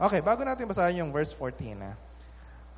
Okay, 0.00 0.24
bago 0.24 0.40
natin 0.48 0.64
basahin 0.64 1.04
yung 1.04 1.12
verse 1.12 1.28
14, 1.36 1.76
ah, 1.84 1.92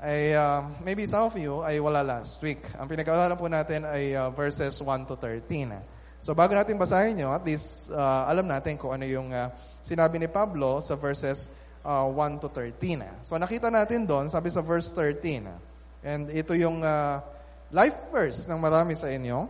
ay 0.03 0.35
uh, 0.35 0.67
maybe 0.83 1.07
some 1.07 1.31
of 1.31 1.35
you 1.39 1.63
ay 1.63 1.79
wala 1.79 2.03
last 2.03 2.43
week. 2.43 2.67
Ang 2.75 2.91
pinag-aaralan 2.91 3.39
po 3.39 3.47
natin 3.47 3.87
ay 3.87 4.19
uh, 4.19 4.35
verses 4.35 4.75
1 4.75 5.07
to 5.07 5.15
13. 5.15 5.71
ah. 5.71 5.87
So 6.19 6.35
bago 6.35 6.51
natin 6.51 6.75
basahin 6.83 7.23
nyo, 7.23 7.31
at 7.31 7.47
least 7.47 7.95
uh, 7.95 8.27
alam 8.27 8.51
natin 8.51 8.75
kung 8.75 8.91
ano 8.91 9.07
yung 9.07 9.31
uh, 9.31 9.55
sinabi 9.87 10.19
ni 10.19 10.27
Pablo 10.27 10.83
sa 10.83 10.99
verses 10.99 11.47
uh, 11.87 12.11
1 12.11 12.43
to 12.43 12.51
13. 12.51 13.07
ah. 13.07 13.15
So 13.23 13.39
nakita 13.39 13.71
natin 13.71 14.03
doon, 14.03 14.27
sabi 14.27 14.51
sa 14.51 14.59
verse 14.59 14.91
13, 14.91 15.47
ah, 15.47 15.63
and 16.03 16.27
ito 16.35 16.59
yung 16.59 16.83
uh, 16.83 17.23
life 17.71 18.11
verse 18.11 18.51
ng 18.51 18.59
marami 18.59 18.99
sa 18.99 19.07
inyo. 19.07 19.47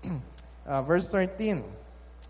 Uh, 0.62 0.78
verse 0.78 1.10
13, 1.10 1.58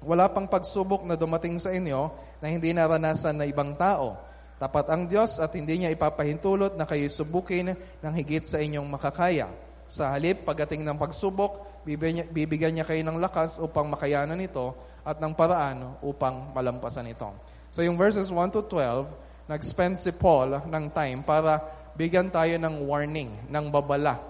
Wala 0.08 0.24
pang 0.24 0.48
pagsubok 0.48 1.04
na 1.04 1.20
dumating 1.20 1.60
sa 1.60 1.68
inyo 1.68 2.08
na 2.40 2.48
hindi 2.48 2.72
naranasan 2.72 3.36
na 3.36 3.44
ibang 3.44 3.76
tao. 3.76 4.31
Tapat 4.62 4.94
ang 4.94 5.10
Diyos 5.10 5.42
at 5.42 5.50
hindi 5.58 5.82
niya 5.82 5.90
ipapahintulot 5.90 6.78
na 6.78 6.86
kayo 6.86 7.10
subukin 7.10 7.74
ng 7.74 8.14
higit 8.14 8.46
sa 8.46 8.62
inyong 8.62 8.86
makakaya. 8.86 9.50
Sa 9.90 10.14
halip, 10.14 10.46
pagdating 10.46 10.86
ng 10.86 11.02
pagsubok, 11.02 11.82
bibigyan 12.30 12.70
niya, 12.78 12.86
kayo 12.86 13.02
ng 13.02 13.18
lakas 13.18 13.58
upang 13.58 13.90
makayanan 13.90 14.38
ito 14.38 14.70
at 15.02 15.18
ng 15.18 15.34
paraan 15.34 15.98
upang 15.98 16.54
malampasan 16.54 17.10
ito. 17.10 17.26
So 17.74 17.82
yung 17.82 17.98
verses 17.98 18.30
1 18.30 18.54
to 18.54 18.62
12, 18.70 19.50
nag-spend 19.50 19.98
si 19.98 20.14
Paul 20.14 20.62
ng 20.62 20.84
time 20.94 21.26
para 21.26 21.58
bigyan 21.98 22.30
tayo 22.30 22.54
ng 22.54 22.86
warning, 22.86 23.34
ng 23.50 23.66
babala 23.66 24.22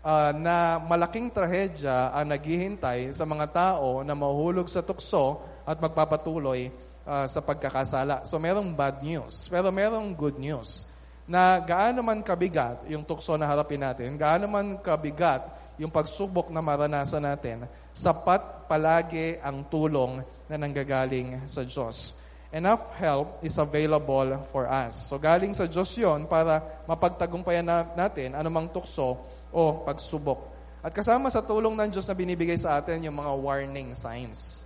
uh, 0.00 0.32
na 0.32 0.80
malaking 0.80 1.28
trahedya 1.28 2.16
ang 2.16 2.32
naghihintay 2.32 3.12
sa 3.12 3.28
mga 3.28 3.46
tao 3.52 4.00
na 4.00 4.16
mahuhulog 4.16 4.64
sa 4.64 4.80
tukso 4.80 5.44
at 5.68 5.76
magpapatuloy 5.76 6.72
uh, 7.08 7.24
sa 7.24 7.40
pagkakasala. 7.40 8.28
So 8.28 8.36
merong 8.36 8.76
bad 8.76 9.00
news, 9.00 9.48
pero 9.48 9.72
merong 9.72 10.12
good 10.12 10.36
news 10.36 10.84
na 11.28 11.60
gaano 11.60 12.00
man 12.04 12.20
kabigat 12.24 12.88
yung 12.88 13.04
tukso 13.04 13.36
na 13.36 13.48
harapin 13.48 13.80
natin, 13.80 14.16
gaano 14.16 14.48
man 14.48 14.80
kabigat 14.80 15.44
yung 15.80 15.92
pagsubok 15.92 16.52
na 16.52 16.60
maranasan 16.60 17.24
natin, 17.24 17.64
sapat 17.92 18.66
palagi 18.66 19.38
ang 19.40 19.68
tulong 19.68 20.20
na 20.50 20.56
nanggagaling 20.56 21.44
sa 21.46 21.62
Diyos. 21.62 22.18
Enough 22.48 22.96
help 22.96 23.44
is 23.44 23.60
available 23.60 24.40
for 24.48 24.64
us. 24.64 25.12
So 25.12 25.20
galing 25.20 25.52
sa 25.52 25.68
Diyos 25.68 25.92
yon 26.00 26.24
para 26.24 26.64
mapagtagumpayan 26.88 27.68
na 27.68 27.84
natin 27.92 28.32
anumang 28.32 28.72
tukso 28.72 29.20
o 29.52 29.62
pagsubok. 29.84 30.56
At 30.80 30.96
kasama 30.96 31.28
sa 31.28 31.44
tulong 31.44 31.76
ng 31.76 31.92
Diyos 31.92 32.08
na 32.08 32.16
binibigay 32.16 32.56
sa 32.56 32.80
atin 32.80 33.04
yung 33.04 33.20
mga 33.20 33.32
warning 33.36 33.92
signs. 33.92 34.57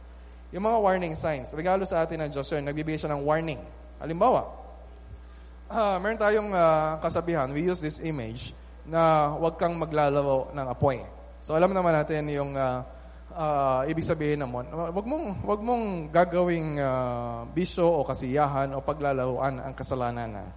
Yung 0.53 0.65
mga 0.69 0.79
warning 0.85 1.17
signs, 1.17 1.57
regalo 1.57 1.89
sa 1.89 2.05
atin 2.05 2.23
ng 2.23 2.31
Diyos 2.31 2.47
yun, 2.53 2.63
nagbibigay 2.63 3.01
siya 3.01 3.13
ng 3.17 3.25
warning. 3.25 3.61
Halimbawa, 3.97 4.53
uh, 5.73 5.97
meron 5.97 6.21
tayong 6.21 6.51
uh, 6.53 7.01
kasabihan, 7.01 7.49
we 7.51 7.65
use 7.65 7.81
this 7.81 7.99
image, 8.05 8.53
na 8.85 9.33
huwag 9.39 9.57
kang 9.57 9.79
maglalaro 9.79 10.51
ng 10.53 10.67
apoy. 10.69 11.01
So 11.41 11.57
alam 11.57 11.73
naman 11.73 11.95
natin 11.95 12.29
yung 12.29 12.53
uh, 12.53 12.85
uh, 13.33 13.81
ibig 13.89 14.05
sabihin 14.05 14.43
naman, 14.45 14.69
wag 14.71 15.07
mong 15.07 15.27
wag 15.47 15.61
mong 15.63 15.85
gagawing 16.11 16.79
uh, 16.83 17.47
bisyo 17.51 17.87
o 17.87 18.05
kasiyahan 18.05 18.75
o 18.75 18.83
paglalaruan 18.83 19.63
ang 19.63 19.75
kasalanan. 19.75 20.53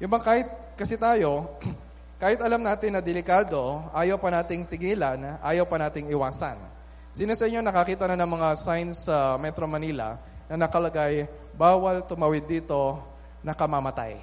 Yung 0.00 0.10
bang 0.10 0.24
kahit 0.24 0.48
kasi 0.74 0.98
tayo 0.98 1.46
Kahit 2.16 2.40
alam 2.40 2.64
natin 2.64 2.96
na 2.96 3.04
delikado, 3.04 3.84
ayaw 3.92 4.16
pa 4.16 4.32
nating 4.32 4.64
tigilan, 4.64 5.36
ayaw 5.44 5.68
pa 5.68 5.76
nating 5.76 6.08
iwasan. 6.08 6.56
Sino 7.16 7.32
sa 7.32 7.48
inyo 7.48 7.64
nakakita 7.64 8.04
na 8.12 8.20
ng 8.20 8.28
mga 8.28 8.48
signs 8.60 9.08
sa 9.08 9.40
Metro 9.40 9.64
Manila 9.64 10.20
na 10.52 10.68
nakalagay, 10.68 11.24
bawal 11.56 12.04
tumawid 12.04 12.44
dito, 12.44 13.00
nakamamatay. 13.40 14.20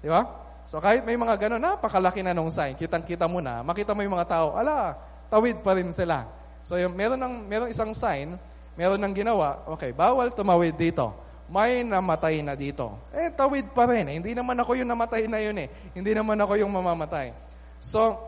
Di 0.00 0.08
ba? 0.08 0.24
So 0.64 0.80
kahit 0.80 1.04
may 1.04 1.20
mga 1.20 1.36
gano'n, 1.36 1.60
napakalaki 1.60 2.24
na 2.24 2.32
nung 2.32 2.48
sign, 2.48 2.80
kitang-kita 2.80 3.28
mo 3.28 3.44
na, 3.44 3.60
makita 3.60 3.92
mo 3.92 4.00
yung 4.00 4.16
mga 4.16 4.40
tao, 4.40 4.56
ala, 4.56 4.96
tawid 5.28 5.60
pa 5.60 5.76
rin 5.76 5.92
sila. 5.92 6.24
So 6.64 6.80
yung, 6.80 6.96
meron, 6.96 7.20
ng, 7.20 7.44
meron 7.44 7.68
isang 7.68 7.92
sign, 7.92 8.40
meron 8.72 9.04
ng 9.04 9.12
ginawa, 9.20 9.60
okay, 9.68 9.92
bawal 9.92 10.32
tumawid 10.32 10.80
dito 10.80 11.12
may 11.44 11.84
namatay 11.84 12.40
na 12.40 12.56
dito. 12.56 13.04
Eh, 13.12 13.28
tawid 13.36 13.76
pa 13.76 13.84
rin. 13.84 14.08
Eh. 14.08 14.16
Hindi 14.16 14.32
naman 14.32 14.56
ako 14.56 14.80
yung 14.80 14.88
namatay 14.88 15.28
na 15.28 15.44
yun 15.44 15.60
eh. 15.60 15.68
Hindi 15.92 16.16
naman 16.16 16.40
ako 16.40 16.56
yung 16.56 16.72
mamamatay. 16.72 17.36
So, 17.84 18.24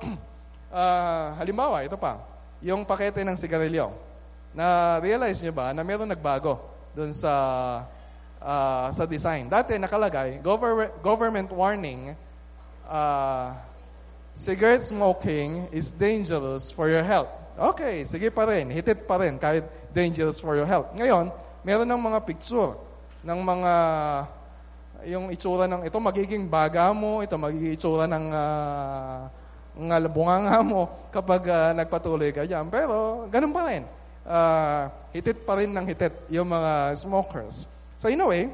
uh, 0.68 1.32
halimbawa, 1.40 1.80
ito 1.80 1.96
pa, 1.96 2.35
yung 2.64 2.84
pakete 2.84 3.24
ng 3.24 3.36
sigarilyo. 3.36 3.92
Na-realize 4.56 5.40
nyo 5.44 5.52
ba 5.52 5.72
na 5.76 5.84
meron 5.84 6.08
nagbago 6.08 6.60
dun 6.96 7.12
sa 7.12 7.32
uh, 8.40 8.88
sa 8.88 9.04
design? 9.04 9.52
Dati 9.52 9.76
nakalagay, 9.76 10.40
government, 10.40 10.92
government 11.04 11.48
warning, 11.52 12.16
uh, 12.88 13.52
cigarette 14.32 14.84
smoking 14.84 15.68
is 15.72 15.92
dangerous 15.92 16.72
for 16.72 16.88
your 16.88 17.04
health. 17.04 17.28
Okay, 17.56 18.04
sige 18.04 18.28
pa 18.28 18.44
rin, 18.48 18.68
hitit 18.68 19.08
pa 19.08 19.16
rin 19.20 19.40
kahit 19.40 19.64
dangerous 19.92 20.36
for 20.36 20.56
your 20.56 20.68
health. 20.68 20.92
Ngayon, 20.92 21.32
meron 21.64 21.88
ng 21.88 22.02
mga 22.12 22.18
picture 22.24 22.76
ng 23.26 23.40
mga 23.42 23.72
yung 25.06 25.30
itsura 25.30 25.68
ng 25.70 25.86
ito 25.86 25.98
magiging 26.00 26.48
baga 26.48 26.90
mo, 26.94 27.20
ito 27.20 27.36
magiging 27.36 27.74
itsura 27.76 28.04
ng 28.08 28.24
uh, 28.32 29.20
ng 29.76 30.08
bunganga 30.08 30.64
mo 30.64 30.88
kapag 31.12 31.52
uh, 31.52 31.70
nagpatuloy 31.76 32.32
ka 32.32 32.48
diyan. 32.48 32.72
Pero 32.72 33.28
ganun 33.28 33.52
pa 33.52 33.62
rin. 33.68 33.84
Uh, 34.26 34.90
hitit 35.14 35.44
pa 35.46 35.60
rin 35.60 35.70
ng 35.70 35.86
hitit 35.86 36.12
yung 36.32 36.48
mga 36.48 36.96
smokers. 36.98 37.68
So 38.00 38.08
in 38.08 38.24
a 38.24 38.26
way, 38.26 38.50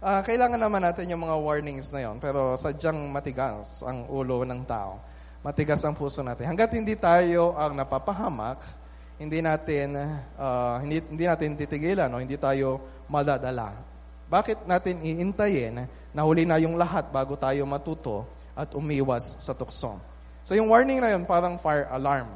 uh, 0.00 0.20
kailangan 0.24 0.58
naman 0.58 0.82
natin 0.82 1.12
yung 1.12 1.22
mga 1.22 1.36
warnings 1.38 1.88
na 1.94 2.04
yon 2.04 2.20
pero 2.20 2.56
sadyang 2.60 2.96
matigas 3.12 3.84
ang 3.84 4.08
ulo 4.08 4.42
ng 4.42 4.64
tao. 4.64 4.98
Matigas 5.44 5.84
ang 5.84 5.92
puso 5.92 6.24
natin. 6.24 6.48
Hanggat 6.48 6.72
hindi 6.72 6.96
tayo 6.96 7.52
ang 7.54 7.76
napapahamak, 7.76 8.64
hindi 9.20 9.44
natin 9.44 9.92
uh, 10.40 10.80
hindi, 10.80 11.04
hindi 11.04 11.24
natin 11.28 11.52
titigilan 11.54 12.08
o 12.10 12.18
hindi 12.18 12.40
tayo 12.40 12.80
madadala. 13.06 13.76
Bakit 14.24 14.64
natin 14.64 15.04
iintayin 15.04 15.84
na 16.16 16.20
huli 16.24 16.48
na 16.48 16.56
yung 16.56 16.80
lahat 16.80 17.12
bago 17.12 17.36
tayo 17.36 17.68
matuto 17.68 18.24
at 18.56 18.72
umiwas 18.72 19.36
sa 19.38 19.52
tukso? 19.52 20.00
So 20.44 20.52
yung 20.52 20.68
warning 20.68 21.00
na 21.00 21.16
yun 21.16 21.24
parang 21.24 21.56
fire 21.56 21.88
alarm 21.88 22.28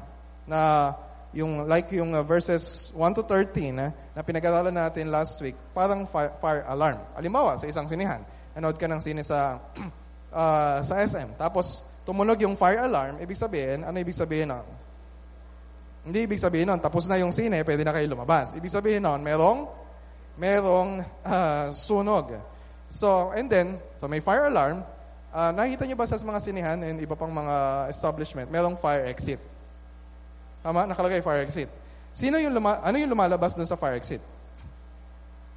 na 0.49 0.93
yung 1.37 1.69
like 1.69 1.93
yung 1.93 2.17
uh, 2.17 2.25
verses 2.25 2.89
1 2.97 3.21
to 3.21 3.23
13 3.23 3.77
uh, 3.77 3.93
na 4.17 4.21
pinag-aralan 4.25 4.73
natin 4.73 5.13
last 5.13 5.37
week, 5.45 5.55
parang 5.77 6.09
fire, 6.09 6.33
fire 6.41 6.65
alarm. 6.65 6.99
Halimbawa, 7.13 7.61
sa 7.61 7.69
isang 7.69 7.85
sinihan, 7.85 8.25
nanood 8.57 8.81
ka 8.81 8.89
ng 8.89 9.01
sine 9.05 9.21
sa 9.21 9.61
uh, 10.33 10.81
sa 10.81 10.95
SM, 11.05 11.37
tapos 11.37 11.85
tumunog 12.09 12.41
yung 12.41 12.57
fire 12.57 12.81
alarm, 12.81 13.21
ibig 13.21 13.37
sabihin, 13.37 13.85
ano 13.85 13.97
ibig 14.01 14.17
sabihin 14.17 14.49
nun? 14.57 14.67
Hindi 16.09 16.25
ibig 16.25 16.41
sabihin 16.41 16.73
nun, 16.73 16.81
tapos 16.81 17.05
na 17.05 17.21
yung 17.21 17.31
sine, 17.31 17.61
pwede 17.61 17.85
na 17.85 17.93
kayo 17.93 18.09
lumabas. 18.09 18.57
Ibig 18.57 18.73
sabihin 18.73 19.05
nun, 19.05 19.21
merong 19.21 19.69
merong 20.41 21.05
uh, 21.29 21.69
sunog. 21.77 22.33
So, 22.89 23.37
and 23.37 23.53
then, 23.53 23.77
so 24.01 24.09
may 24.09 24.25
fire 24.25 24.49
alarm. 24.49 24.81
Uh, 25.29 25.53
nakita 25.53 25.85
niyo 25.85 25.97
ba 25.97 26.09
sa 26.09 26.17
mga 26.17 26.41
sinihan 26.41 26.79
and 26.81 26.97
iba 27.05 27.13
pang 27.13 27.29
mga 27.29 27.89
establishment, 27.93 28.49
merong 28.49 28.77
fire 28.81 29.05
exit. 29.13 29.41
Tama? 30.65 30.89
Nakalagay 30.89 31.21
fire 31.21 31.45
exit. 31.45 31.69
Sino 32.17 32.41
yung 32.41 32.57
luma- 32.57 32.81
ano 32.81 32.97
yung 32.97 33.13
lumalabas 33.13 33.53
dun 33.53 33.69
sa 33.69 33.77
fire 33.77 34.01
exit? 34.01 34.25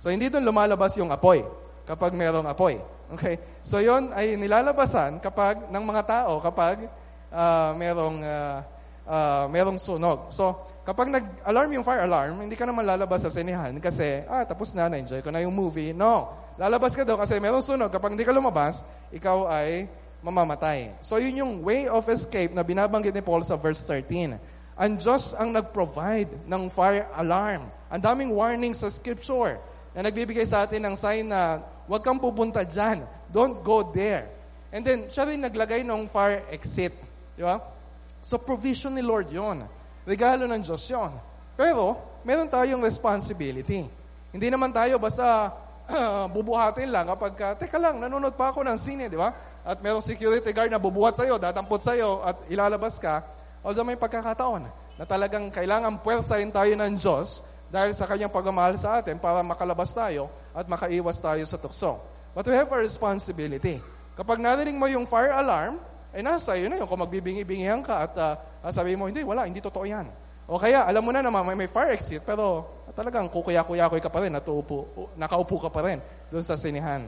So, 0.03 0.11
hindi 0.11 0.27
dun 0.27 0.43
lumalabas 0.43 0.97
yung 0.99 1.07
apoy 1.13 1.45
kapag 1.87 2.11
merong 2.11 2.47
apoy. 2.51 2.83
Okay? 3.15 3.39
So, 3.63 3.79
yon 3.79 4.11
ay 4.11 4.35
nilalabasan 4.35 5.23
kapag, 5.23 5.71
ng 5.71 5.83
mga 5.83 6.03
tao 6.03 6.39
kapag 6.43 6.91
uh, 7.31 7.71
merong, 7.75 8.17
uh, 8.23 8.59
uh, 9.07 9.45
merong 9.47 9.79
sunog. 9.79 10.31
So, 10.35 10.70
Kapag 10.81 11.13
nag-alarm 11.13 11.77
yung 11.77 11.85
fire 11.85 12.01
alarm, 12.09 12.41
hindi 12.41 12.57
ka 12.57 12.65
naman 12.65 12.81
lalabas 12.81 13.21
sa 13.21 13.29
sinihan 13.29 13.69
kasi, 13.77 14.25
ah, 14.25 14.41
tapos 14.41 14.73
na, 14.73 14.89
na-enjoy 14.89 15.21
ko 15.21 15.29
na 15.29 15.45
yung 15.45 15.53
movie. 15.53 15.93
No. 15.93 16.33
Lalabas 16.57 16.97
ka 16.97 17.05
daw 17.05 17.21
kasi 17.21 17.37
meron 17.37 17.61
sunog. 17.61 17.93
Kapag 17.93 18.17
hindi 18.17 18.25
ka 18.25 18.33
lumabas, 18.33 18.81
ikaw 19.13 19.45
ay 19.45 19.85
mamamatay. 20.25 20.97
So 21.01 21.21
yun 21.21 21.37
yung 21.37 21.53
way 21.61 21.85
of 21.85 22.09
escape 22.09 22.53
na 22.53 22.65
binabanggit 22.65 23.13
ni 23.13 23.21
Paul 23.21 23.45
sa 23.45 23.57
verse 23.57 23.85
13. 23.85 24.41
Ang 24.73 24.97
Diyos 24.97 25.37
ang 25.37 25.53
nag-provide 25.53 26.49
ng 26.49 26.63
fire 26.73 27.05
alarm. 27.13 27.69
Ang 27.85 28.01
daming 28.01 28.31
warning 28.33 28.73
sa 28.73 28.89
scripture 28.89 29.61
na 29.93 30.01
nagbibigay 30.01 30.49
sa 30.49 30.65
atin 30.65 30.81
ng 30.81 30.95
sign 30.97 31.29
na 31.29 31.61
huwag 31.85 32.01
kang 32.01 32.17
pupunta 32.17 32.65
dyan. 32.65 33.05
Don't 33.29 33.61
go 33.61 33.85
there. 33.85 34.33
And 34.73 34.81
then, 34.81 35.11
siya 35.11 35.29
rin 35.29 35.45
naglagay 35.45 35.85
ng 35.85 36.09
fire 36.09 36.41
exit. 36.49 36.95
Di 37.37 37.43
ba? 37.45 37.59
So, 38.23 38.39
provision 38.41 38.95
ni 38.95 39.03
Lord 39.03 39.29
yon 39.29 39.67
Regalo 40.05 40.49
ng 40.49 40.61
Diyos 40.61 40.81
yun. 40.89 41.13
Pero, 41.53 41.97
meron 42.25 42.49
tayong 42.49 42.81
responsibility. 42.81 43.85
Hindi 44.31 44.47
naman 44.49 44.71
tayo 44.73 44.97
basta 44.97 45.51
uh, 45.91 46.25
bubuhatin 46.35 46.89
lang 46.89 47.05
kapag, 47.11 47.33
uh, 47.37 47.53
teka 47.57 47.77
lang, 47.77 47.99
nanonood 47.99 48.33
pa 48.33 48.49
ako 48.49 48.65
ng 48.65 48.77
sine, 48.79 49.05
di 49.11 49.19
ba? 49.19 49.33
At 49.61 49.77
merong 49.83 50.01
security 50.01 50.49
guard 50.49 50.73
na 50.73 50.81
bubuhat 50.81 51.13
sa'yo, 51.19 51.37
datampot 51.37 51.83
sa'yo, 51.85 52.25
at 52.25 52.37
ilalabas 52.49 52.97
ka. 52.97 53.21
Although 53.61 53.85
may 53.85 53.99
pagkakataon 53.99 54.65
na 54.97 55.03
talagang 55.05 55.53
kailangan 55.53 56.01
puwersahin 56.01 56.49
tayo 56.49 56.73
ng 56.73 56.97
Diyos 56.97 57.45
dahil 57.69 57.93
sa 57.93 58.09
kanyang 58.09 58.33
pagmamahal 58.33 58.75
sa 58.75 58.99
atin 58.99 59.21
para 59.21 59.45
makalabas 59.45 59.93
tayo 59.93 60.33
at 60.51 60.65
makaiwas 60.65 61.21
tayo 61.21 61.45
sa 61.45 61.61
tukso. 61.61 62.01
But 62.33 62.47
we 62.49 62.55
have 62.57 62.71
a 62.73 62.79
responsibility. 62.79 63.79
Kapag 64.17 64.41
narinig 64.41 64.75
mo 64.75 64.87
yung 64.89 65.05
fire 65.05 65.31
alarm, 65.31 65.79
ay 66.11 66.21
nasa 66.23 66.59
iyo 66.59 66.67
na 66.67 66.75
yun. 66.79 66.87
Kung 66.87 66.99
magbibingi-bingihan 66.99 67.79
ka 67.79 68.07
at 68.07 68.13
uh, 68.19 68.71
sabi 68.71 68.99
mo, 68.99 69.07
hindi, 69.07 69.23
wala, 69.23 69.47
hindi 69.47 69.63
totoo 69.63 69.87
yan. 69.87 70.07
O 70.51 70.59
kaya, 70.59 70.83
alam 70.83 70.99
mo 70.99 71.15
na 71.15 71.23
naman, 71.23 71.47
may, 71.47 71.65
may 71.65 71.69
fire 71.71 71.95
exit, 71.95 72.27
pero 72.27 72.67
talagang 72.91 73.31
kukuya-kuya-kuy 73.31 74.03
ka 74.03 74.11
pa 74.11 74.19
rin, 74.19 74.35
natuupo, 74.35 75.09
nakaupo 75.15 75.63
ka 75.63 75.69
pa 75.71 75.87
rin 75.87 76.03
doon 76.27 76.43
sa 76.43 76.59
sinihan. 76.59 77.07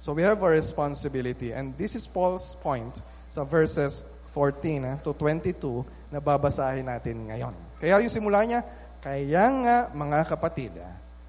So 0.00 0.16
we 0.16 0.24
have 0.24 0.40
a 0.40 0.48
responsibility. 0.48 1.52
And 1.52 1.76
this 1.76 1.92
is 1.92 2.08
Paul's 2.08 2.56
point 2.64 3.00
sa 3.28 3.44
verses 3.44 4.00
14 4.32 5.04
to 5.04 5.12
22 5.12 5.84
na 6.12 6.20
babasahin 6.20 6.88
natin 6.88 7.28
ngayon. 7.28 7.52
Kaya 7.76 8.00
yung 8.00 8.12
simula 8.12 8.44
niya, 8.48 8.64
kaya 9.04 9.44
nga 9.64 9.76
mga 9.92 10.18
kapatid, 10.28 10.72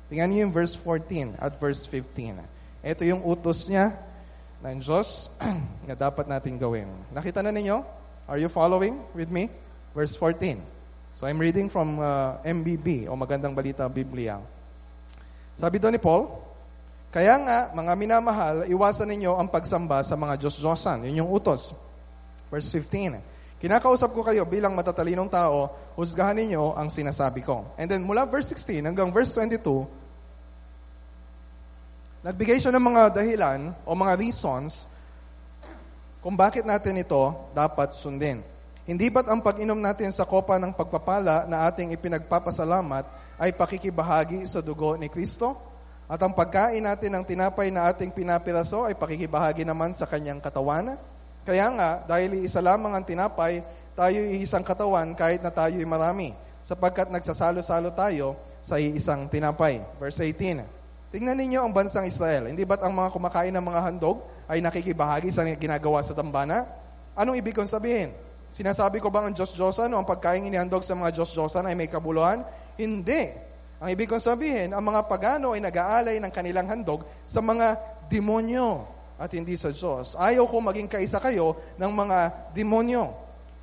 tingnan 0.07 0.27
niyo 0.31 0.39
yung 0.47 0.53
verse 0.55 0.75
14 0.75 1.35
at 1.35 1.51
verse 1.59 1.83
15. 1.83 2.39
Ito 2.83 3.03
yung 3.03 3.23
utos 3.27 3.67
niya 3.67 3.91
ng 4.63 4.77
Diyos 4.81 5.29
na 5.87 5.93
dapat 5.93 6.25
natin 6.25 6.57
gawin. 6.57 6.89
Nakita 7.13 7.45
na 7.45 7.53
ninyo? 7.53 7.77
Are 8.25 8.41
you 8.41 8.49
following 8.49 8.99
with 9.13 9.29
me? 9.29 9.47
Verse 9.93 10.17
14. 10.17 10.59
So 11.17 11.25
I'm 11.25 11.41
reading 11.41 11.69
from 11.69 11.97
uh, 11.97 12.37
MBB 12.45 13.09
o 13.09 13.17
Magandang 13.17 13.57
Balita 13.57 13.89
Biblia. 13.89 14.37
Sabi 15.57 15.81
doon 15.81 15.97
ni 15.97 16.01
Paul, 16.01 16.29
Kaya 17.07 17.39
nga, 17.39 17.57
mga 17.71 17.93
minamahal, 17.97 18.55
iwasan 18.67 19.09
ninyo 19.09 19.39
ang 19.39 19.47
pagsamba 19.47 20.03
sa 20.03 20.13
mga 20.19 20.37
Diyos-Diyosan. 20.37 21.07
Yun 21.07 21.23
yung 21.25 21.31
utos. 21.31 21.71
Verse 22.51 22.69
15. 22.69 23.17
Kinakausap 23.57 24.13
ko 24.13 24.21
kayo 24.21 24.45
bilang 24.45 24.77
matatalinong 24.77 25.31
tao, 25.31 25.71
husgahan 25.97 26.37
ninyo 26.37 26.77
ang 26.77 26.93
sinasabi 26.93 27.41
ko. 27.41 27.65
And 27.79 27.89
then 27.89 28.05
mula 28.05 28.29
verse 28.29 28.53
16 28.53 28.85
hanggang 28.85 29.09
verse 29.09 29.33
22, 29.33 29.65
Nagbigay 32.25 32.57
siya 32.57 32.73
ng 32.73 32.81
mga 32.81 33.03
dahilan 33.13 33.59
o 33.85 33.93
mga 33.93 34.17
reasons 34.17 34.89
kung 36.17 36.33
bakit 36.33 36.65
natin 36.65 36.97
ito 36.97 37.33
dapat 37.53 37.93
sundin. 37.93 38.41
Hindi 38.87 39.11
ba't 39.13 39.29
ang 39.29 39.43
pag-inom 39.43 39.77
natin 39.77 40.09
sa 40.09 40.25
kopa 40.25 40.57
ng 40.57 40.73
pagpapala 40.73 41.45
na 41.45 41.69
ating 41.69 41.93
ipinagpapasalamat 41.93 43.05
ay 43.37 43.53
pakikibahagi 43.53 44.47
sa 44.49 44.63
dugo 44.63 44.97
ni 44.97 45.11
Kristo? 45.11 45.53
At 46.07 46.23
ang 46.23 46.31
pagkain 46.31 46.81
natin 46.81 47.19
ng 47.19 47.23
tinapay 47.27 47.67
na 47.67 47.91
ating 47.91 48.15
pinapiraso 48.15 48.87
ay 48.87 48.95
pakikibahagi 48.95 49.67
naman 49.67 49.91
sa 49.91 50.07
kanyang 50.07 50.39
katawan? 50.39 50.95
Kaya 51.43 51.67
nga, 51.75 51.89
dahil 52.07 52.47
isa 52.47 52.63
lamang 52.63 52.95
ang 52.95 53.03
tinapay, 53.03 53.59
tayo 53.91 54.19
isang 54.23 54.63
katawan 54.63 55.11
kahit 55.13 55.43
na 55.43 55.51
tayo'y 55.51 55.83
marami, 55.83 56.31
sapagkat 56.63 57.11
nagsasalo-salo 57.11 57.91
tayo 57.91 58.39
sa 58.63 58.79
iisang 58.79 59.27
tinapay. 59.27 59.83
Verse 59.99 60.23
18. 60.23 60.76
Tingnan 61.07 61.39
ninyo 61.39 61.63
ang 61.63 61.71
bansang 61.71 62.03
Israel. 62.03 62.51
Hindi 62.51 62.67
ba't 62.67 62.83
ang 62.83 62.91
mga 62.91 63.09
kumakain 63.15 63.53
ng 63.55 63.63
mga 63.63 63.79
handog 63.79 64.27
ay 64.43 64.59
nakikibahagi 64.59 65.31
sa 65.31 65.47
ginagawa 65.47 66.03
sa 66.03 66.11
dambana? 66.11 66.67
Anong 67.15 67.39
ibig 67.39 67.55
kong 67.55 67.71
sabihin? 67.71 68.11
Sinasabi 68.51 68.99
ko 68.99 69.07
bang 69.07 69.31
ang 69.31 69.35
Diyos-Diyosan 69.35 69.91
o 69.95 70.01
ang 70.01 70.07
pagkain 70.07 70.43
inihandog 70.43 70.83
sa 70.83 70.97
mga 70.99 71.15
Diyos-Diyosan 71.15 71.63
ay 71.71 71.75
may 71.79 71.87
kabuluhan? 71.87 72.43
Hindi. 72.75 73.31
Ang 73.79 73.89
ibig 73.93 74.09
kong 74.09 74.23
sabihin, 74.23 74.73
ang 74.73 74.83
mga 74.83 75.05
pagano 75.05 75.53
ay 75.53 75.61
nag-aalay 75.61 76.17
ng 76.19 76.31
kanilang 76.33 76.67
handog 76.67 77.05
sa 77.23 77.39
mga 77.39 77.77
demonyo 78.09 78.97
at 79.17 79.33
hindi 79.33 79.57
sa 79.57 79.73
Diyos. 79.73 80.13
Ayaw 80.13 80.45
ko 80.45 80.61
maging 80.61 80.89
kaisa 80.89 81.17
kayo 81.17 81.57
ng 81.77 81.91
mga 81.91 82.17
demonyo. 82.53 83.09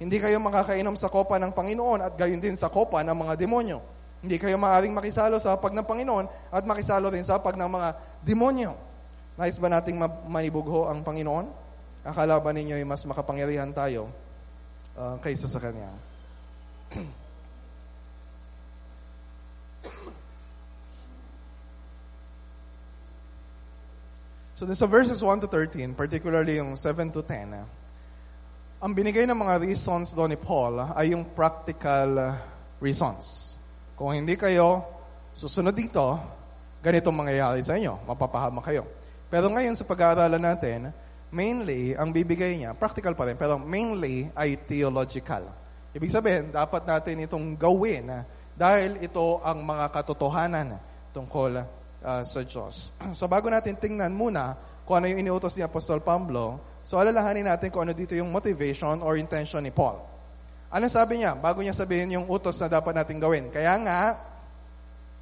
Hindi 0.02 0.18
kayo 0.18 0.42
makakainom 0.42 0.98
sa 0.98 1.06
kopa 1.06 1.38
ng 1.38 1.54
Panginoon 1.54 2.02
at 2.02 2.12
gayon 2.18 2.42
din 2.42 2.58
sa 2.58 2.66
kopa 2.66 3.06
ng 3.06 3.14
mga 3.14 3.34
demonyo. 3.38 3.78
Hindi 4.24 4.40
kayo 4.40 4.56
maaaring 4.56 4.96
makisalo 4.96 5.36
sa 5.36 5.60
pag 5.60 5.76
ng 5.76 5.84
Panginoon 5.84 6.48
at 6.48 6.64
makisalo 6.64 7.12
din 7.12 7.20
sa 7.20 7.36
pag 7.36 7.60
ng 7.60 7.68
mga 7.68 7.88
demonyo. 8.24 8.72
Nais 9.36 9.60
ba 9.60 9.68
nating 9.68 10.00
manibugho 10.32 10.88
ang 10.88 11.04
Panginoon? 11.04 11.44
Akala 12.08 12.40
ba 12.40 12.48
ninyo 12.48 12.80
ay 12.80 12.88
mas 12.88 13.04
makapangyarihan 13.04 13.68
tayo 13.76 14.08
uh, 14.96 15.20
kaysa 15.20 15.44
sa 15.44 15.60
Kanya? 15.60 15.92
so 24.56 24.64
sa 24.72 24.88
verses 24.88 25.20
1 25.20 25.44
to 25.44 25.48
13, 25.52 25.92
particularly 25.92 26.56
yung 26.56 26.80
7 26.80 27.12
to 27.12 27.20
10, 27.20 27.60
uh, 27.60 27.68
ang 28.80 28.92
binigay 28.96 29.28
ng 29.28 29.36
mga 29.36 29.60
reasons 29.68 30.16
doon 30.16 30.32
ni 30.32 30.40
Paul 30.40 30.80
ay 30.96 31.12
yung 31.12 31.28
practical 31.36 32.40
reasons. 32.80 33.53
Kung 33.94 34.10
hindi 34.10 34.34
kayo 34.34 34.82
susunod 35.30 35.70
dito, 35.70 36.18
ganito 36.82 37.14
mangyayari 37.14 37.62
sa 37.62 37.78
inyo. 37.78 38.02
Mapapahama 38.10 38.58
kayo. 38.58 38.82
Pero 39.30 39.46
ngayon 39.50 39.78
sa 39.78 39.86
pag-aaralan 39.86 40.42
natin, 40.42 40.90
mainly, 41.30 41.94
ang 41.94 42.10
bibigay 42.10 42.58
niya, 42.58 42.74
practical 42.74 43.14
pa 43.14 43.26
rin, 43.26 43.38
pero 43.38 43.54
mainly 43.58 44.30
ay 44.34 44.58
theological. 44.66 45.50
Ibig 45.94 46.10
sabihin, 46.10 46.50
dapat 46.50 46.86
natin 46.86 47.22
itong 47.22 47.54
gawin 47.54 48.10
dahil 48.54 48.98
ito 48.98 49.38
ang 49.42 49.62
mga 49.62 49.90
katotohanan 49.90 50.78
tungkol 51.14 51.62
uh, 52.02 52.22
sa 52.22 52.40
Diyos. 52.42 52.94
So 53.18 53.30
bago 53.30 53.46
natin 53.46 53.78
tingnan 53.78 54.10
muna 54.10 54.58
kung 54.82 54.98
ano 54.98 55.06
yung 55.06 55.22
iniutos 55.22 55.54
ni 55.54 55.62
Apostol 55.62 56.02
Pablo, 56.02 56.58
so 56.82 56.98
alalahanin 56.98 57.46
natin 57.46 57.70
kung 57.70 57.86
ano 57.86 57.94
dito 57.94 58.14
yung 58.14 58.30
motivation 58.30 59.02
or 59.02 59.14
intention 59.18 59.62
ni 59.62 59.70
Paul. 59.70 60.13
Ano 60.74 60.90
sabi 60.90 61.22
niya? 61.22 61.38
Bago 61.38 61.62
niya 61.62 61.70
sabihin 61.70 62.18
yung 62.18 62.26
utos 62.26 62.58
na 62.58 62.66
dapat 62.66 62.98
natin 62.98 63.22
gawin. 63.22 63.46
Kaya 63.46 63.78
nga, 63.78 64.18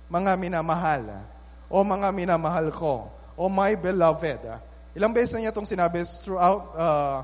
mga 0.08 0.32
minamahal, 0.40 1.28
o 1.68 1.84
mga 1.84 2.08
minamahal 2.08 2.72
ko, 2.72 3.12
o 3.36 3.52
my 3.52 3.76
beloved. 3.76 4.48
Ilang 4.96 5.12
beses 5.12 5.36
na 5.36 5.44
niya 5.44 5.52
itong 5.52 5.68
sinabi 5.68 6.08
throughout 6.24 6.72
uh, 6.72 7.16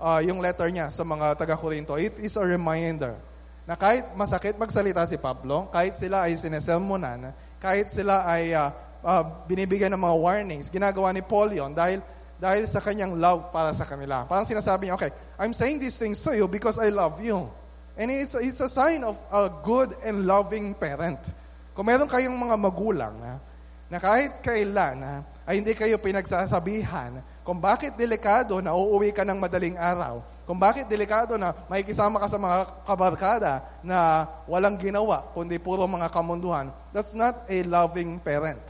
uh, 0.00 0.20
yung 0.24 0.40
letter 0.40 0.64
niya 0.72 0.88
sa 0.88 1.04
mga 1.04 1.36
taga-Korinto. 1.36 2.00
It 2.00 2.16
is 2.24 2.40
a 2.40 2.44
reminder 2.48 3.20
na 3.68 3.76
kahit 3.76 4.16
masakit 4.16 4.56
magsalita 4.56 5.04
si 5.04 5.20
Pablo, 5.20 5.68
kahit 5.68 6.00
sila 6.00 6.24
ay 6.24 6.40
sineselmonan, 6.40 7.36
kahit 7.60 7.92
sila 7.92 8.24
ay 8.24 8.56
uh, 8.56 8.72
uh, 9.04 9.44
binibigyan 9.44 9.92
ng 9.92 10.00
mga 10.00 10.16
warnings, 10.16 10.72
ginagawa 10.72 11.12
ni 11.12 11.20
Paul 11.20 11.52
yon 11.52 11.76
dahil 11.76 12.00
dahil 12.40 12.64
sa 12.64 12.80
kanyang 12.80 13.16
love 13.16 13.52
para 13.52 13.72
sa 13.72 13.88
kanila. 13.88 14.24
Parang 14.28 14.44
sinasabi 14.44 14.88
niya, 14.88 14.96
okay, 14.96 15.12
I'm 15.36 15.52
saying 15.52 15.80
these 15.80 15.96
things 15.96 16.20
to 16.24 16.36
you 16.36 16.48
because 16.48 16.76
I 16.76 16.88
love 16.88 17.20
you. 17.20 17.48
And 17.94 18.10
it's, 18.10 18.34
it's 18.34 18.58
a 18.58 18.70
sign 18.70 19.06
of 19.06 19.14
a 19.30 19.46
good 19.62 19.94
and 20.02 20.26
loving 20.26 20.74
parent. 20.74 21.30
Kung 21.74 21.86
meron 21.86 22.10
kayong 22.10 22.34
mga 22.34 22.56
magulang 22.58 23.14
na, 23.22 23.38
na 23.86 23.98
kahit 24.02 24.42
kailan 24.42 24.98
na, 24.98 25.12
ay 25.44 25.60
hindi 25.60 25.76
kayo 25.76 26.00
pinagsasabihan 26.00 27.20
kung 27.44 27.60
bakit 27.60 27.92
delikado 28.00 28.64
na 28.64 28.72
uuwi 28.72 29.12
ka 29.12 29.20
ng 29.22 29.36
madaling 29.36 29.76
araw, 29.76 30.24
kung 30.48 30.56
bakit 30.56 30.88
delikado 30.88 31.36
na 31.36 31.52
may 31.68 31.84
kisama 31.84 32.16
ka 32.16 32.26
sa 32.26 32.40
mga 32.40 32.56
kabarkada 32.88 33.52
na 33.84 34.24
walang 34.48 34.80
ginawa, 34.80 35.20
kundi 35.36 35.60
puro 35.60 35.84
mga 35.84 36.08
kamunduhan, 36.08 36.72
that's 36.96 37.12
not 37.12 37.44
a 37.46 37.60
loving 37.68 38.16
parent. 38.24 38.60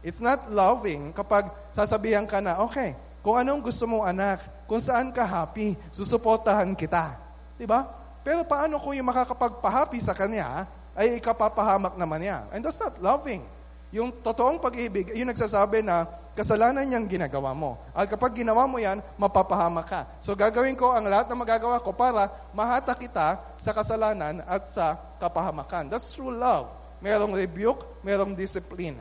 It's 0.00 0.24
not 0.24 0.48
loving 0.48 1.12
kapag 1.12 1.52
sasabihan 1.76 2.24
ka 2.24 2.40
na, 2.40 2.60
okay, 2.64 2.96
kung 3.20 3.36
anong 3.36 3.60
gusto 3.68 3.84
mong 3.84 4.08
anak, 4.08 4.40
kung 4.64 4.80
saan 4.80 5.12
ka 5.12 5.24
happy, 5.24 5.76
susuportahan 5.92 6.72
kita. 6.72 7.16
Diba? 7.60 8.03
Pero 8.24 8.40
paano 8.48 8.80
kung 8.80 8.96
yung 8.96 9.06
makakapagpahapi 9.12 10.00
sa 10.00 10.16
kanya, 10.16 10.64
ay 10.96 11.20
ikapapahamak 11.20 11.94
naman 12.00 12.24
niya? 12.24 12.48
And 12.54 12.64
that's 12.64 12.80
not 12.80 12.96
loving. 13.04 13.44
Yung 13.94 14.10
totoong 14.24 14.58
pag-ibig, 14.58 15.14
yung 15.14 15.30
nagsasabi 15.30 15.84
na 15.84 16.08
kasalanan 16.34 16.82
niyang 16.82 17.06
ginagawa 17.06 17.54
mo. 17.54 17.78
At 17.94 18.10
kapag 18.10 18.42
ginawa 18.42 18.66
mo 18.66 18.82
yan, 18.82 18.98
mapapahamak 19.14 19.86
ka. 19.86 20.00
So 20.18 20.34
gagawin 20.34 20.74
ko 20.74 20.90
ang 20.90 21.06
lahat 21.06 21.30
na 21.30 21.38
magagawa 21.38 21.78
ko 21.78 21.94
para 21.94 22.26
mahata 22.50 22.90
kita 22.98 23.38
sa 23.54 23.70
kasalanan 23.70 24.42
at 24.42 24.66
sa 24.66 24.98
kapahamakan. 25.22 25.86
That's 25.86 26.10
true 26.10 26.34
love. 26.34 26.74
Merong 26.98 27.38
rebuke, 27.38 28.02
merong 28.02 28.34
discipline. 28.34 28.98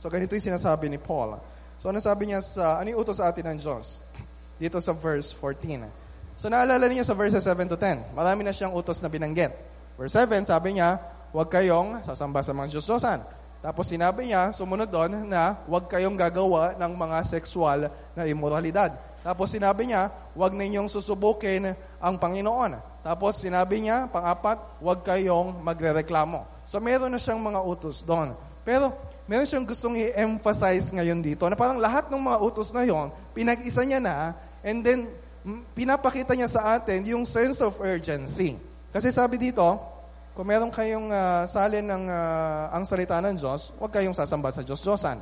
So 0.00 0.08
ganito 0.08 0.32
yung 0.32 0.48
sinasabi 0.54 0.88
ni 0.88 0.96
Paul. 0.96 1.36
So 1.76 1.92
ano 1.92 2.00
sabi 2.00 2.32
niya 2.32 2.40
sa, 2.40 2.80
ano 2.80 2.96
yung 2.96 3.00
utos 3.04 3.20
sa 3.20 3.28
atin 3.28 3.52
ng 3.52 3.58
Diyos? 3.60 4.00
Dito 4.56 4.80
sa 4.80 4.96
verse 4.96 5.36
14. 5.36 6.01
So 6.36 6.48
naalala 6.48 6.88
niyo 6.88 7.04
sa 7.04 7.12
verses 7.12 7.44
7 7.44 7.68
to 7.68 7.76
10, 7.76 8.16
marami 8.16 8.42
na 8.42 8.52
siyang 8.52 8.72
utos 8.72 9.00
na 9.04 9.08
binanggit. 9.12 9.52
Verse 10.00 10.16
7, 10.16 10.48
sabi 10.48 10.80
niya, 10.80 10.96
huwag 11.32 11.48
kayong 11.52 12.00
sasamba 12.04 12.40
sa 12.40 12.56
mga 12.56 12.76
Diyos-Diyosan. 12.76 13.20
Tapos 13.62 13.86
sinabi 13.86 14.26
niya, 14.26 14.50
sumunod 14.50 14.90
doon, 14.90 15.30
na 15.30 15.54
huwag 15.70 15.86
kayong 15.86 16.18
gagawa 16.18 16.74
ng 16.74 16.92
mga 16.98 17.18
sexual 17.22 17.86
na 18.18 18.26
immoralidad. 18.26 18.90
Tapos 19.22 19.54
sinabi 19.54 19.86
niya, 19.86 20.10
huwag 20.34 20.50
ninyong 20.50 20.90
susubukin 20.90 21.70
ang 22.02 22.18
Panginoon. 22.18 22.74
Tapos 23.06 23.38
sinabi 23.38 23.86
niya, 23.86 24.10
pang-apat, 24.10 24.82
huwag 24.82 25.06
kayong 25.06 25.62
magrereklamo. 25.62 26.66
So 26.66 26.82
meron 26.82 27.14
na 27.14 27.22
siyang 27.22 27.38
mga 27.38 27.62
utos 27.62 28.02
doon. 28.02 28.34
Pero 28.66 28.90
meron 29.30 29.46
siyang 29.46 29.62
gustong 29.62 29.94
i-emphasize 29.94 30.90
ngayon 30.90 31.22
dito 31.22 31.46
na 31.46 31.54
parang 31.54 31.78
lahat 31.78 32.10
ng 32.10 32.18
mga 32.18 32.38
utos 32.42 32.74
na 32.74 32.82
yon, 32.82 33.14
pinag-isa 33.30 33.86
niya 33.86 34.02
na, 34.02 34.34
and 34.66 34.82
then 34.82 35.06
pinapakita 35.74 36.38
niya 36.38 36.50
sa 36.50 36.78
atin 36.78 37.02
yung 37.06 37.26
sense 37.26 37.58
of 37.58 37.74
urgency. 37.82 38.54
Kasi 38.94 39.10
sabi 39.10 39.38
dito, 39.38 39.64
kung 40.32 40.48
meron 40.48 40.72
kayong 40.72 41.12
uh, 41.12 41.44
salin 41.44 41.84
ng 41.84 42.04
uh, 42.08 42.72
ang 42.72 42.84
salita 42.88 43.20
ng 43.20 43.36
Diyos, 43.36 43.74
huwag 43.76 43.92
kayong 43.92 44.16
sasamba 44.16 44.54
sa 44.54 44.64
Diyos-Diyosan. 44.64 45.18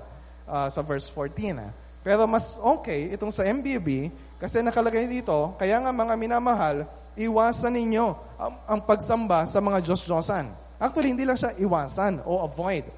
uh, 0.51 0.69
sa 0.69 0.81
verse 0.83 1.07
14. 1.09 1.57
Ah. 1.59 1.71
Pero 2.03 2.27
mas 2.27 2.59
okay 2.59 3.15
itong 3.15 3.31
sa 3.31 3.47
MBB 3.47 4.11
kasi 4.41 4.65
nakalagay 4.65 5.07
dito, 5.07 5.55
kaya 5.61 5.79
nga 5.79 5.93
mga 5.93 6.15
minamahal, 6.17 6.89
iwasan 7.15 7.77
ninyo 7.77 8.07
ang, 8.41 8.55
ang 8.67 8.81
pagsamba 8.83 9.45
sa 9.45 9.61
mga 9.61 9.85
Diyos-Diyosan. 9.85 10.49
Actually, 10.81 11.13
hindi 11.13 11.29
lang 11.29 11.37
siya 11.37 11.53
iwasan 11.61 12.25
o 12.25 12.41
avoid. 12.41 12.89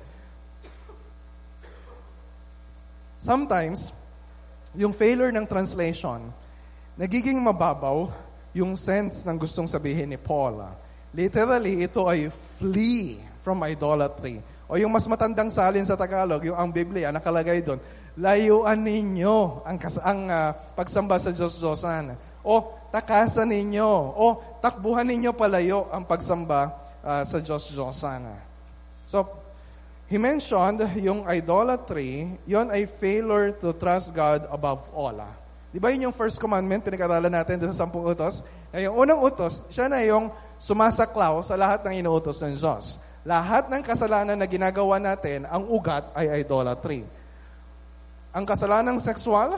Sometimes, 3.18 3.90
yung 4.74 4.94
failure 4.94 5.34
ng 5.34 5.46
translation, 5.46 6.30
nagiging 6.96 7.40
mababaw 7.40 8.12
yung 8.52 8.76
sense 8.76 9.25
ng 9.25 9.37
gustong 9.40 9.68
sabihin 9.68 10.12
ni 10.12 10.20
Paul. 10.20 10.61
Literally, 11.12 11.84
ito 11.84 12.04
ay 12.08 12.28
flee 12.61 13.20
from 13.40 13.64
idolatry. 13.64 14.40
O 14.68 14.80
yung 14.80 14.92
mas 14.92 15.04
matandang 15.04 15.52
salin 15.52 15.84
sa 15.84 15.96
Tagalog, 15.96 16.40
yung 16.44 16.56
ang 16.56 16.72
Biblia, 16.72 17.12
nakalagay 17.12 17.61
doon, 17.61 17.80
layuan 18.16 18.80
ninyo 18.80 19.64
ang, 19.64 19.76
kas- 19.76 20.00
ang 20.00 20.28
uh, 20.28 20.52
pagsamba 20.76 21.16
sa 21.20 21.32
Diyos-Diyosan. 21.32 22.16
O 22.44 22.72
takasan 22.92 23.49
ninyo. 23.52 23.88
O 24.16 24.40
takbuhan 24.61 25.04
ninyo 25.04 25.32
palayo 25.32 25.88
ang 25.92 26.04
pagsamba 26.04 26.72
uh, 27.04 27.25
sa 27.25 27.40
Diyos-Diyosan. 27.40 28.32
So, 29.08 29.28
he 30.08 30.16
mentioned 30.16 30.84
yung 31.00 31.25
idolatry, 31.28 32.37
yon 32.49 32.72
ay 32.72 32.84
failure 32.88 33.52
to 33.56 33.72
trust 33.76 34.12
God 34.12 34.44
above 34.49 34.88
all. 34.92 35.20
Di 35.72 35.80
ba 35.80 35.88
yun 35.88 36.12
yung 36.12 36.16
first 36.16 36.36
commandment, 36.36 36.84
pinag-aralan 36.84 37.32
natin 37.32 37.56
sa 37.72 37.88
sampung 37.88 38.04
utos? 38.04 38.44
Yung 38.76 39.08
unang 39.08 39.24
utos, 39.24 39.64
siya 39.72 39.88
na 39.88 40.04
yung 40.04 40.28
sumasaklaw 40.60 41.40
sa 41.40 41.56
lahat 41.56 41.80
ng 41.88 42.04
inuutos 42.04 42.44
ng 42.44 42.60
Diyos. 42.60 43.00
Lahat 43.24 43.72
ng 43.72 43.80
kasalanan 43.80 44.36
na 44.36 44.44
ginagawa 44.44 45.00
natin, 45.00 45.48
ang 45.48 45.64
ugat 45.72 46.12
ay 46.12 46.44
idolatry. 46.44 47.08
Ang 48.36 48.44
kasalanang 48.44 49.00
sexual, 49.00 49.56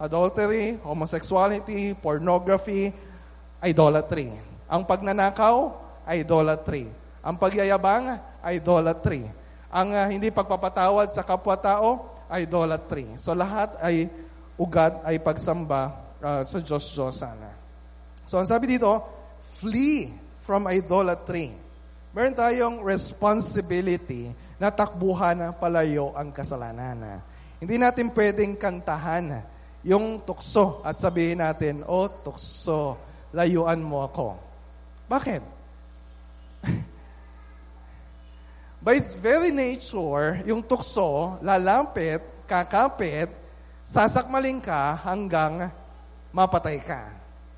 adultery, 0.00 0.80
homosexuality, 0.80 1.92
pornography, 1.92 2.96
idolatry. 3.60 4.32
Ang 4.64 4.88
pagnanakaw, 4.88 5.76
idolatry. 6.08 6.88
Ang 7.20 7.36
pagyayabang, 7.36 8.16
idolatry. 8.40 9.28
Ang 9.68 9.92
uh, 9.92 10.08
hindi 10.08 10.32
pagpapatawad 10.32 11.12
sa 11.12 11.20
kapwa-tao, 11.20 12.08
idolatry. 12.32 13.12
So 13.20 13.36
lahat 13.36 13.76
ay 13.84 14.08
ugat 14.60 15.00
ay 15.08 15.16
pagsamba 15.24 15.96
uh, 16.20 16.44
sa 16.44 16.60
Diyos-Diyosan. 16.60 17.40
So 18.28 18.36
ang 18.36 18.44
sabi 18.44 18.76
dito, 18.76 18.92
flee 19.56 20.12
from 20.44 20.68
idolatry. 20.68 21.48
Meron 22.12 22.36
tayong 22.36 22.84
responsibility 22.84 24.28
na 24.60 24.68
takbuhan 24.68 25.56
palayo 25.56 26.12
ang 26.12 26.28
kasalanan. 26.28 27.24
Hindi 27.56 27.80
natin 27.80 28.12
pwedeng 28.12 28.60
kantahan 28.60 29.40
yung 29.80 30.28
tukso 30.28 30.84
at 30.84 31.00
sabihin 31.00 31.40
natin, 31.40 31.80
O 31.88 32.04
oh, 32.04 32.08
tukso, 32.20 33.00
layuan 33.32 33.80
mo 33.80 34.04
ako. 34.04 34.36
Bakit? 35.08 35.40
By 38.84 39.00
its 39.00 39.16
very 39.16 39.48
nature, 39.52 40.44
yung 40.44 40.68
tukso, 40.68 41.40
lalapit, 41.40 42.20
kakapit, 42.44 43.39
sasakmalin 43.90 44.62
ka 44.62 44.94
hanggang 45.02 45.66
mapatay 46.30 46.78
ka. 46.78 47.10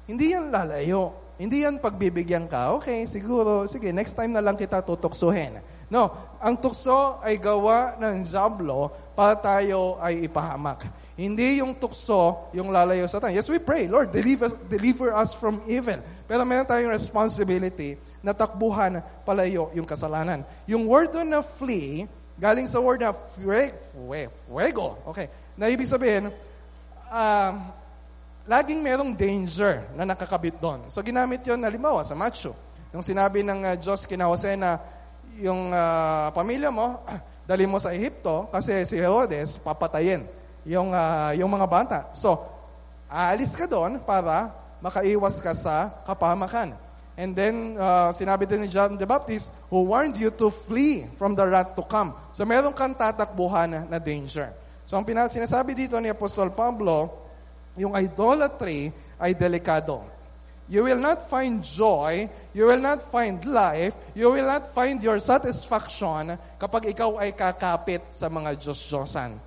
Hindi 0.09 0.33
yan 0.33 0.49
lalayo. 0.49 1.13
Hindi 1.37 1.69
yan 1.69 1.77
pagbibigyan 1.77 2.49
ka. 2.49 2.73
Okay, 2.81 3.05
siguro, 3.05 3.69
sige, 3.69 3.93
next 3.93 4.17
time 4.17 4.33
na 4.33 4.41
lang 4.41 4.57
kita 4.57 4.81
tutuksuhin. 4.81 5.61
No, 5.93 6.09
ang 6.41 6.57
tukso 6.57 7.21
ay 7.21 7.37
gawa 7.37 8.01
ng 8.01 8.25
Diablo 8.25 8.89
para 9.13 9.37
tayo 9.37 10.01
ay 10.01 10.25
ipahamak. 10.25 10.89
Hindi 11.13 11.61
yung 11.61 11.77
tukso 11.77 12.49
yung 12.57 12.73
lalayo 12.73 13.05
sa 13.05 13.21
tayo. 13.21 13.37
Yes, 13.37 13.53
we 13.53 13.61
pray, 13.61 13.85
Lord, 13.85 14.09
deliver, 14.09 14.49
deliver 14.73 15.13
us 15.13 15.37
from 15.37 15.61
evil. 15.69 16.01
Pero 16.25 16.49
meron 16.49 16.65
tayong 16.65 16.97
responsibility 16.97 18.01
na 18.25 18.33
takbuhan 18.33 19.05
palayo 19.29 19.69
yung 19.77 19.85
kasalanan. 19.85 20.49
Yung 20.65 20.89
word 20.89 21.13
na 21.29 21.45
flee, 21.45 22.09
galing 22.41 22.65
sa 22.65 22.81
word 22.81 23.05
na 23.05 23.13
fue, 23.13 23.69
fue, 23.93 24.33
fuego. 24.49 24.97
Okay. 25.13 25.29
Na 25.57 25.69
ibig 25.69 25.89
sabihin, 25.89 26.33
uh, 27.13 27.53
laging 28.49 28.81
merong 28.81 29.13
danger 29.15 29.85
na 29.95 30.09
nakakabit 30.09 30.59
doon. 30.59 30.89
So 30.89 31.05
ginamit 31.05 31.45
yon 31.47 31.63
halimbawa 31.63 32.03
sa 32.03 32.17
macho. 32.17 32.57
Nung 32.91 33.05
sinabi 33.05 33.45
ng 33.45 33.61
uh, 33.63 33.75
Diyos 33.79 34.05
kina 34.09 34.29
Jose 34.29 34.57
na 34.57 34.81
yung 35.41 35.73
uh, 35.73 36.29
pamilya 36.35 36.73
mo, 36.73 37.01
dali 37.49 37.65
mo 37.69 37.77
sa 37.81 37.93
Ehipto 37.93 38.49
kasi 38.53 38.85
si 38.85 38.97
Herodes 38.97 39.59
papatayin 39.61 40.25
yung, 40.65 40.95
uh, 40.95 41.33
yung 41.35 41.51
mga 41.51 41.67
bata. 41.67 41.99
So, 42.15 42.39
aalis 43.11 43.59
ka 43.59 43.67
doon 43.67 44.01
para 44.03 44.51
makaiwas 44.81 45.43
ka 45.43 45.53
sa 45.53 45.91
kapahamakan. 46.07 46.75
And 47.13 47.37
then, 47.37 47.77
uh, 47.77 48.09
sinabi 48.11 48.49
din 48.49 48.65
ni 48.65 48.69
John 48.73 48.97
the 48.97 49.05
Baptist, 49.05 49.53
who 49.69 49.85
warned 49.85 50.17
you 50.17 50.33
to 50.33 50.49
flee 50.49 51.05
from 51.21 51.37
the 51.37 51.45
wrath 51.45 51.77
to 51.77 51.85
come. 51.85 52.17
So, 52.33 52.49
meron 52.49 52.73
kang 52.73 52.97
tatakbuhan 52.97 53.85
na 53.93 53.99
danger. 54.01 54.49
So, 54.93 55.01
ang 55.01 55.09
sinasabi 55.09 55.73
dito 55.73 55.97
ni 56.05 56.13
Apostol 56.13 56.53
Pablo, 56.53 57.09
yung 57.81 57.97
idolatry 57.97 58.93
ay 59.17 59.33
delikado. 59.33 60.05
You 60.69 60.85
will 60.85 61.01
not 61.01 61.25
find 61.25 61.65
joy, 61.65 62.29
you 62.53 62.69
will 62.69 62.85
not 62.85 63.01
find 63.01 63.41
life, 63.41 63.97
you 64.13 64.29
will 64.29 64.45
not 64.45 64.69
find 64.69 65.01
your 65.01 65.17
satisfaction 65.17 66.37
kapag 66.61 66.93
ikaw 66.93 67.17
ay 67.17 67.33
kakapit 67.33 68.05
sa 68.13 68.29
mga 68.29 68.53
Diyos-Diyosan. 68.61 69.41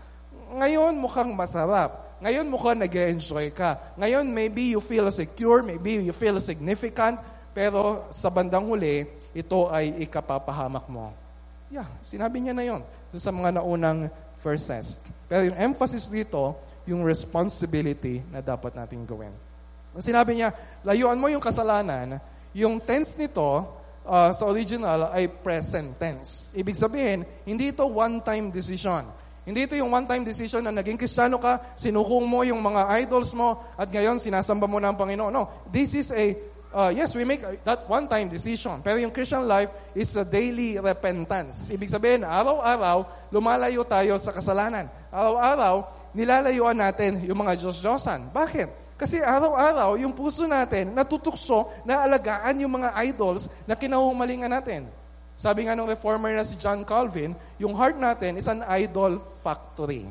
Ngayon 0.57 0.97
mukhang 0.97 1.29
masarap. 1.37 2.17
Ngayon 2.25 2.49
mukhang 2.49 2.81
nag 2.81 2.89
enjoy 2.89 3.53
ka. 3.53 3.77
Ngayon 4.01 4.25
maybe 4.25 4.73
you 4.73 4.81
feel 4.81 5.05
secure, 5.13 5.61
maybe 5.61 6.09
you 6.09 6.15
feel 6.17 6.41
significant, 6.41 7.21
pero 7.53 8.09
sa 8.09 8.33
bandang 8.33 8.65
huli, 8.65 9.05
ito 9.29 9.69
ay 9.69 10.09
ikapapahamak 10.09 10.89
mo. 10.89 11.13
Yeah, 11.69 11.85
sinabi 12.01 12.41
niya 12.41 12.57
na 12.57 12.65
yon 12.65 12.81
sa 13.13 13.29
mga 13.29 13.61
naunang 13.61 14.09
verses. 14.41 14.97
Pero 15.25 15.49
yung 15.49 15.57
emphasis 15.57 16.05
dito, 16.09 16.53
yung 16.85 17.01
responsibility 17.01 18.21
na 18.29 18.41
dapat 18.45 18.77
natin 18.77 19.05
gawin. 19.05 19.33
Sinabi 19.97 20.37
niya, 20.37 20.53
layuan 20.83 21.17
mo 21.17 21.31
yung 21.31 21.41
kasalanan. 21.41 22.19
Yung 22.53 22.77
tense 22.83 23.15
nito, 23.15 23.65
uh, 24.05 24.31
sa 24.31 24.43
original, 24.45 25.09
ay 25.11 25.27
present 25.27 25.97
tense. 25.97 26.53
Ibig 26.53 26.75
sabihin, 26.77 27.25
hindi 27.47 27.73
ito 27.73 27.83
one-time 27.87 28.53
decision. 28.53 29.07
Hindi 29.45 29.69
ito 29.69 29.77
yung 29.77 29.93
one-time 29.93 30.25
decision 30.25 30.65
na 30.65 30.73
naging 30.73 30.97
kristyano 30.97 31.37
ka, 31.37 31.77
sinukong 31.77 32.25
mo 32.25 32.41
yung 32.41 32.61
mga 32.61 32.89
idols 33.05 33.29
mo, 33.37 33.61
at 33.77 33.89
ngayon 33.89 34.17
sinasamba 34.17 34.65
mo 34.65 34.81
na 34.81 34.89
ang 34.89 34.97
Panginoon. 34.97 35.29
No, 35.29 35.49
this 35.69 35.93
is 35.93 36.09
a, 36.09 36.33
uh, 36.75 36.91
yes, 36.91 37.15
we 37.15 37.23
make 37.23 37.39
that 37.63 37.87
one-time 37.87 38.27
decision. 38.27 38.83
Pero 38.83 38.99
yung 38.99 39.15
Christian 39.15 39.47
life 39.47 39.71
is 39.95 40.11
a 40.19 40.27
daily 40.27 40.75
repentance. 40.75 41.71
Ibig 41.71 41.87
sabihin, 41.87 42.27
araw-araw, 42.27 43.31
lumalayo 43.31 43.87
tayo 43.87 44.19
sa 44.19 44.35
kasalanan. 44.35 44.91
Araw-araw, 45.07 45.87
nilalayuan 46.11 46.75
natin 46.75 47.23
yung 47.23 47.39
mga 47.39 47.55
Diyos-Diyosan. 47.63 48.35
Bakit? 48.35 48.99
Kasi 48.99 49.23
araw-araw, 49.23 49.95
yung 49.99 50.11
puso 50.11 50.43
natin 50.47 50.91
natutukso 50.91 51.71
na 51.87 52.03
alagaan 52.03 52.63
yung 52.63 52.79
mga 52.79 52.95
idols 53.07 53.47
na 53.63 53.75
kinahumalingan 53.75 54.51
natin. 54.51 54.87
Sabi 55.35 55.67
nga 55.67 55.75
ng 55.75 55.87
reformer 55.87 56.31
na 56.31 56.47
si 56.47 56.55
John 56.55 56.87
Calvin, 56.87 57.35
yung 57.59 57.75
heart 57.75 57.99
natin 57.99 58.39
is 58.39 58.47
an 58.47 58.63
idol 58.71 59.19
factory. 59.43 60.07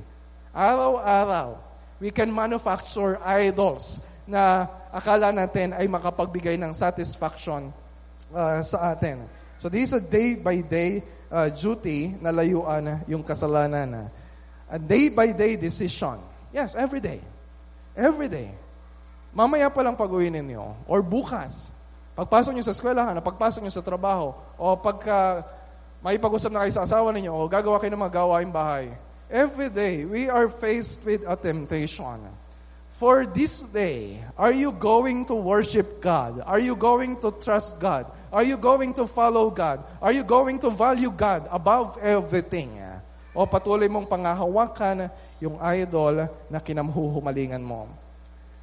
Araw-araw, 0.52 1.56
we 1.96 2.12
can 2.12 2.28
manufacture 2.28 3.16
idols 3.24 4.04
na 4.24 4.68
akala 4.88 5.32
natin 5.32 5.76
ay 5.76 5.84
makapagbigay 5.88 6.56
ng 6.56 6.72
satisfaction 6.72 7.68
uh, 8.32 8.60
sa 8.64 8.92
atin. 8.92 9.28
So 9.60 9.68
this 9.68 9.92
is 9.92 9.94
a 9.96 10.02
day-by-day 10.02 11.04
uh, 11.28 11.48
duty 11.52 12.16
na 12.20 12.32
layuan 12.32 13.04
yung 13.08 13.24
kasalanan. 13.24 14.08
A 14.68 14.78
day-by-day 14.80 15.56
decision. 15.60 16.20
Yes, 16.52 16.74
every 16.74 17.00
day. 17.00 17.20
Every 17.94 18.28
day. 18.28 18.52
Mamaya 19.34 19.66
pa 19.66 19.82
lang 19.82 19.98
pag-uwi 19.98 20.30
ninyo, 20.30 20.86
or 20.86 21.02
bukas, 21.02 21.74
pagpasok 22.14 22.54
nyo 22.54 22.62
sa 22.62 22.70
eskwelahan, 22.70 23.18
pagpasok 23.18 23.66
nyo 23.66 23.72
sa 23.74 23.82
trabaho, 23.82 24.30
o 24.54 24.78
pagka 24.78 25.42
may 25.98 26.14
pag-usap 26.22 26.54
na 26.54 26.62
kayo 26.62 26.70
sa 26.70 26.86
asawa 26.86 27.10
ninyo, 27.10 27.34
o 27.34 27.50
gagawa 27.50 27.82
kayo 27.82 27.90
ng 27.90 28.02
mga 28.06 28.14
gawain 28.14 28.54
bahay. 28.54 28.94
Every 29.26 29.74
day, 29.74 30.06
we 30.06 30.30
are 30.30 30.46
faced 30.46 31.02
with 31.02 31.26
a 31.26 31.34
temptation. 31.34 32.22
For 32.94 33.26
this 33.26 33.58
day, 33.74 34.22
are 34.38 34.54
you 34.54 34.70
going 34.70 35.26
to 35.26 35.34
worship 35.34 35.98
God? 35.98 36.38
Are 36.46 36.62
you 36.62 36.78
going 36.78 37.18
to 37.26 37.34
trust 37.42 37.82
God? 37.82 38.06
Are 38.30 38.46
you 38.46 38.54
going 38.54 38.94
to 38.94 39.10
follow 39.10 39.50
God? 39.50 39.82
Are 39.98 40.14
you 40.14 40.22
going 40.22 40.62
to 40.62 40.70
value 40.70 41.10
God 41.10 41.50
above 41.50 41.98
everything? 41.98 42.78
O 43.34 43.50
patuloy 43.50 43.90
mong 43.90 44.06
pangahawakan 44.06 45.10
yung 45.42 45.58
idol 45.58 46.30
na 46.46 46.62
kinamhuhumalingan 46.62 47.58
mo. 47.58 47.90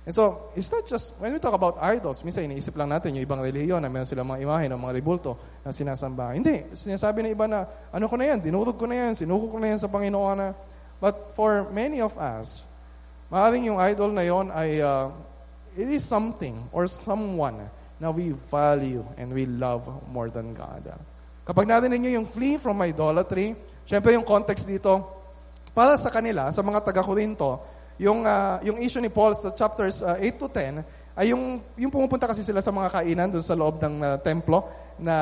And 0.08 0.16
so, 0.16 0.48
it's 0.56 0.72
not 0.72 0.88
just, 0.88 1.14
when 1.20 1.36
we 1.36 1.38
talk 1.44 1.54
about 1.54 1.76
idols, 1.84 2.24
minsan 2.24 2.48
iniisip 2.48 2.74
lang 2.80 2.88
natin 2.88 3.14
yung 3.20 3.28
ibang 3.28 3.44
reliyon 3.44 3.84
na 3.84 3.92
meron 3.92 4.08
silang 4.08 4.32
mga 4.32 4.48
imahe 4.48 4.66
ng 4.72 4.80
mga 4.80 4.94
ribulto 4.96 5.36
na 5.62 5.76
sinasamba. 5.76 6.34
Hindi. 6.34 6.72
Sinasabi 6.72 7.22
ng 7.28 7.36
iba 7.36 7.52
na, 7.52 7.68
ano 7.92 8.08
ko 8.08 8.16
na 8.16 8.32
yan, 8.32 8.40
dinurog 8.40 8.80
ko 8.80 8.88
na 8.88 8.96
yan, 8.96 9.14
sinuko 9.14 9.52
ko 9.52 9.58
na 9.60 9.76
yan 9.76 9.80
sa 9.84 9.92
Panginoon 9.92 10.38
na 10.40 10.56
But 11.02 11.34
for 11.34 11.66
many 11.74 11.98
of 11.98 12.14
us, 12.16 12.62
maaaring 13.32 13.72
yung 13.72 13.80
idol 13.80 14.12
na 14.12 14.28
yon 14.28 14.52
ay 14.52 14.84
uh, 14.84 15.08
it 15.80 15.88
is 15.88 16.04
something 16.04 16.68
or 16.76 16.84
someone 16.92 17.64
na 17.96 18.12
we 18.12 18.36
value 18.52 19.08
and 19.16 19.32
we 19.32 19.48
love 19.48 19.88
more 20.12 20.28
than 20.28 20.52
God. 20.52 20.84
Kapag 21.48 21.66
narinig 21.66 22.04
niyo 22.04 22.12
yung 22.20 22.28
flee 22.28 22.60
from 22.60 22.84
idolatry, 22.84 23.56
syempre 23.88 24.12
yung 24.12 24.28
context 24.28 24.68
dito, 24.68 25.00
para 25.72 25.96
sa 25.96 26.12
kanila, 26.12 26.52
sa 26.52 26.60
mga 26.60 26.84
taga-Korinto, 26.84 27.64
yung, 28.02 28.28
uh, 28.28 28.60
yung 28.66 28.82
issue 28.84 29.00
ni 29.00 29.08
Paul 29.08 29.38
sa 29.38 29.56
chapters 29.56 30.04
uh, 30.04 30.20
8 30.20 30.42
to 30.42 30.48
10, 30.52 30.84
ay 31.16 31.32
yung, 31.32 31.62
yung 31.78 31.92
pumupunta 31.94 32.28
kasi 32.28 32.44
sila 32.44 32.60
sa 32.60 32.74
mga 32.74 32.90
kainan 32.90 33.30
doon 33.32 33.46
sa 33.46 33.56
loob 33.56 33.80
ng 33.80 33.96
uh, 34.02 34.18
templo 34.20 34.68
na 35.00 35.16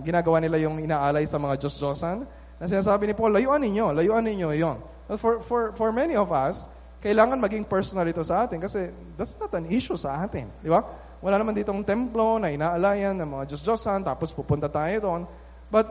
ginagawa 0.00 0.40
nila 0.40 0.56
yung 0.62 0.80
inaalay 0.80 1.28
sa 1.28 1.36
mga 1.36 1.60
Diyos-Diyosan, 1.60 2.24
na 2.62 2.64
sinasabi 2.70 3.10
ni 3.10 3.14
Paul, 3.18 3.34
layuan 3.34 3.60
ninyo, 3.60 3.90
layuan 3.92 4.22
ninyo 4.22 4.48
yon. 4.54 4.78
For, 5.18 5.42
for, 5.42 5.74
for 5.74 5.90
many 5.90 6.14
of 6.14 6.30
us, 6.30 6.70
kailangan 7.02 7.42
maging 7.42 7.66
personal 7.66 8.06
ito 8.06 8.22
sa 8.22 8.46
atin 8.46 8.62
kasi 8.62 8.94
that's 9.18 9.34
not 9.34 9.50
an 9.58 9.66
issue 9.66 9.98
sa 9.98 10.22
atin. 10.22 10.46
Di 10.62 10.70
ba? 10.70 10.80
Wala 11.18 11.34
naman 11.34 11.54
ditong 11.54 11.82
templo 11.82 12.38
na 12.38 12.54
inaalayan 12.54 13.18
ng 13.18 13.26
mga 13.26 13.44
Diyos-Diyosan, 13.50 14.06
tapos 14.06 14.30
pupunta 14.30 14.70
tayo 14.70 14.94
doon. 15.02 15.22
But, 15.66 15.90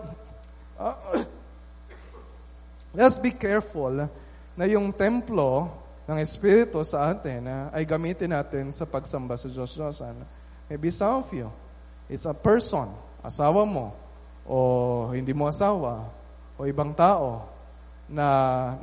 uh, 0.80 0.96
let's 2.98 3.20
be 3.20 3.36
careful 3.36 4.08
na 4.56 4.66
yung 4.68 4.96
templo 4.96 5.72
ng 6.08 6.18
Espiritu 6.20 6.80
sa 6.88 7.12
atin 7.12 7.48
uh, 7.48 7.72
ay 7.76 7.84
gamitin 7.84 8.32
natin 8.32 8.72
sa 8.72 8.88
pagsamba 8.88 9.36
sa 9.36 9.52
Diyos-Diyosan. 9.52 10.16
Maybe 10.72 10.92
some 10.92 11.24
of 11.24 11.28
you, 11.36 11.52
it's 12.08 12.24
a 12.24 12.36
person, 12.36 12.92
asawa 13.20 13.68
mo, 13.68 13.92
o 14.48 15.12
hindi 15.12 15.36
mo 15.36 15.48
asawa, 15.48 16.08
o 16.56 16.64
ibang 16.68 16.96
tao, 16.96 17.52
na 18.12 18.28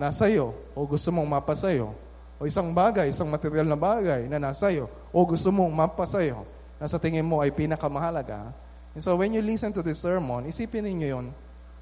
nasa 0.01 0.25
iyo 0.33 0.57
o 0.73 0.89
gusto 0.89 1.13
mong 1.13 1.29
mapasayo 1.29 1.93
o 2.39 2.47
isang 2.47 2.71
bagay, 2.71 3.11
isang 3.11 3.27
material 3.27 3.67
na 3.67 3.75
bagay 3.75 4.31
na 4.31 4.39
nasa 4.39 4.71
iyo 4.71 4.87
o 5.11 5.27
gusto 5.27 5.51
mong 5.51 5.75
mapasayo 5.75 6.47
na 6.79 6.87
sa 6.87 6.97
tingin 6.97 7.27
mo 7.27 7.43
ay 7.43 7.51
pinakamahalaga. 7.51 8.55
And 8.95 9.03
so 9.03 9.19
when 9.19 9.35
you 9.35 9.43
listen 9.43 9.75
to 9.75 9.83
this 9.83 9.99
sermon, 9.99 10.47
isipin 10.47 10.87
ninyo 10.87 11.09
yon 11.11 11.27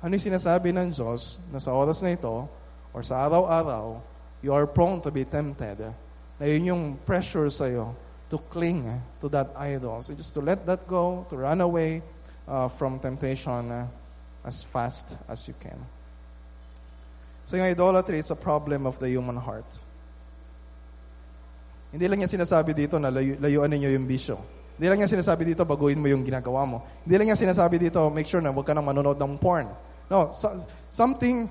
ano 0.01 0.11
yung 0.13 0.27
sinasabi 0.33 0.73
ng 0.73 0.93
Diyos 0.93 1.41
na 1.53 1.61
sa 1.61 1.77
oras 1.77 2.01
na 2.01 2.13
ito 2.17 2.49
or 2.93 3.05
sa 3.05 3.29
araw-araw, 3.29 4.01
you 4.41 4.53
are 4.53 4.65
prone 4.65 5.01
to 5.05 5.13
be 5.13 5.25
tempted. 5.25 5.81
Na 6.37 6.45
yun 6.45 6.65
yung 6.73 6.83
pressure 7.05 7.49
sa 7.53 7.69
iyo 7.69 7.93
to 8.29 8.41
cling 8.51 8.89
to 9.21 9.29
that 9.29 9.53
idol. 9.61 10.01
So 10.01 10.17
just 10.17 10.35
to 10.35 10.41
let 10.41 10.65
that 10.67 10.89
go, 10.89 11.25
to 11.29 11.37
run 11.37 11.61
away 11.61 12.03
uh, 12.49 12.69
from 12.69 12.99
temptation 12.99 13.89
as 14.45 14.63
fast 14.65 15.17
as 15.29 15.47
you 15.49 15.55
can. 15.61 15.79
So 17.47 17.57
yung 17.57 17.67
idolatry 17.71 18.19
is 18.19 18.31
a 18.31 18.39
problem 18.39 18.87
of 18.87 18.99
the 18.99 19.09
human 19.09 19.37
heart. 19.37 19.86
Hindi 21.91 22.07
lang 22.07 22.19
niya 22.23 22.31
sinasabi 22.31 22.75
dito 22.75 22.99
na 22.99 23.11
layu, 23.11 23.39
layuan 23.39 23.71
ninyo 23.71 23.91
yung 23.95 24.07
bisyo. 24.07 24.37
Hindi 24.77 24.87
lang 24.93 24.99
niya 25.01 25.11
sinasabi 25.17 25.43
dito, 25.49 25.65
baguhin 25.65 25.97
mo 25.97 26.07
yung 26.11 26.21
ginagawa 26.21 26.69
mo. 26.69 26.79
Hindi 27.07 27.15
lang 27.17 27.27
niya 27.33 27.39
sinasabi 27.39 27.81
dito, 27.81 28.13
make 28.13 28.29
sure 28.29 28.45
na 28.45 28.53
huwag 28.53 28.69
ka 28.69 28.77
nang 28.77 28.85
manonood 28.85 29.17
ng 29.17 29.41
porn. 29.41 29.73
No, 30.07 30.31
so, 30.37 30.53
something 30.93 31.49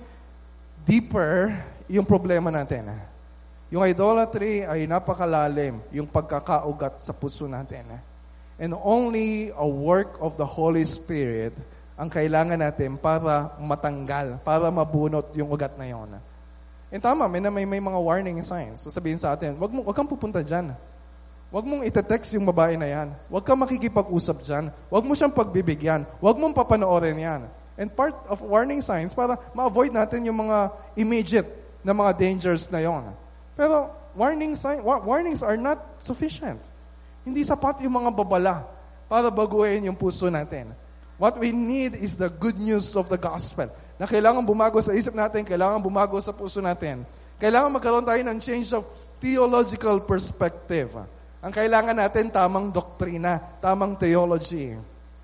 deeper 0.85 1.49
yung 1.89 2.05
problema 2.05 2.53
natin. 2.53 2.93
Yung 3.73 3.81
idolatry 3.81 4.61
ay 4.61 4.85
napakalalim, 4.85 5.81
yung 5.89 6.05
pagkakaugat 6.05 7.01
sa 7.01 7.11
puso 7.11 7.49
natin. 7.49 7.97
And 8.61 8.77
only 8.77 9.49
a 9.57 9.65
work 9.65 10.21
of 10.21 10.37
the 10.37 10.45
Holy 10.45 10.85
Spirit 10.85 11.57
ang 11.95 12.11
kailangan 12.11 12.59
natin 12.59 12.99
para 12.99 13.55
matanggal, 13.55 14.37
para 14.43 14.67
mabunot 14.67 15.31
yung 15.33 15.47
ugat 15.47 15.79
na 15.79 15.87
yon. 15.87 16.19
And 16.93 17.01
tama, 17.01 17.25
may, 17.25 17.41
may, 17.41 17.65
may 17.65 17.81
mga 17.81 17.99
warning 17.99 18.39
signs. 18.45 18.81
So 18.85 18.93
sabihin 18.93 19.17
sa 19.17 19.33
atin, 19.33 19.57
wag, 19.57 19.73
mo, 19.73 19.81
wag 19.81 19.95
kang 19.97 20.09
pupunta 20.09 20.45
dyan. 20.45 20.73
Wag 21.49 21.65
mong 21.65 21.87
ite-text 21.87 22.35
yung 22.35 22.45
babae 22.45 22.75
na 22.75 22.87
yan. 22.89 23.07
Wag 23.31 23.45
kang 23.47 23.59
makikipag-usap 23.59 24.43
dyan. 24.43 24.73
Wag 24.91 25.03
mo 25.05 25.13
siyang 25.15 25.33
pagbibigyan. 25.33 26.03
Wag 26.19 26.35
mong 26.35 26.53
papanoorin 26.53 27.15
yan. 27.15 27.41
And 27.75 27.91
part 27.91 28.15
of 28.31 28.39
warning 28.39 28.79
signs 28.79 29.11
para 29.11 29.35
ma-avoid 29.51 29.91
natin 29.91 30.23
yung 30.27 30.47
mga 30.47 30.71
immediate 30.95 31.49
na 31.83 31.91
mga 31.91 32.11
dangers 32.15 32.71
na 32.71 32.79
yon. 32.81 33.11
Pero 33.55 33.91
warning 34.15 34.55
sign, 34.55 34.81
warnings 34.81 35.43
are 35.43 35.59
not 35.59 35.79
sufficient. 35.99 36.59
Hindi 37.27 37.43
sapat 37.43 37.83
yung 37.83 37.99
mga 37.99 38.15
babala 38.15 38.63
para 39.11 39.27
baguhin 39.27 39.91
yung 39.91 39.97
puso 39.97 40.31
natin. 40.31 40.71
What 41.15 41.39
we 41.39 41.55
need 41.55 41.95
is 41.95 42.19
the 42.19 42.27
good 42.27 42.59
news 42.59 42.95
of 42.95 43.07
the 43.07 43.19
gospel. 43.19 43.71
Na 43.95 44.05
kailangan 44.05 44.43
bumago 44.43 44.79
sa 44.83 44.91
isip 44.91 45.15
natin, 45.15 45.47
kailangan 45.47 45.79
bumago 45.79 46.19
sa 46.19 46.35
puso 46.35 46.59
natin. 46.59 47.07
Kailangan 47.39 47.71
magkaroon 47.79 48.07
tayo 48.07 48.21
ng 48.23 48.37
change 48.43 48.71
of 48.75 48.83
theological 49.23 50.03
perspective. 50.03 50.91
Ang 51.39 51.53
kailangan 51.53 51.95
natin, 51.95 52.27
tamang 52.31 52.71
doktrina, 52.73 53.39
tamang 53.63 53.95
theology. 53.95 54.75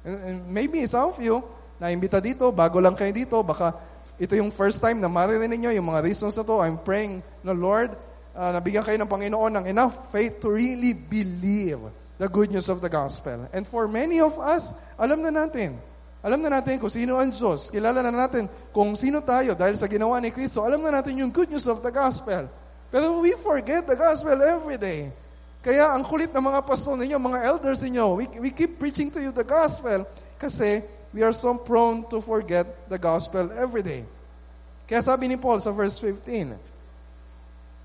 And, 0.06 0.48
maybe 0.48 0.86
some 0.88 1.12
of 1.12 1.20
you, 1.20 1.44
naimbita 1.82 2.24
dito, 2.24 2.54
bago 2.54 2.80
lang 2.80 2.96
kayo 2.96 3.12
dito, 3.12 3.42
baka 3.44 3.74
ito 4.22 4.38
yung 4.38 4.54
first 4.54 4.80
time 4.80 5.02
na 5.02 5.10
maririnig 5.10 5.58
niyo 5.58 5.72
yung 5.74 5.90
mga 5.92 6.06
reasons 6.06 6.38
na 6.38 6.46
to. 6.46 6.62
I'm 6.62 6.78
praying 6.78 7.26
na 7.42 7.58
Lord, 7.58 7.92
uh, 8.38 8.52
nabigyan 8.54 8.86
kayo 8.86 8.98
ng 9.02 9.10
Panginoon 9.10 9.52
ng 9.62 9.66
enough 9.66 10.14
faith 10.14 10.40
to 10.40 10.54
really 10.54 10.94
believe 10.94 11.82
the 12.22 12.30
good 12.30 12.54
news 12.54 12.70
of 12.70 12.86
the 12.86 12.92
gospel. 12.92 13.50
And 13.50 13.66
for 13.66 13.90
many 13.90 14.22
of 14.22 14.38
us, 14.38 14.78
alam 14.94 15.26
na 15.26 15.34
natin. 15.34 15.82
Alam 16.22 16.38
na 16.46 16.62
natin 16.62 16.78
kung 16.78 16.94
sino 16.94 17.18
ang 17.18 17.34
Diyos. 17.34 17.74
Kilala 17.74 18.06
na 18.06 18.14
natin 18.14 18.46
kung 18.70 18.94
sino 18.94 19.26
tayo 19.26 19.58
dahil 19.58 19.74
sa 19.74 19.90
ginawa 19.90 20.22
ni 20.22 20.30
Kristo. 20.30 20.62
Alam 20.62 20.86
na 20.86 21.02
natin 21.02 21.18
yung 21.18 21.34
good 21.34 21.50
news 21.50 21.66
of 21.66 21.82
the 21.82 21.90
gospel. 21.90 22.46
Pero 22.94 23.18
we 23.26 23.34
forget 23.42 23.90
the 23.90 23.98
gospel 23.98 24.38
every 24.38 24.78
day. 24.78 25.10
Kaya 25.66 25.90
ang 25.90 26.06
kulit 26.06 26.30
ng 26.30 26.42
mga 26.42 26.62
pastor 26.62 26.94
ninyo, 26.98 27.18
mga 27.18 27.40
elders 27.46 27.82
ninyo, 27.82 28.06
we, 28.18 28.26
we 28.38 28.50
keep 28.54 28.78
preaching 28.78 29.10
to 29.10 29.22
you 29.22 29.34
the 29.34 29.46
gospel 29.46 30.06
kasi 30.38 30.82
we 31.14 31.26
are 31.26 31.34
so 31.34 31.54
prone 31.58 32.06
to 32.10 32.22
forget 32.22 32.66
the 32.90 32.98
gospel 32.98 33.50
every 33.58 33.82
day. 33.82 34.02
Kaya 34.86 35.02
sabi 35.02 35.30
ni 35.30 35.38
Paul 35.38 35.62
sa 35.62 35.74
verse 35.74 35.98
15, 35.98 36.58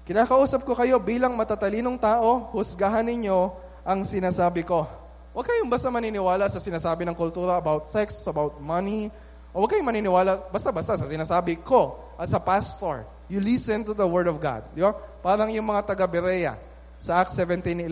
Kinakausap 0.07 0.63
ko 0.63 0.77
kayo 0.79 1.03
bilang 1.03 1.35
matatalinong 1.35 1.99
tao, 1.99 2.53
husgahan 2.55 3.03
ninyo 3.03 3.51
ang 3.83 4.07
sinasabi 4.07 4.63
ko. 4.63 5.06
Huwag 5.37 5.53
kayong 5.53 5.69
basta 5.69 5.93
maniniwala 5.93 6.49
sa 6.49 6.57
sinasabi 6.57 7.05
ng 7.05 7.13
kultura 7.13 7.61
about 7.61 7.85
sex, 7.85 8.25
about 8.25 8.57
money. 8.57 9.13
O 9.53 9.61
huwag 9.61 9.77
kayong 9.77 9.85
maniniwala 9.85 10.49
basta-basta 10.49 10.97
sa 10.97 11.05
sinasabi 11.05 11.61
ko 11.61 12.01
as 12.17 12.33
a 12.33 12.41
pastor. 12.41 13.05
You 13.29 13.45
listen 13.45 13.85
to 13.85 13.93
the 13.93 14.09
Word 14.09 14.33
of 14.33 14.41
God. 14.41 14.65
Di 14.73 14.81
ba? 14.81 14.97
Parang 15.21 15.53
yung 15.53 15.69
mga 15.69 15.93
taga-Berea 15.93 16.57
sa 16.97 17.21
Acts 17.21 17.37
17.11. 17.37 17.85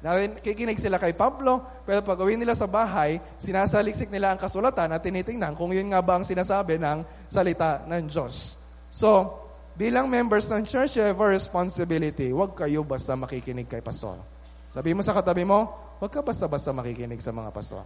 Nakikinig 0.00 0.80
sila 0.80 0.96
kay 0.96 1.12
Pablo, 1.12 1.84
pero 1.84 2.00
pag 2.00 2.16
nila 2.32 2.56
sa 2.56 2.64
bahay, 2.64 3.20
sinasaliksik 3.36 4.08
nila 4.08 4.32
ang 4.32 4.40
kasulatan 4.40 4.88
at 4.88 5.04
tinitingnan 5.04 5.52
kung 5.52 5.68
yun 5.68 5.92
nga 5.92 6.00
ba 6.00 6.16
ang 6.16 6.24
sinasabi 6.24 6.80
ng 6.80 7.28
salita 7.28 7.84
ng 7.84 8.08
Diyos. 8.08 8.56
So, 8.88 9.36
bilang 9.76 10.08
members 10.08 10.48
ng 10.48 10.64
church, 10.64 10.96
you 10.96 11.04
have 11.04 11.20
a 11.20 11.28
responsibility. 11.28 12.32
Huwag 12.32 12.56
kayo 12.56 12.88
basta 12.88 13.12
makikinig 13.12 13.68
kay 13.68 13.84
pastor. 13.84 14.16
Sabi 14.72 14.96
mo 14.96 15.04
sa 15.04 15.12
katabi 15.12 15.44
mo, 15.44 15.83
huwag 16.04 16.12
ka 16.12 16.20
basta-basta 16.20 16.68
makikinig 16.68 17.16
sa 17.24 17.32
mga 17.32 17.48
pastor. 17.48 17.80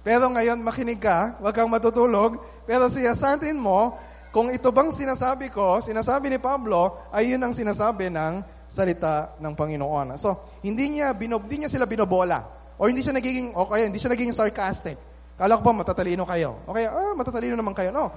Pero 0.00 0.24
ngayon, 0.32 0.56
makinig 0.64 0.96
ka, 0.96 1.36
huwag 1.36 1.52
kang 1.52 1.68
matutulog, 1.68 2.40
pero 2.64 2.88
siyasatin 2.88 3.60
mo, 3.60 3.92
kung 4.32 4.48
ito 4.48 4.72
bang 4.72 4.88
sinasabi 4.88 5.52
ko, 5.52 5.84
sinasabi 5.84 6.32
ni 6.32 6.40
Pablo, 6.40 7.12
ay 7.12 7.36
yun 7.36 7.44
ang 7.44 7.52
sinasabi 7.52 8.08
ng 8.08 8.40
salita 8.72 9.36
ng 9.36 9.52
Panginoon. 9.52 10.16
So, 10.16 10.56
hindi 10.64 10.96
niya, 10.96 11.12
binob, 11.12 11.44
hindi 11.44 11.68
niya 11.68 11.76
sila 11.76 11.84
binobola. 11.84 12.40
O 12.80 12.88
hindi 12.88 13.04
siya 13.04 13.12
nagiging, 13.12 13.52
o 13.52 13.68
kaya 13.68 13.84
hindi 13.84 14.00
siya 14.00 14.16
nagiging 14.16 14.32
sarcastic. 14.32 14.96
Kala 15.36 15.60
ko 15.60 15.62
ba 15.68 15.84
matatalino 15.84 16.24
kayo? 16.24 16.56
O 16.64 16.72
kaya, 16.72 16.88
ah, 16.88 17.12
matatalino 17.12 17.52
naman 17.52 17.76
kayo. 17.76 17.92
No. 17.92 18.08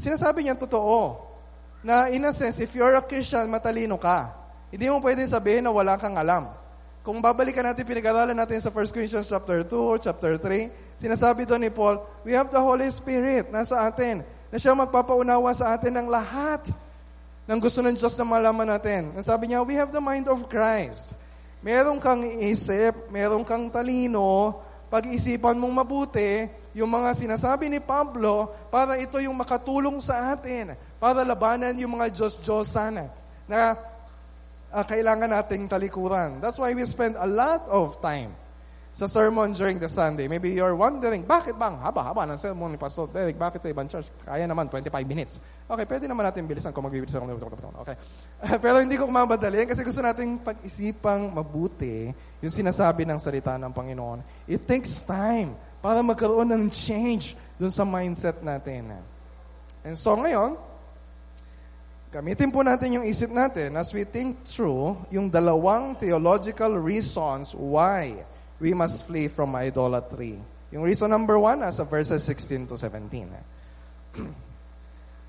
Sinasabi 0.00 0.40
niya 0.40 0.56
totoo 0.56 1.20
na 1.84 2.08
in 2.08 2.24
a 2.24 2.32
sense, 2.32 2.64
if 2.64 2.72
you're 2.72 2.96
a 2.96 3.04
Christian, 3.04 3.44
matalino 3.52 4.00
ka. 4.00 4.39
Hindi 4.70 4.86
mo 4.86 5.02
pwedeng 5.02 5.26
sabihin 5.26 5.66
na 5.66 5.74
wala 5.74 5.98
kang 5.98 6.14
alam. 6.14 6.46
Kung 7.02 7.18
babalikan 7.18 7.66
natin, 7.66 7.82
pinag-aralan 7.82 8.38
natin 8.38 8.62
sa 8.62 8.70
1 8.70 8.94
Corinthians 8.94 9.26
chapter 9.26 9.66
2 9.66 9.74
or 9.74 9.98
chapter 9.98 10.38
3, 10.38 10.70
sinasabi 10.94 11.42
doon 11.42 11.66
ni 11.66 11.70
Paul, 11.72 11.98
we 12.22 12.30
have 12.30 12.52
the 12.54 12.60
Holy 12.60 12.86
Spirit 12.92 13.50
nasa 13.50 13.82
atin, 13.82 14.22
na 14.52 14.56
siya 14.62 14.76
magpapaunawa 14.78 15.50
sa 15.50 15.74
atin 15.74 15.90
ng 15.90 16.06
lahat 16.06 16.70
ng 17.50 17.58
gusto 17.58 17.82
ng 17.82 17.96
Diyos 17.98 18.14
na 18.14 18.26
malaman 18.26 18.78
natin. 18.78 19.10
Ang 19.16 19.26
sabi 19.26 19.50
niya, 19.50 19.64
we 19.66 19.74
have 19.74 19.90
the 19.90 20.02
mind 20.02 20.30
of 20.30 20.46
Christ. 20.46 21.18
Meron 21.64 21.98
kang 21.98 22.22
isip, 22.38 23.10
meron 23.10 23.42
kang 23.42 23.66
talino, 23.72 24.60
pag-isipan 24.86 25.58
mong 25.58 25.74
mabuti, 25.82 26.46
yung 26.78 26.90
mga 26.90 27.10
sinasabi 27.18 27.66
ni 27.66 27.82
Pablo, 27.82 28.54
para 28.70 28.94
ito 29.02 29.18
yung 29.18 29.34
makatulong 29.34 29.98
sa 29.98 30.36
atin 30.36 30.78
para 31.00 31.24
labanan 31.24 31.72
yung 31.80 31.96
mga 31.96 32.12
Diyos-Diyosan 32.12 33.08
na 33.48 33.74
uh, 34.72 34.84
kailangan 34.86 35.30
nating 35.30 35.66
talikuran. 35.66 36.38
That's 36.38 36.58
why 36.58 36.74
we 36.74 36.86
spend 36.86 37.18
a 37.18 37.26
lot 37.26 37.66
of 37.68 37.98
time 38.00 38.34
sa 38.90 39.06
sermon 39.06 39.54
during 39.54 39.78
the 39.78 39.86
Sunday. 39.86 40.26
Maybe 40.26 40.50
you're 40.50 40.74
wondering, 40.74 41.22
bakit 41.22 41.54
bang 41.54 41.78
haba-haba 41.78 42.26
ng 42.26 42.38
sermon 42.38 42.74
ni 42.74 42.78
Pastor 42.78 43.06
Derek? 43.06 43.38
Bakit 43.38 43.62
sa 43.62 43.70
ibang 43.70 43.86
church? 43.86 44.10
Kaya 44.26 44.50
naman, 44.50 44.66
25 44.66 44.90
minutes. 45.06 45.38
Okay, 45.70 45.86
pwede 45.86 46.10
naman 46.10 46.26
natin 46.26 46.42
bilisan 46.50 46.74
kung 46.74 46.82
magbibilis 46.82 47.14
ako. 47.14 47.30
Okay. 47.86 47.94
Pero 48.64 48.82
hindi 48.82 48.98
ko 48.98 49.06
kumamadali 49.06 49.62
kasi 49.62 49.86
gusto 49.86 50.02
nating 50.02 50.42
pag-isipang 50.42 51.30
mabuti 51.30 52.10
yung 52.42 52.50
sinasabi 52.50 53.06
ng 53.06 53.18
salita 53.22 53.54
ng 53.62 53.70
Panginoon. 53.70 54.50
It 54.50 54.66
takes 54.66 55.06
time 55.06 55.54
para 55.78 56.02
magkaroon 56.02 56.50
ng 56.50 56.64
change 56.74 57.38
dun 57.62 57.70
sa 57.70 57.86
mindset 57.86 58.42
natin. 58.42 58.90
And 59.86 59.94
so 59.94 60.18
ngayon, 60.18 60.69
Gamitin 62.10 62.50
po 62.50 62.66
natin 62.66 62.98
yung 62.98 63.06
isip 63.06 63.30
natin 63.30 63.78
as 63.78 63.94
we 63.94 64.02
think 64.02 64.42
through 64.42 64.98
yung 65.14 65.30
dalawang 65.30 65.94
theological 65.94 66.74
reasons 66.74 67.54
why 67.54 68.26
we 68.58 68.74
must 68.74 69.06
flee 69.06 69.30
from 69.30 69.54
idolatry. 69.54 70.34
Yung 70.74 70.82
reason 70.82 71.06
number 71.06 71.38
one, 71.38 71.62
as 71.62 71.78
verses 71.86 72.26
16 72.26 72.66
to 72.66 72.74
17. 72.74 73.30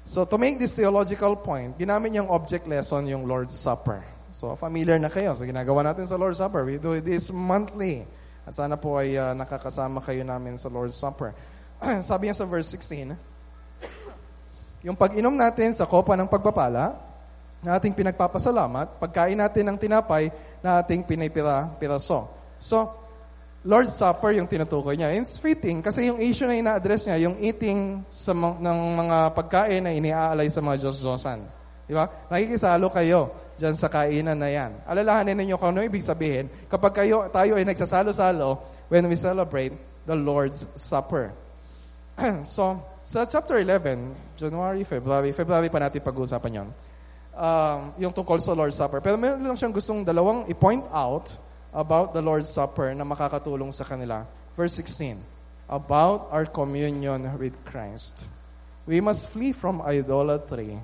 so 0.09 0.25
to 0.25 0.41
make 0.41 0.57
this 0.57 0.73
theological 0.73 1.37
point, 1.37 1.77
ginamit 1.77 2.17
niyang 2.17 2.33
object 2.33 2.65
lesson 2.65 3.05
yung 3.05 3.29
Lord's 3.29 3.53
Supper. 3.53 4.01
So 4.33 4.57
familiar 4.57 4.97
na 4.97 5.13
kayo. 5.13 5.37
So 5.37 5.45
ginagawa 5.45 5.85
natin 5.85 6.09
sa 6.09 6.17
Lord's 6.17 6.41
Supper. 6.41 6.65
We 6.65 6.81
do 6.81 6.97
this 6.97 7.29
monthly. 7.29 8.09
At 8.41 8.57
sana 8.57 8.73
po 8.73 8.97
ay 8.97 9.21
uh, 9.21 9.37
nakakasama 9.37 10.01
kayo 10.01 10.25
namin 10.25 10.57
sa 10.57 10.65
Lord's 10.65 10.97
Supper. 10.97 11.37
Sabi 12.09 12.33
niya 12.33 12.41
sa 12.41 12.49
verse 12.49 12.73
16, 12.73 13.13
yung 14.81 14.97
pag-inom 14.97 15.33
natin 15.33 15.73
sa 15.77 15.85
kopa 15.85 16.17
ng 16.17 16.29
pagpapala, 16.29 17.11
na 17.61 17.77
ating 17.77 17.93
pinagpapasalamat, 17.93 18.97
pagkain 18.97 19.37
natin 19.37 19.69
ng 19.69 19.77
tinapay 19.77 20.33
na 20.65 20.81
ating 20.81 21.05
pinipira-piraso. 21.05 22.25
So, 22.57 22.89
Lord's 23.61 23.93
Supper 23.93 24.33
yung 24.33 24.49
tinutukoy 24.49 24.97
niya. 24.97 25.13
It's 25.13 25.37
fitting 25.37 25.85
kasi 25.85 26.09
yung 26.09 26.17
issue 26.17 26.49
na 26.49 26.57
ina-address 26.57 27.05
niya, 27.05 27.29
yung 27.29 27.37
eating 27.37 28.01
sa 28.09 28.33
ng 28.33 28.79
mga 28.97 29.17
pagkain 29.37 29.85
na 29.85 29.93
iniaalay 29.93 30.49
sa 30.49 30.65
mga 30.65 30.89
Diyos-Diyosan. 30.89 31.39
Di 31.85 31.93
ba? 31.93 32.09
Nakikisalo 32.33 32.89
kayo 32.89 33.29
dyan 33.61 33.77
sa 33.77 33.85
kainan 33.93 34.41
na 34.41 34.49
yan. 34.49 34.81
Alalahanin 34.89 35.37
ninyo 35.37 35.61
kung 35.61 35.77
ano 35.77 35.85
ibig 35.85 36.01
sabihin 36.01 36.49
kapag 36.65 37.05
kayo, 37.05 37.29
tayo 37.29 37.53
ay 37.53 37.65
nagsasalo-salo 37.69 38.57
when 38.89 39.05
we 39.05 39.13
celebrate 39.13 39.77
the 40.09 40.17
Lord's 40.17 40.65
Supper. 40.73 41.29
so, 42.45 42.79
sa 43.01 43.25
chapter 43.25 43.57
11, 43.57 44.37
January, 44.37 44.83
February, 44.85 45.31
February 45.33 45.69
pa 45.71 45.79
natin 45.81 45.99
pag-uusapan 46.03 46.51
yon. 46.63 46.69
Um, 47.31 47.79
yung 47.97 48.13
tungkol 48.13 48.37
sa 48.43 48.51
Lord's 48.51 48.77
Supper. 48.77 48.99
Pero 48.99 49.15
meron 49.15 49.41
lang 49.41 49.57
siyang 49.57 49.73
gustong 49.73 50.03
dalawang 50.03 50.45
i-point 50.51 50.83
out 50.91 51.31
about 51.71 52.11
the 52.11 52.21
Lord's 52.21 52.51
Supper 52.51 52.91
na 52.91 53.07
makakatulong 53.07 53.71
sa 53.71 53.87
kanila. 53.87 54.27
Verse 54.53 54.75
16, 54.77 55.17
about 55.71 56.27
our 56.29 56.43
communion 56.43 57.31
with 57.39 57.55
Christ. 57.63 58.27
We 58.83 58.99
must 58.99 59.31
flee 59.31 59.55
from 59.55 59.79
idolatry 59.79 60.75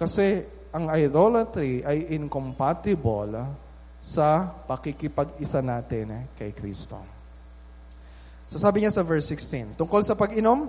kasi 0.00 0.48
ang 0.72 0.88
idolatry 0.88 1.84
ay 1.84 2.16
incompatible 2.16 3.44
sa 4.00 4.48
pakikipag-isa 4.66 5.60
natin 5.60 6.26
kay 6.34 6.50
Kristo. 6.56 7.21
So 8.52 8.60
sabi 8.60 8.84
niya 8.84 8.92
sa 8.92 9.00
verse 9.00 9.32
16, 9.32 9.80
tungkol 9.80 10.04
sa 10.04 10.12
pag-inom, 10.12 10.68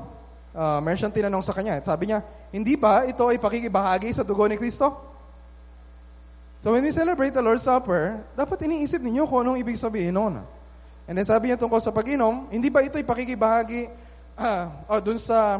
uh, 0.56 0.80
meron 0.80 0.96
siyang 0.96 1.12
tinanong 1.12 1.43
sa 1.43 1.52
kanya. 1.52 1.84
Sabi 1.84 2.08
niya, 2.08 2.24
hindi 2.56 2.80
ba 2.80 3.04
ito 3.04 3.28
ay 3.28 3.36
pakikibahagi 3.36 4.08
sa 4.15 4.24
dugo 4.24 4.48
ni 4.48 4.56
Kristo? 4.56 4.88
So 6.63 6.72
when 6.72 6.80
we 6.80 6.96
celebrate 6.96 7.36
the 7.36 7.43
Lord's 7.43 7.67
Supper, 7.67 8.24
dapat 8.39 8.63
iniisip 8.63 9.04
ninyo 9.04 9.28
kung 9.28 9.43
anong 9.43 9.60
ibig 9.60 9.76
sabihin 9.76 10.15
noon. 10.15 10.39
And 11.12 11.19
then 11.19 11.28
sabi 11.28 11.52
niya 11.52 11.60
tungkol 11.60 11.84
sa 11.84 11.91
pag-inom, 11.91 12.48
hindi 12.56 12.72
ba 12.72 12.88
ito 12.88 12.96
ay 12.96 13.04
pakikibahagi 13.04 13.91
uh, 14.39 14.88
oh, 14.88 15.04
dun 15.04 15.19
sa 15.19 15.60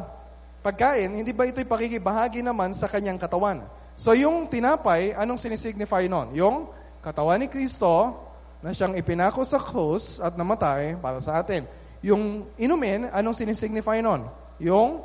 pagkain, 0.64 1.12
hindi 1.12 1.36
ba 1.36 1.44
ito 1.44 1.60
ay 1.60 1.68
pakikibahagi 1.68 2.40
naman 2.40 2.72
sa 2.72 2.88
kanyang 2.88 3.20
katawan? 3.20 3.68
So 4.00 4.16
yung 4.16 4.48
tinapay, 4.48 5.12
anong 5.12 5.44
sinisignify 5.44 6.08
noon? 6.08 6.40
Yung 6.40 6.72
katawan 7.04 7.44
ni 7.44 7.52
Kristo 7.52 8.16
na 8.64 8.72
siyang 8.72 8.96
ipinako 8.96 9.44
sa 9.44 9.60
krus 9.60 10.24
at 10.24 10.40
namatay 10.40 10.96
para 11.04 11.20
sa 11.20 11.44
atin. 11.44 11.83
Yung 12.04 12.52
inumin, 12.60 13.08
anong 13.10 13.36
sinisignify 13.40 14.04
noon? 14.04 14.44
yung 14.62 15.02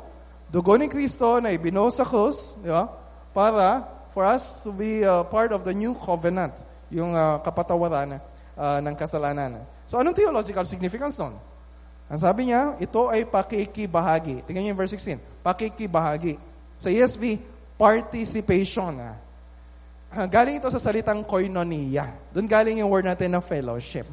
dugo 0.49 0.79
ni 0.79 0.87
Kristo 0.87 1.41
na 1.41 1.51
ibinuhos 1.53 1.97
sa 1.97 2.05
krus, 2.05 2.57
di 2.63 2.69
ba? 2.69 2.89
Para 3.33 3.85
for 4.15 4.25
us 4.25 4.63
to 4.65 4.73
be 4.73 5.05
uh, 5.05 5.21
part 5.27 5.53
of 5.53 5.67
the 5.67 5.73
new 5.75 5.93
covenant, 5.99 6.55
yung 6.89 7.13
uh, 7.13 7.37
kapatawaran 7.43 8.17
uh, 8.57 8.79
ng 8.81 8.95
kasalanan. 8.97 9.61
So 9.85 10.01
anong 10.01 10.17
theological 10.17 10.65
significance 10.65 11.17
nun? 11.21 11.37
Ang 12.09 12.19
sabi 12.19 12.49
niya, 12.49 12.73
ito 12.81 13.05
ay 13.05 13.29
pakikibahagi. 13.29 14.41
Tingnan 14.49 14.65
niyo 14.65 14.71
yung 14.73 14.81
verse 14.81 14.97
16. 14.97 15.45
Pakikibahagi. 15.45 16.41
Sa 16.81 16.89
ESV, 16.89 17.37
participation. 17.77 18.97
Ah. 18.97 20.25
Galing 20.25 20.57
ito 20.57 20.73
sa 20.73 20.81
salitang 20.81 21.21
koinonia. 21.21 22.09
Doon 22.33 22.49
galing 22.49 22.81
yung 22.81 22.89
word 22.89 23.05
natin 23.05 23.29
na 23.29 23.45
fellowship. 23.45 24.09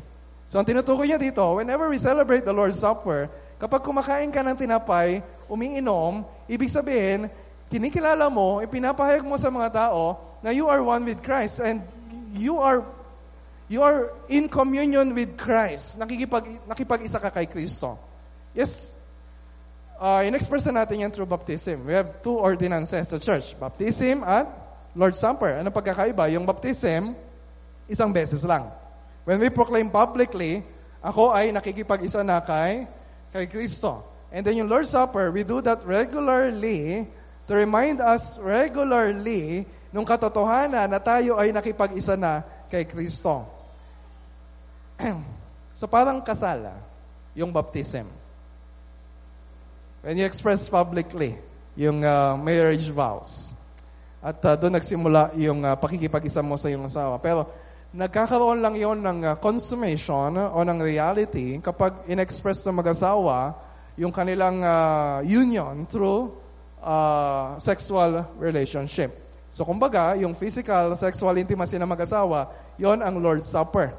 So 0.47 0.63
ang 0.63 0.67
tinutukoy 0.67 1.11
niya 1.11 1.19
dito, 1.19 1.43
whenever 1.59 1.91
we 1.91 1.99
celebrate 1.99 2.47
the 2.47 2.55
Lord's 2.55 2.79
Supper, 2.79 3.27
Kapag 3.57 3.81
kumakain 3.81 4.29
ka 4.29 4.45
ng 4.45 4.57
tinapay, 4.57 5.25
umiinom, 5.49 6.21
ibig 6.45 6.69
sabihin, 6.69 7.33
kinikilala 7.73 8.29
mo, 8.29 8.61
ipinapahayag 8.61 9.25
mo 9.25 9.41
sa 9.41 9.49
mga 9.49 9.69
tao 9.73 10.21
na 10.45 10.53
you 10.53 10.69
are 10.69 10.85
one 10.85 11.09
with 11.09 11.25
Christ 11.25 11.65
and 11.65 11.81
you 12.37 12.61
are 12.61 12.85
you 13.67 13.81
are 13.81 14.13
in 14.29 14.47
communion 14.47 15.17
with 15.17 15.41
Christ. 15.41 15.97
Nakikipag, 15.97 16.69
nakipag-isa 16.69 17.17
ka 17.17 17.33
kay 17.33 17.49
Kristo. 17.49 17.97
Yes, 18.53 18.93
uh, 19.97 20.21
in-express 20.21 20.69
na 20.69 20.85
natin 20.85 21.09
yan 21.09 21.11
through 21.11 21.27
baptism. 21.27 21.89
We 21.89 21.97
have 21.97 22.21
two 22.21 22.37
ordinances 22.37 23.09
sa 23.09 23.17
church. 23.17 23.57
Baptism 23.57 24.21
at 24.21 24.47
Lord's 24.93 25.17
Supper. 25.17 25.65
Ano 25.65 25.73
pagkakaiba? 25.73 26.29
Yung 26.37 26.45
baptism, 26.45 27.17
isang 27.89 28.13
beses 28.13 28.45
lang. 28.45 28.69
When 29.27 29.43
we 29.43 29.51
proclaim 29.51 29.91
publicly, 29.91 30.63
ako 31.03 31.35
ay 31.35 31.51
nakikipag-isa 31.51 32.23
na 32.23 32.39
kay 32.39 32.87
kay 33.35 33.51
Kristo. 33.51 34.07
And 34.31 34.47
then 34.47 34.63
yung 34.63 34.71
Lord's 34.71 34.95
Supper, 34.95 35.35
we 35.35 35.43
do 35.43 35.59
that 35.67 35.83
regularly 35.83 37.11
to 37.51 37.53
remind 37.53 37.99
us 37.99 38.39
regularly 38.39 39.67
nung 39.91 40.07
katotohanan 40.07 40.87
na 40.87 41.03
tayo 41.03 41.35
ay 41.43 41.51
nakipag-isa 41.51 42.15
na 42.15 42.47
kay 42.71 42.87
Kristo. 42.87 43.43
so 45.79 45.91
parang 45.91 46.23
kasal, 46.23 46.63
ah, 46.71 46.79
yung 47.35 47.51
baptism. 47.51 48.07
When 50.07 50.23
you 50.23 50.27
express 50.27 50.71
publicly 50.71 51.35
yung 51.77 52.01
uh, 52.01 52.35
marriage 52.41 52.89
vows. 52.89 53.53
At 54.25 54.41
uh, 54.43 54.57
doon 54.57 54.81
nagsimula 54.81 55.37
yung 55.37 55.61
uh, 55.63 55.77
pakikipag-isa 55.77 56.41
mo 56.41 56.57
sa 56.57 56.73
iyong 56.73 56.89
asawa. 56.89 57.21
Pero 57.21 57.47
nagkakaroon 57.97 58.61
lang 58.61 58.77
yon 58.77 59.01
ng 59.01 59.19
uh, 59.25 59.33
consummation 59.41 60.37
o 60.37 60.59
ng 60.61 60.79
reality 60.85 61.57
kapag 61.65 62.05
inexpress 62.05 62.61
ng 62.69 62.77
mag-asawa 62.77 63.57
yung 63.97 64.13
kanilang 64.13 64.61
uh, 64.61 65.25
union 65.25 65.89
through 65.89 66.29
uh, 66.85 67.57
sexual 67.57 68.21
relationship. 68.37 69.17
So 69.49 69.65
kumbaga, 69.65 70.13
yung 70.21 70.37
physical 70.37 70.93
sexual 71.01 71.33
intimacy 71.41 71.81
ng 71.81 71.89
mag-asawa, 71.89 72.53
yon 72.77 73.01
ang 73.01 73.17
Lord's 73.17 73.49
Supper. 73.49 73.97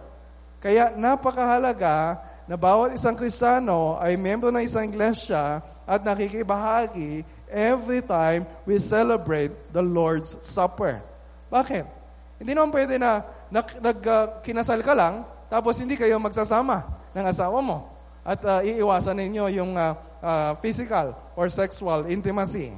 Kaya 0.62 0.94
napakahalaga 0.94 2.22
na 2.46 2.54
bawat 2.54 2.94
isang 2.94 3.18
Kristiyano 3.18 3.98
ay 3.98 4.14
membro 4.14 4.54
ng 4.54 4.62
isang 4.62 4.86
iglesia 4.86 5.66
at 5.90 6.06
nakikibahagi 6.06 7.26
every 7.50 8.06
time 8.06 8.46
we 8.70 8.78
celebrate 8.78 9.50
the 9.74 9.82
Lord's 9.82 10.38
Supper. 10.46 11.02
Bakit? 11.50 11.90
Hindi 12.38 12.54
naman 12.54 12.70
pwede 12.70 13.02
na 13.02 13.26
nag, 13.52 13.68
nag 13.80 14.00
uh, 14.04 14.26
kinasal 14.44 14.80
ka 14.84 14.94
lang, 14.94 15.24
tapos 15.48 15.80
hindi 15.80 15.96
kayo 15.96 16.20
magsasama 16.20 16.84
ng 17.16 17.26
asawa 17.26 17.60
mo. 17.64 17.88
At 18.28 18.44
uh, 18.44 18.60
iiwasan 18.60 19.16
ninyo 19.16 19.46
yung 19.56 19.72
uh, 19.76 19.96
uh, 20.20 20.52
physical 20.60 21.16
or 21.36 21.48
sexual 21.48 22.04
intimacy. 22.12 22.76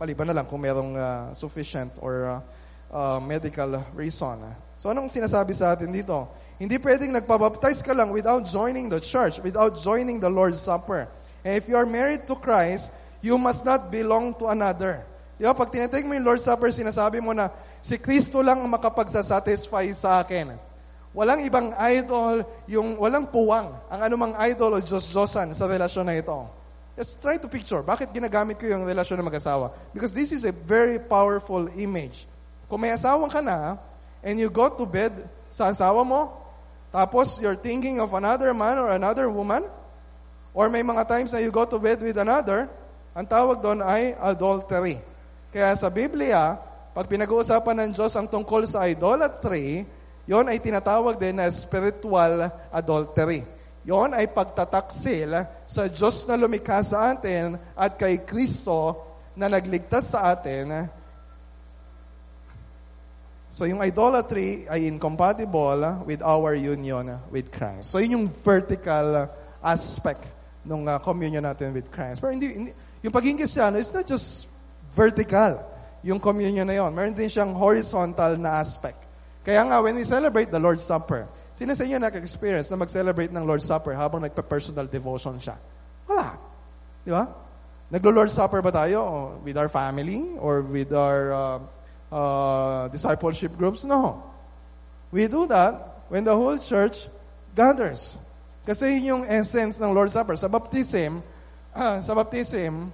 Maliban 0.00 0.26
na 0.32 0.40
lang 0.40 0.46
kung 0.48 0.64
merong 0.64 0.96
uh, 0.96 1.30
sufficient 1.36 1.92
or 2.00 2.14
uh, 2.26 2.40
uh, 2.88 3.18
medical 3.20 3.84
reason. 3.92 4.40
So 4.80 4.88
anong 4.88 5.12
sinasabi 5.12 5.52
sa 5.52 5.76
atin 5.76 5.92
dito? 5.92 6.24
Hindi 6.56 6.78
pwedeng 6.80 7.12
nagpabaptize 7.12 7.82
ka 7.82 7.92
lang 7.92 8.14
without 8.14 8.46
joining 8.46 8.88
the 8.88 9.02
church, 9.02 9.42
without 9.42 9.74
joining 9.76 10.22
the 10.22 10.30
Lord's 10.30 10.62
Supper. 10.62 11.10
And 11.44 11.58
if 11.58 11.68
you 11.68 11.76
are 11.76 11.84
married 11.86 12.24
to 12.30 12.34
Christ, 12.38 12.94
you 13.20 13.36
must 13.36 13.66
not 13.66 13.90
belong 13.90 14.32
to 14.40 14.48
another. 14.48 15.02
Di 15.34 15.44
ba? 15.44 15.52
Pag 15.52 15.74
tinatake 15.74 16.06
mo 16.06 16.14
yung 16.14 16.24
Lord's 16.24 16.46
Supper, 16.46 16.70
sinasabi 16.70 17.18
mo 17.18 17.34
na, 17.34 17.50
Si 17.84 18.00
Kristo 18.00 18.40
lang 18.40 18.64
ang 18.64 18.70
makapagsasatisfy 18.72 19.84
sa 19.92 20.24
akin. 20.24 20.56
Walang 21.12 21.44
ibang 21.44 21.76
idol, 21.76 22.40
yung 22.64 22.96
walang 22.96 23.28
puwang 23.28 23.76
ang 23.92 24.00
anumang 24.08 24.32
idol 24.40 24.72
o 24.72 24.78
Diyos-Diyosan 24.80 25.52
sa 25.52 25.68
relasyon 25.68 26.08
na 26.08 26.16
ito. 26.16 26.48
Just 26.96 27.20
try 27.20 27.36
to 27.36 27.44
picture, 27.44 27.84
bakit 27.84 28.08
ginagamit 28.08 28.56
ko 28.56 28.64
yung 28.64 28.88
relasyon 28.88 29.20
ng 29.20 29.28
mag-asawa? 29.28 29.68
Because 29.92 30.16
this 30.16 30.32
is 30.32 30.48
a 30.48 30.54
very 30.64 30.96
powerful 30.96 31.68
image. 31.76 32.24
Kung 32.72 32.80
may 32.80 32.96
asawa 32.96 33.28
ka 33.28 33.44
na, 33.44 33.76
and 34.24 34.40
you 34.40 34.48
go 34.48 34.72
to 34.72 34.88
bed 34.88 35.12
sa 35.52 35.68
asawa 35.68 36.08
mo, 36.08 36.32
tapos 36.88 37.36
you're 37.36 37.58
thinking 37.58 38.00
of 38.00 38.16
another 38.16 38.56
man 38.56 38.80
or 38.80 38.96
another 38.96 39.28
woman, 39.28 39.60
or 40.56 40.72
may 40.72 40.80
mga 40.80 41.04
times 41.04 41.36
na 41.36 41.44
you 41.44 41.52
go 41.52 41.68
to 41.68 41.76
bed 41.76 42.00
with 42.00 42.16
another, 42.16 42.64
ang 43.12 43.28
tawag 43.28 43.60
doon 43.60 43.84
ay 43.84 44.16
adultery. 44.24 44.96
Kaya 45.52 45.76
sa 45.76 45.92
Biblia, 45.92 46.56
pag 46.94 47.10
pinag-uusapan 47.10 47.76
ng 47.82 47.90
Diyos 47.90 48.14
ang 48.14 48.30
tungkol 48.30 48.70
sa 48.70 48.86
idolatry, 48.86 49.82
yon 50.30 50.46
ay 50.46 50.62
tinatawag 50.62 51.18
din 51.18 51.42
na 51.42 51.50
spiritual 51.50 52.46
adultery. 52.70 53.42
Yon 53.82 54.14
ay 54.14 54.30
pagtataksil 54.30 55.34
sa 55.66 55.82
Diyos 55.90 56.22
na 56.30 56.38
lumikha 56.38 56.80
sa 56.86 57.10
atin 57.10 57.58
at 57.74 57.98
kay 57.98 58.22
Kristo 58.22 59.02
na 59.34 59.50
nagligtas 59.50 60.14
sa 60.14 60.30
atin. 60.30 60.86
So 63.50 63.66
yung 63.66 63.82
idolatry 63.82 64.70
ay 64.70 64.86
incompatible 64.86 66.06
with 66.06 66.22
our 66.22 66.54
union 66.54 67.10
with 67.34 67.50
Christ. 67.50 67.90
So 67.90 67.98
yun 67.98 68.22
yung 68.22 68.26
vertical 68.30 69.26
aspect 69.58 70.22
ng 70.62 70.86
uh, 70.86 71.02
communion 71.02 71.42
natin 71.42 71.74
with 71.74 71.90
Christ. 71.90 72.22
Pero 72.22 72.30
hindi, 72.30 72.54
hindi 72.54 72.70
yung 73.04 73.12
pagiging 73.12 73.36
Kristiyano 73.36 73.76
is 73.76 73.92
not 73.92 74.08
just 74.08 74.48
vertical, 74.96 75.60
yung 76.04 76.20
communion 76.20 76.68
na 76.68 76.76
yon. 76.76 76.92
Meron 76.92 77.16
din 77.16 77.32
siyang 77.32 77.56
horizontal 77.56 78.36
na 78.36 78.60
aspect. 78.60 79.00
Kaya 79.40 79.64
nga, 79.64 79.80
when 79.80 79.96
we 79.96 80.04
celebrate 80.04 80.52
the 80.52 80.60
Lord's 80.60 80.84
Supper, 80.84 81.24
sino 81.56 81.72
sa 81.72 81.88
inyo 81.88 81.96
nag-experience 81.96 82.68
na 82.68 82.76
mag-celebrate 82.76 83.32
ng 83.32 83.40
Lord's 83.40 83.64
Supper 83.64 83.96
habang 83.96 84.20
nagpa-personal 84.20 84.84
devotion 84.84 85.40
siya? 85.40 85.56
Wala. 86.04 86.36
Di 87.00 87.10
ba? 87.10 87.24
Naglo-Lord's 87.88 88.36
Supper 88.36 88.60
ba 88.60 88.68
tayo 88.68 89.32
with 89.40 89.56
our 89.56 89.72
family 89.72 90.36
or 90.36 90.60
with 90.60 90.92
our 90.92 91.32
uh, 91.32 91.58
uh, 92.12 92.82
discipleship 92.92 93.56
groups? 93.56 93.84
No. 93.84 94.20
We 95.08 95.24
do 95.24 95.48
that 95.48 96.04
when 96.12 96.24
the 96.24 96.36
whole 96.36 96.60
church 96.60 97.08
gathers. 97.56 98.20
Kasi 98.64 99.00
yun 99.00 99.04
yung 99.04 99.22
essence 99.28 99.80
ng 99.80 99.88
Lord's 99.92 100.12
Supper. 100.12 100.36
Sa 100.36 100.52
baptism, 100.52 101.24
uh, 101.72 102.00
sa 102.06 102.12
baptism, 102.12 102.92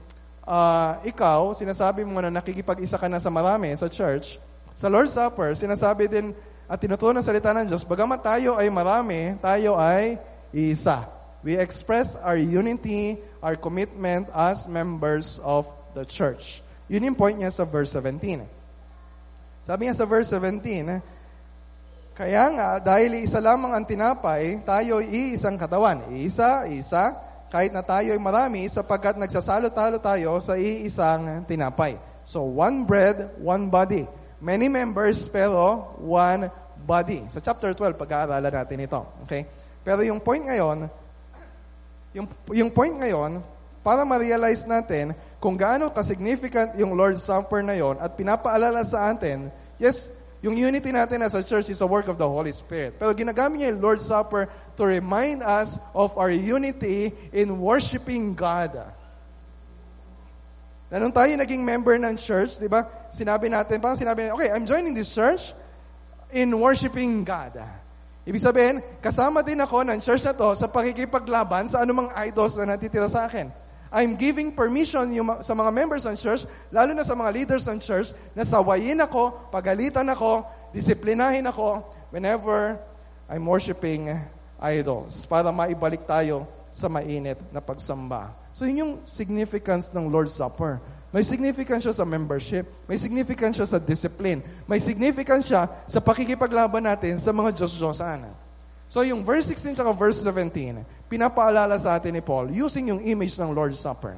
uh, 0.51 0.99
ikaw, 1.07 1.55
sinasabi 1.55 2.03
mo 2.03 2.19
na 2.19 2.35
nakikipag-isa 2.35 2.99
ka 2.99 3.07
na 3.07 3.23
sa 3.23 3.31
marami 3.31 3.71
sa 3.79 3.87
church, 3.87 4.43
sa 4.75 4.91
Lord's 4.91 5.15
Supper, 5.15 5.55
sinasabi 5.55 6.11
din 6.11 6.35
at 6.67 6.83
tinutunan 6.83 7.23
ng 7.23 7.27
salita 7.27 7.55
ng 7.55 7.71
Diyos, 7.71 7.87
bagamat 7.87 8.21
tayo 8.23 8.59
ay 8.59 8.67
marami, 8.67 9.39
tayo 9.39 9.79
ay 9.79 10.19
isa. 10.51 11.07
We 11.47 11.57
express 11.57 12.19
our 12.21 12.37
unity, 12.37 13.17
our 13.41 13.57
commitment 13.57 14.29
as 14.35 14.67
members 14.67 15.41
of 15.41 15.71
the 15.97 16.05
church. 16.05 16.61
Yun 16.91 17.11
yung 17.11 17.19
point 17.19 17.39
niya 17.39 17.55
sa 17.55 17.65
verse 17.65 17.95
17. 17.97 18.45
Sabi 19.65 19.81
niya 19.87 19.97
sa 19.97 20.07
verse 20.07 20.29
17, 20.35 21.01
kaya 22.13 22.45
nga, 22.53 22.69
dahil 22.83 23.25
isa 23.25 23.41
lamang 23.41 23.73
ang 23.73 23.87
tinapay, 23.87 24.61
tayo 24.67 25.01
ay 25.01 25.09
iisang 25.09 25.57
katawan. 25.57 26.05
Isa, 26.13 26.69
isa, 26.69 27.17
kahit 27.51 27.75
na 27.75 27.83
tayo 27.83 28.15
ay 28.15 28.21
marami, 28.23 28.71
sapagkat 28.71 29.19
nagsasalo-talo 29.19 29.99
tayo 29.99 30.39
sa 30.39 30.55
iisang 30.55 31.43
tinapay. 31.51 31.99
So, 32.23 32.47
one 32.47 32.87
bread, 32.87 33.35
one 33.43 33.67
body. 33.67 34.07
Many 34.39 34.71
members, 34.71 35.27
pero 35.27 35.91
one 35.99 36.47
body. 36.87 37.27
Sa 37.29 37.43
chapter 37.43 37.75
12, 37.75 37.99
pag-aaralan 37.99 38.55
natin 38.55 38.87
ito. 38.87 39.03
Okay? 39.27 39.51
Pero 39.83 40.07
yung 40.07 40.23
point 40.23 40.47
ngayon, 40.47 40.87
yung, 42.15 42.27
yung 42.55 42.71
point 42.71 42.95
ngayon, 42.95 43.43
para 43.83 44.07
ma-realize 44.07 44.63
natin 44.69 45.17
kung 45.41 45.57
gaano 45.57 45.89
ka-significant 45.91 46.77
yung 46.77 46.93
Lord's 46.95 47.25
Supper 47.25 47.65
na 47.65 47.75
yon 47.75 47.97
at 47.99 48.13
pinapaalala 48.15 48.85
sa 48.85 49.11
atin, 49.11 49.49
yes, 49.81 50.13
yung 50.41 50.57
unity 50.57 50.89
natin 50.89 51.21
as 51.21 51.37
a 51.37 51.45
church 51.45 51.69
is 51.69 51.85
a 51.85 51.89
work 51.89 52.09
of 52.09 52.17
the 52.17 52.25
Holy 52.25 52.53
Spirit. 52.53 52.97
Pero 52.97 53.13
ginagamit 53.13 53.61
niya 53.61 53.77
yung 53.77 53.85
Lord's 53.85 54.09
Supper 54.09 54.49
to 54.81 54.83
remind 54.89 55.45
us 55.45 55.77
of 55.93 56.17
our 56.17 56.33
unity 56.33 57.13
in 57.29 57.61
worshiping 57.61 58.33
God. 58.33 58.81
Na 60.91 60.97
nung 60.97 61.13
tayo 61.13 61.37
naging 61.37 61.61
member 61.61 61.95
ng 62.01 62.17
church, 62.17 62.57
di 62.57 62.67
ba, 62.67 62.89
sinabi 63.13 63.53
natin, 63.53 63.79
parang 63.79 64.01
sinabi 64.01 64.27
natin, 64.27 64.35
okay, 64.35 64.49
I'm 64.49 64.65
joining 64.65 64.97
this 64.97 65.13
church 65.13 65.53
in 66.33 66.51
worshiping 66.57 67.21
God. 67.23 67.61
Ibig 68.25 68.41
sabihin, 68.41 68.81
kasama 69.05 69.45
din 69.45 69.61
ako 69.61 69.85
ng 69.87 70.01
church 70.01 70.25
na 70.25 70.33
to 70.33 70.57
sa 70.57 70.73
pakikipaglaban 70.73 71.69
sa 71.69 71.85
anumang 71.85 72.09
idols 72.17 72.57
na 72.57 72.75
natitira 72.75 73.13
sa 73.13 73.29
akin. 73.29 73.60
I'm 73.91 74.15
giving 74.15 74.55
permission 74.55 75.11
yung, 75.11 75.43
sa 75.43 75.51
mga 75.51 75.71
members 75.75 76.07
ng 76.07 76.15
church, 76.15 76.47
lalo 76.71 76.95
na 76.95 77.03
sa 77.03 77.19
mga 77.19 77.31
leaders 77.35 77.67
ng 77.67 77.83
church, 77.83 78.15
na 78.39 78.47
sawayin 78.47 79.03
ako, 79.03 79.51
pagalitan 79.51 80.07
ako, 80.07 80.47
disiplinahin 80.71 81.43
ako 81.51 81.83
whenever 82.15 82.79
I'm 83.27 83.43
worshiping 83.43 84.15
idols 84.63 85.27
para 85.27 85.51
maibalik 85.51 86.07
tayo 86.07 86.47
sa 86.71 86.87
mainit 86.87 87.43
na 87.51 87.59
pagsamba. 87.59 88.31
So 88.55 88.63
yun 88.63 88.79
yung 88.79 88.95
significance 89.11 89.91
ng 89.91 90.07
Lord's 90.07 90.39
Supper. 90.39 90.79
May 91.11 91.27
significance 91.27 91.83
siya 91.83 91.95
sa 91.95 92.07
membership. 92.07 92.71
May 92.87 92.95
significance 92.95 93.59
siya 93.59 93.67
sa 93.67 93.83
discipline. 93.83 94.47
May 94.71 94.79
significance 94.79 95.51
siya 95.51 95.67
sa 95.91 95.99
pakikipaglaban 95.99 96.87
natin 96.87 97.19
sa 97.19 97.35
mga 97.35 97.59
Diyos-Diyosan. 97.59 98.31
So 98.87 99.03
yung 99.03 99.27
verse 99.27 99.51
16 99.51 99.75
at 99.75 99.87
verse 99.99 100.23
17, 100.23 100.83
pinapaalala 101.11 101.75
sa 101.75 101.99
atin 101.99 102.15
ni 102.15 102.23
Paul 102.23 102.55
using 102.55 102.95
yung 102.95 103.03
image 103.03 103.35
ng 103.35 103.51
Lord's 103.51 103.83
Supper. 103.83 104.15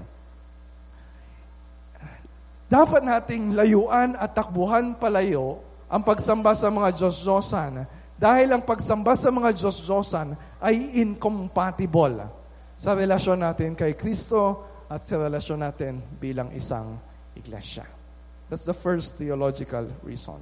Dapat 2.68 3.04
nating 3.04 3.56
layuan 3.56 4.12
at 4.16 4.36
takbuhan 4.36 4.96
palayo 4.96 5.60
ang 5.88 6.04
pagsamba 6.04 6.52
sa 6.52 6.68
mga 6.68 6.92
Diyos-Diyosan 6.96 7.84
dahil 8.16 8.48
ang 8.52 8.64
pagsamba 8.64 9.12
sa 9.16 9.28
mga 9.28 9.52
Diyos-Diyosan 9.56 10.36
ay 10.60 11.00
incompatible 11.00 12.28
sa 12.76 12.96
relasyon 12.96 13.44
natin 13.44 13.76
kay 13.76 13.92
Kristo 13.96 14.64
at 14.88 15.04
sa 15.04 15.20
relasyon 15.20 15.60
natin 15.60 16.00
bilang 16.20 16.48
isang 16.52 16.96
iglesia. 17.36 17.84
That's 18.48 18.68
the 18.68 18.76
first 18.76 19.16
theological 19.16 19.88
reason. 20.04 20.40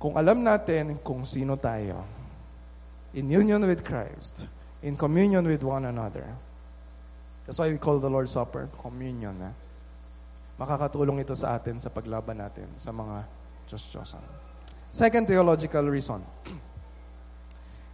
Kung 0.00 0.16
alam 0.16 0.40
natin 0.40 1.00
kung 1.04 1.28
sino 1.28 1.60
tayo, 1.60 2.04
in 3.12 3.28
union 3.28 3.60
with 3.68 3.84
Christ, 3.84 4.48
in 4.82 4.96
communion 4.96 5.44
with 5.46 5.62
one 5.62 5.84
another. 5.84 6.24
That's 7.44 7.58
why 7.58 7.68
we 7.68 7.78
call 7.78 7.98
the 7.98 8.10
Lord's 8.10 8.32
Supper 8.32 8.68
communion. 8.80 9.36
Eh? 9.42 9.54
Makakatulong 10.60 11.24
ito 11.24 11.32
sa 11.36 11.56
atin 11.56 11.80
sa 11.80 11.88
paglaban 11.88 12.36
natin 12.36 12.68
sa 12.76 12.92
mga 12.92 13.24
Diyos-Diyosan. 13.66 14.24
Second 14.90 15.24
theological 15.26 15.84
reason. 15.88 16.20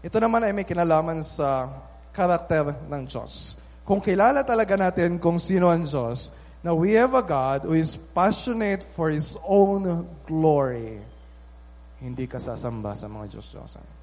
Ito 0.03 0.17
naman 0.19 0.45
ay 0.45 0.53
may 0.55 0.67
kinalaman 0.67 1.23
sa 1.23 1.71
karakter 2.11 2.75
ng 2.87 3.03
Diyos. 3.07 3.57
Kung 3.87 4.03
kilala 4.03 4.43
talaga 4.43 4.75
natin 4.75 5.23
kung 5.23 5.39
sino 5.39 5.71
ang 5.71 5.87
Diyos, 5.87 6.35
na 6.67 6.75
we 6.75 6.99
have 6.99 7.15
a 7.15 7.23
God 7.23 7.63
who 7.63 7.79
is 7.79 7.95
passionate 7.95 8.83
for 8.83 9.15
His 9.15 9.39
own 9.47 10.03
glory, 10.27 10.99
hindi 12.03 12.27
ka 12.27 12.43
sasamba 12.43 12.99
sa 12.99 13.07
mga 13.07 13.31
Diyos-Diyosan. 13.31 13.96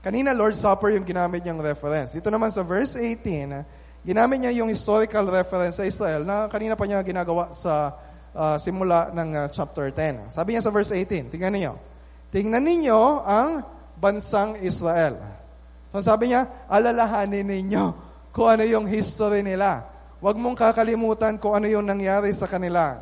Kanina, 0.00 0.32
Lord's 0.32 0.56
Supper 0.56 0.96
yung 0.96 1.04
ginamit 1.04 1.44
niyang 1.44 1.60
reference. 1.60 2.16
Dito 2.16 2.32
naman 2.32 2.48
sa 2.48 2.64
verse 2.64 2.96
18, 2.96 4.00
ginamit 4.00 4.40
niya 4.40 4.64
yung 4.64 4.72
historical 4.72 5.28
reference 5.28 5.76
sa 5.76 5.84
Israel 5.84 6.24
na 6.24 6.48
kanina 6.48 6.72
pa 6.72 6.88
niya 6.88 7.04
ginagawa 7.04 7.52
sa 7.52 8.00
uh, 8.32 8.56
simula 8.56 9.12
ng 9.12 9.28
uh, 9.36 9.46
chapter 9.52 9.92
10. 9.92 10.32
Sabi 10.32 10.56
niya 10.56 10.64
sa 10.64 10.72
verse 10.72 10.96
18, 10.96 11.28
tingnan 11.28 11.52
niyo. 11.52 11.76
Tingnan 12.32 12.64
ninyo 12.64 13.00
ang 13.28 13.60
bansang 14.00 14.56
Israel. 14.64 15.20
So 15.92 16.00
sabi 16.00 16.32
niya, 16.32 16.48
alalahanin 16.64 17.44
ninyo 17.44 17.84
kung 18.32 18.56
ano 18.56 18.64
yung 18.64 18.88
history 18.88 19.44
nila. 19.44 19.84
Huwag 20.24 20.40
mong 20.40 20.56
kakalimutan 20.56 21.36
kung 21.36 21.60
ano 21.60 21.68
yung 21.68 21.84
nangyari 21.84 22.32
sa 22.32 22.48
kanila. 22.48 22.96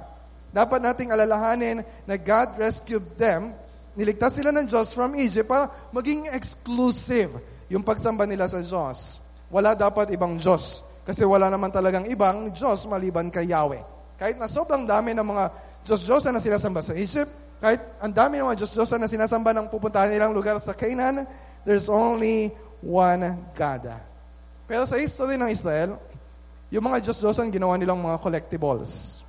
Dapat 0.51 0.83
nating 0.83 1.15
alalahanin 1.15 1.87
na 2.11 2.19
God 2.19 2.59
rescued 2.59 3.07
them 3.15 3.55
Niligtas 3.99 4.39
sila 4.39 4.55
ng 4.55 4.71
Diyos 4.71 4.95
from 4.95 5.19
Egypt 5.19 5.51
para 5.51 5.67
maging 5.91 6.31
exclusive 6.31 7.35
yung 7.67 7.83
pagsamba 7.83 8.31
nila 8.31 8.47
sa 8.47 8.63
Diyos. 8.63 9.19
Wala 9.51 9.75
dapat 9.75 10.15
ibang 10.15 10.39
Diyos. 10.39 10.87
Kasi 11.03 11.27
wala 11.27 11.51
naman 11.51 11.75
talagang 11.75 12.07
ibang 12.07 12.47
Diyos 12.55 12.87
maliban 12.87 13.27
kay 13.27 13.51
Yahweh. 13.51 13.83
Kahit 14.15 14.39
na 14.39 14.47
sobrang 14.47 14.87
dami 14.87 15.19
ng 15.19 15.27
mga 15.27 15.45
Diyos-Diyosan 15.83 16.31
na 16.31 16.39
sinasamba 16.39 16.79
sa 16.79 16.95
Egypt, 16.95 17.33
kahit 17.59 17.83
ang 17.99 18.15
dami 18.15 18.39
ng 18.39 18.47
mga 18.47 18.63
Diyos-Diyosan 18.63 19.03
na 19.03 19.11
sinasamba 19.11 19.51
ng 19.51 19.67
pupuntahan 19.67 20.15
nilang 20.15 20.31
lugar 20.31 20.63
sa 20.63 20.79
Canaan, 20.79 21.27
there's 21.67 21.91
only 21.91 22.55
one 22.79 23.25
God. 23.59 23.99
Pero 24.71 24.87
sa 24.87 24.95
history 24.95 25.35
ng 25.35 25.51
Israel, 25.51 25.99
yung 26.71 26.87
mga 26.87 27.03
Diyos-Diyosan 27.03 27.51
ginawa 27.51 27.75
nilang 27.75 27.99
mga 27.99 28.21
collectibles. 28.23 29.25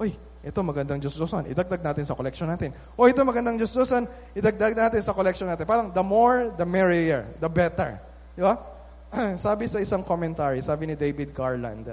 Uy, 0.00 0.16
ito 0.44 0.60
magandang 0.60 1.00
Diyos-Diyosan, 1.00 1.48
idagdag 1.48 1.80
natin 1.80 2.04
sa 2.04 2.12
collection 2.12 2.44
natin. 2.44 2.68
O 3.00 3.08
ito 3.08 3.24
magandang 3.24 3.56
Diyos-Diyosan, 3.56 4.04
idagdag 4.36 4.76
natin 4.76 5.00
sa 5.00 5.16
collection 5.16 5.48
natin. 5.48 5.64
Parang 5.64 5.88
the 5.88 6.04
more, 6.04 6.52
the 6.60 6.68
merrier, 6.68 7.24
the 7.40 7.48
better. 7.48 7.96
Di 8.36 8.44
ba? 8.44 8.60
sabi 9.40 9.64
sa 9.64 9.80
isang 9.80 10.04
commentary, 10.04 10.60
sabi 10.60 10.84
ni 10.84 11.00
David 11.00 11.32
Garland, 11.32 11.88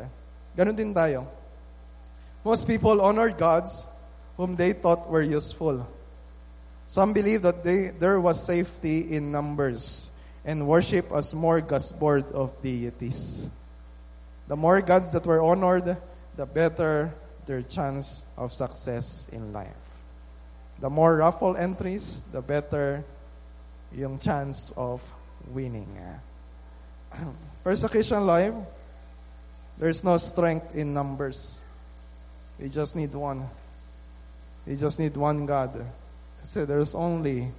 ganun 0.52 0.76
din 0.76 0.92
tayo. 0.92 1.24
Most 2.44 2.68
people 2.68 3.00
honored 3.00 3.40
gods 3.40 3.88
whom 4.36 4.60
they 4.60 4.76
thought 4.76 5.08
were 5.08 5.24
useful. 5.24 5.88
Some 6.92 7.16
believe 7.16 7.48
that 7.48 7.64
they, 7.64 7.96
there 7.96 8.20
was 8.20 8.44
safety 8.44 9.16
in 9.16 9.32
numbers 9.32 10.12
and 10.44 10.68
worship 10.68 11.08
a 11.16 11.24
smorgasbord 11.24 12.36
of 12.36 12.52
deities. 12.60 13.48
The 14.52 14.58
more 14.58 14.82
gods 14.82 15.16
that 15.16 15.24
were 15.24 15.40
honored, 15.40 15.96
the 16.36 16.46
better 16.46 17.14
their 17.46 17.62
chance 17.62 18.26
of 18.38 18.54
success 18.54 19.28
in 19.32 19.54
life. 19.54 20.00
The 20.80 20.90
more 20.90 21.18
raffle 21.18 21.58
entries, 21.58 22.26
the 22.32 22.42
better 22.42 23.04
yung 23.94 24.20
chance 24.20 24.72
of 24.78 25.04
winning. 25.52 25.88
Ah. 26.00 27.28
Persecution 27.64 28.26
life, 28.26 28.54
there's 29.78 30.04
no 30.04 30.18
strength 30.18 30.76
in 30.76 30.94
numbers. 30.94 31.62
You 32.60 32.70
just 32.70 32.96
need 32.96 33.14
one. 33.14 33.46
You 34.66 34.76
just 34.76 35.00
need 35.00 35.18
one 35.18 35.46
God. 35.46 35.86
So 36.44 36.66
there's 36.66 36.96
only 36.96 37.50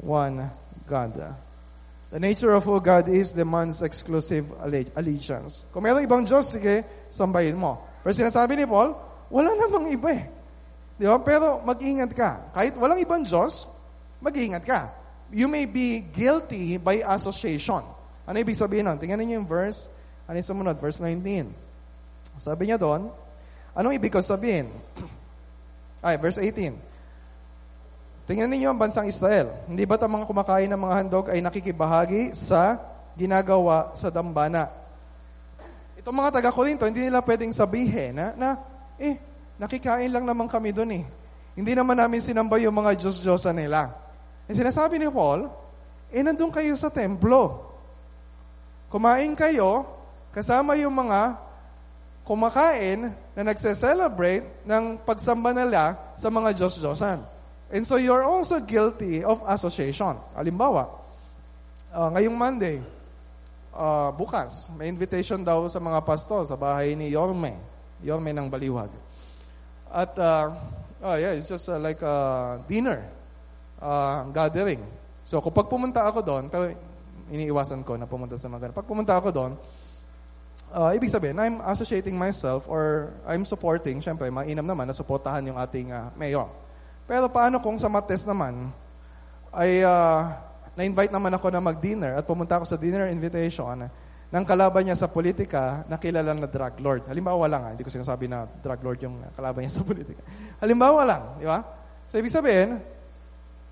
one 0.00 0.50
God. 0.88 1.36
The 2.10 2.20
nature 2.20 2.52
of 2.52 2.64
who 2.64 2.80
God 2.80 3.08
is 3.08 3.32
demands 3.32 3.82
exclusive 3.82 4.46
allegiance. 4.96 5.66
Kung 5.72 5.82
mayroong 5.82 6.06
ibang 6.06 6.22
Diyos, 6.24 6.48
sige, 6.48 6.84
sambahin 7.10 7.58
mo. 7.58 7.82
Pero 8.00 8.14
sinasabi 8.14 8.56
ni 8.56 8.64
Paul, 8.64 8.94
wala 9.30 9.50
namang 9.54 9.90
iba 9.90 10.10
eh. 10.14 10.24
Di 10.96 11.04
ba? 11.04 11.20
Pero 11.20 11.60
mag-ingat 11.60 12.10
ka. 12.16 12.30
Kahit 12.56 12.72
walang 12.80 13.00
ibang 13.00 13.22
Diyos, 13.22 13.68
mag-ingat 14.22 14.64
ka. 14.64 14.92
You 15.28 15.50
may 15.50 15.68
be 15.68 16.00
guilty 16.14 16.78
by 16.78 17.02
association. 17.04 17.84
Ano 18.24 18.36
ibig 18.40 18.56
sabihin 18.56 18.88
nun? 18.88 18.98
Tingnan 18.98 19.22
niyo 19.22 19.42
yung 19.42 19.48
verse. 19.48 19.90
Ano 20.24 20.40
yung 20.40 20.48
sumunod? 20.48 20.76
Verse 20.80 20.98
19. 20.98 21.52
Sabi 22.40 22.68
niya 22.68 22.78
doon, 22.80 23.12
anong 23.76 23.94
ibig 23.94 24.10
ko 24.10 24.22
sabihin? 24.24 24.72
Ay, 26.06 26.16
verse 26.18 26.40
18. 26.40 26.74
Tingnan 28.26 28.50
ninyo 28.50 28.74
ang 28.74 28.80
bansang 28.80 29.06
Israel. 29.06 29.54
Hindi 29.70 29.86
ba 29.86 29.94
ang 30.02 30.18
mga 30.18 30.26
kumakain 30.26 30.66
ng 30.66 30.80
mga 30.82 30.94
handog 30.98 31.26
ay 31.30 31.38
nakikibahagi 31.38 32.34
sa 32.34 32.74
ginagawa 33.14 33.94
sa 33.94 34.10
dambana? 34.10 34.66
Itong 35.94 36.10
mga 36.10 36.34
taga-Korinto, 36.34 36.90
hindi 36.90 37.06
nila 37.06 37.22
pwedeng 37.22 37.54
sabihin 37.54 38.18
na, 38.18 38.34
na 38.34 38.48
eh, 39.00 39.20
nakikain 39.60 40.12
lang 40.12 40.24
naman 40.24 40.48
kami 40.48 40.72
doon 40.72 40.90
eh. 41.00 41.04
Hindi 41.56 41.72
naman 41.72 41.96
namin 41.96 42.20
sinamba 42.20 42.60
yung 42.60 42.76
mga 42.76 42.96
Diyos-Diyosa 43.00 43.52
nila. 43.56 43.92
Eh, 44.44 44.52
sinasabi 44.52 45.00
ni 45.00 45.08
Paul, 45.08 45.48
eh, 46.12 46.20
nandun 46.20 46.52
kayo 46.52 46.76
sa 46.76 46.92
templo. 46.92 47.64
Kumain 48.92 49.32
kayo, 49.32 49.88
kasama 50.30 50.76
yung 50.76 50.92
mga 50.92 51.40
kumakain 52.26 53.14
na 53.32 53.42
nagse-celebrate 53.46 54.66
ng 54.66 54.98
pagsamba 55.06 55.54
nila 55.54 55.96
sa 56.18 56.28
mga 56.28 56.52
Diyos-Diyosan. 56.58 57.22
And 57.70 57.82
so 57.82 57.98
you're 57.98 58.22
also 58.22 58.62
guilty 58.62 59.26
of 59.26 59.42
association. 59.46 60.14
Halimbawa, 60.34 60.86
uh, 61.90 62.08
ngayong 62.14 62.36
Monday, 62.36 62.78
uh, 63.74 64.14
bukas, 64.14 64.70
may 64.78 64.86
invitation 64.86 65.42
daw 65.42 65.66
sa 65.66 65.82
mga 65.82 65.98
pastor 66.06 66.46
sa 66.46 66.54
bahay 66.54 66.94
ni 66.94 67.10
Yorme. 67.10 67.75
Yorme 68.04 68.32
ng 68.32 68.48
Baliwag. 68.48 68.90
At, 69.92 70.12
uh, 70.18 70.52
oh 71.00 71.16
yeah, 71.16 71.32
it's 71.32 71.48
just 71.48 71.68
uh, 71.70 71.80
like 71.80 72.02
a 72.02 72.58
dinner, 72.68 73.06
uh, 73.80 74.28
gathering. 74.34 74.82
So 75.24 75.40
kapag 75.40 75.70
pumunta 75.70 76.04
ako 76.04 76.20
doon, 76.20 76.44
pero 76.52 76.70
iniiwasan 77.30 77.82
ko 77.82 77.98
na 77.98 78.06
pumunta 78.06 78.36
sa 78.38 78.46
mga. 78.46 78.74
Pag 78.74 78.86
pumunta 78.86 79.16
ako 79.16 79.28
doon, 79.32 79.52
uh, 80.74 80.90
ibig 80.94 81.10
sabihin, 81.10 81.38
I'm 81.38 81.58
associating 81.66 82.14
myself 82.14 82.66
or 82.70 83.14
I'm 83.26 83.46
supporting, 83.46 83.98
syempre, 84.02 84.30
mainam 84.30 84.66
naman 84.66 84.86
na 84.86 84.94
suportahan 84.94 85.42
yung 85.46 85.58
ating 85.58 85.90
uh, 85.90 86.10
mayor. 86.14 86.50
Pero 87.06 87.30
paano 87.30 87.62
kung 87.62 87.78
sa 87.78 87.86
Mates 87.86 88.26
naman, 88.26 88.70
ay 89.54 89.80
uh, 89.86 90.36
na-invite 90.76 91.14
naman 91.14 91.32
ako 91.32 91.48
na 91.48 91.62
mag-dinner 91.62 92.18
at 92.18 92.24
pumunta 92.28 92.60
ako 92.60 92.68
sa 92.68 92.76
dinner 92.76 93.08
invitation 93.08 93.88
ng 94.36 94.44
kalaban 94.44 94.84
niya 94.84 95.00
sa 95.00 95.08
politika 95.08 95.88
na 95.88 95.96
kilala 95.96 96.36
na 96.36 96.44
drug 96.44 96.76
lord. 96.84 97.08
Halimbawa 97.08 97.48
lang, 97.48 97.62
ha? 97.64 97.70
hindi 97.72 97.80
ko 97.80 97.88
sinasabi 97.88 98.28
na 98.28 98.44
drug 98.60 98.84
lord 98.84 99.00
yung 99.00 99.16
kalaban 99.32 99.64
niya 99.64 99.80
sa 99.80 99.86
politika. 99.88 100.20
Halimbawa 100.60 101.08
lang, 101.08 101.22
di 101.40 101.48
ba? 101.48 101.64
So, 102.04 102.20
ibig 102.20 102.28
sabihin, 102.28 102.76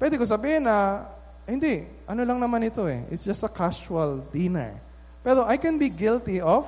pwede 0.01 0.17
ko 0.17 0.25
sabihin 0.25 0.65
na, 0.65 1.05
hindi, 1.45 1.85
ano 2.09 2.25
lang 2.25 2.41
naman 2.41 2.65
ito 2.65 2.89
eh. 2.89 3.05
It's 3.13 3.29
just 3.29 3.45
a 3.45 3.53
casual 3.53 4.25
dinner. 4.33 4.81
Pero 5.21 5.45
I 5.45 5.61
can 5.61 5.77
be 5.77 5.93
guilty 5.93 6.41
of 6.41 6.65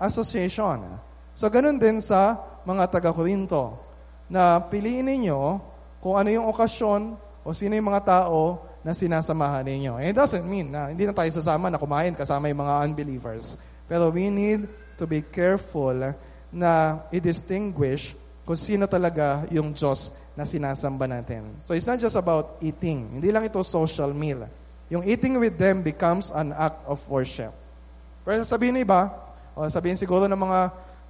association. 0.00 0.80
So, 1.36 1.52
ganun 1.52 1.76
din 1.76 2.00
sa 2.00 2.40
mga 2.64 2.88
taga-Korinto 2.88 3.76
na 4.32 4.64
piliin 4.64 5.04
ninyo 5.04 5.60
kung 6.00 6.16
ano 6.16 6.32
yung 6.32 6.48
okasyon 6.48 7.20
o 7.44 7.52
sino 7.52 7.76
yung 7.76 7.92
mga 7.92 8.24
tao 8.24 8.64
na 8.84 8.92
sinasamahan 8.92 9.64
ninyo. 9.64 9.96
And 9.96 10.12
it 10.12 10.16
doesn't 10.16 10.44
mean 10.44 10.68
na 10.68 10.92
hindi 10.92 11.08
na 11.08 11.16
tayo 11.16 11.32
sasama 11.32 11.72
na 11.72 11.80
kumain 11.80 12.12
kasama 12.12 12.52
yung 12.52 12.60
mga 12.60 12.74
unbelievers. 12.84 13.56
Pero 13.88 14.12
we 14.12 14.28
need 14.28 14.68
to 15.00 15.08
be 15.08 15.24
careful 15.24 15.96
na 16.52 17.00
i-distinguish 17.08 18.12
kung 18.44 18.60
sino 18.60 18.84
talaga 18.84 19.48
yung 19.48 19.72
Diyos 19.72 20.12
na 20.36 20.44
sinasamba 20.44 21.08
natin. 21.08 21.56
So 21.64 21.72
it's 21.72 21.88
not 21.88 21.96
just 21.96 22.14
about 22.14 22.60
eating. 22.60 23.18
Hindi 23.18 23.32
lang 23.32 23.48
ito 23.48 23.58
social 23.64 24.12
meal. 24.12 24.44
Yung 24.92 25.02
eating 25.08 25.40
with 25.40 25.56
them 25.56 25.80
becomes 25.80 26.28
an 26.36 26.52
act 26.52 26.84
of 26.84 27.00
worship. 27.08 27.50
Pero 28.20 28.44
sabihin 28.44 28.76
iba, 28.76 29.08
o 29.56 29.64
sabihin 29.72 29.96
siguro 29.96 30.28
ng 30.28 30.36
mga 30.36 30.60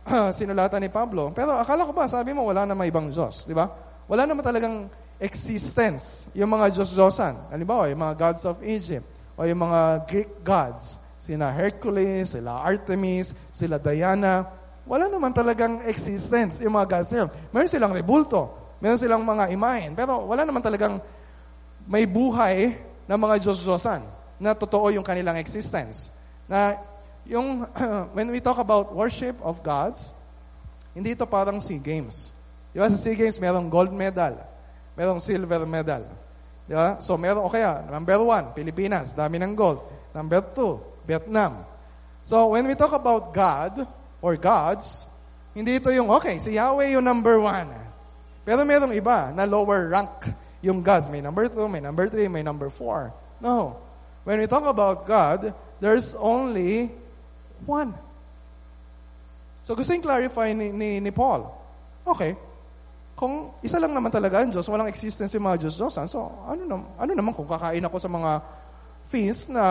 sinulatan 0.39 0.79
ni 0.79 0.91
Pablo. 0.95 1.35
Pero 1.35 1.59
akala 1.59 1.89
ko 1.89 1.93
ba, 1.97 2.07
sabi 2.07 2.31
mo, 2.31 2.47
wala 2.47 2.69
na 2.69 2.79
may 2.79 2.93
ibang 2.93 3.11
Diyos, 3.11 3.51
di 3.51 3.57
ba? 3.57 3.67
Wala 4.07 4.29
naman 4.29 4.45
talagang 4.45 4.87
existence 5.19 6.29
yung 6.35 6.51
mga 6.51 6.75
Diyos-Diyosan. 6.75 7.55
Halimbawa, 7.55 7.91
yung 7.91 8.03
mga 8.03 8.15
gods 8.19 8.43
of 8.47 8.59
Egypt 8.63 9.07
o 9.39 9.47
yung 9.47 9.61
mga 9.63 9.81
Greek 10.11 10.31
gods. 10.43 10.99
Sina 11.19 11.49
Hercules, 11.49 12.37
sila 12.37 12.61
Artemis, 12.61 13.33
sila 13.49 13.81
Diana. 13.81 14.45
Wala 14.85 15.09
naman 15.09 15.33
talagang 15.33 15.81
existence 15.89 16.61
yung 16.61 16.77
mga 16.77 16.87
gods 17.01 17.11
nila. 17.17 17.33
Meron 17.49 17.71
silang 17.71 17.95
rebulto, 17.97 18.53
meron 18.83 19.01
silang 19.01 19.25
mga 19.25 19.49
imahen, 19.49 19.97
pero 19.97 20.29
wala 20.29 20.45
naman 20.45 20.61
talagang 20.61 21.01
may 21.89 22.05
buhay 22.05 22.77
na 23.09 23.17
mga 23.17 23.41
Diyos-Diyosan 23.49 24.05
na 24.37 24.53
totoo 24.53 24.93
yung 24.93 25.05
kanilang 25.07 25.41
existence. 25.41 26.13
Na 26.45 26.77
yung, 27.25 27.65
when 28.17 28.29
we 28.29 28.41
talk 28.41 28.61
about 28.61 28.93
worship 28.93 29.37
of 29.41 29.65
gods, 29.65 30.13
hindi 30.93 31.17
ito 31.17 31.25
parang 31.25 31.59
SEA 31.59 31.81
Games. 31.81 32.37
Di 32.71 32.79
ba 32.79 32.93
sa 32.93 33.01
SEA 33.01 33.17
Games, 33.17 33.41
merong 33.41 33.73
gold 33.73 33.91
medal, 33.91 34.37
merong 34.95 35.21
silver 35.21 35.67
medal. 35.69 36.03
Di 36.65 36.73
ba? 36.73 36.99
So, 37.05 37.19
meron, 37.21 37.45
o 37.45 37.53
kaya, 37.53 37.85
number 37.87 38.19
one, 38.25 38.57
Pilipinas, 38.57 39.13
dami 39.13 39.37
ng 39.43 39.53
gold. 39.53 39.85
Number 40.15 40.41
two, 40.55 40.81
Vietnam. 41.05 41.67
So, 42.25 42.57
when 42.57 42.65
we 42.65 42.75
talk 42.75 42.97
about 42.97 43.35
God, 43.35 43.85
or 44.25 44.41
gods, 44.41 45.05
hindi 45.53 45.77
ito 45.77 45.93
yung, 45.93 46.09
okay, 46.17 46.41
si 46.41 46.57
Yahweh 46.57 46.97
yung 46.97 47.05
number 47.05 47.37
one. 47.37 47.69
Pero 48.49 48.65
merong 48.65 48.97
iba 48.97 49.29
na 49.37 49.45
lower 49.45 49.93
rank 49.93 50.33
yung 50.65 50.81
gods. 50.81 51.13
May 51.13 51.21
number 51.21 51.53
two, 51.53 51.69
may 51.69 51.85
number 51.85 52.09
three, 52.09 52.29
may 52.33 52.41
number 52.41 52.73
four. 52.73 53.13
No. 53.45 53.77
When 54.25 54.41
we 54.41 54.49
talk 54.49 54.65
about 54.65 55.05
God, 55.05 55.53
there's 55.85 56.17
only 56.17 56.89
One. 57.65 57.97
So 59.65 59.73
gusto 59.73 59.97
yung 59.97 60.05
clarify 60.05 60.53
ni, 60.53 60.69
ni, 60.69 61.01
ni 61.01 61.09
Paul. 61.09 61.49
Okay, 62.05 62.37
kung 63.15 63.55
isa 63.63 63.79
lang 63.79 63.95
naman 63.95 64.11
talaga 64.11 64.43
ang 64.43 64.51
Diyos, 64.51 64.67
walang 64.67 64.91
existence 64.91 65.31
yung 65.39 65.47
mga 65.47 65.67
Diyos-Diyosan, 65.67 66.11
so 66.11 66.27
ano, 66.51 66.63
na, 66.67 66.77
ano 66.99 67.13
naman 67.15 67.33
kung 67.33 67.47
kakain 67.47 67.83
ako 67.87 67.97
sa 68.03 68.11
mga 68.11 68.31
feast 69.07 69.55
na 69.55 69.65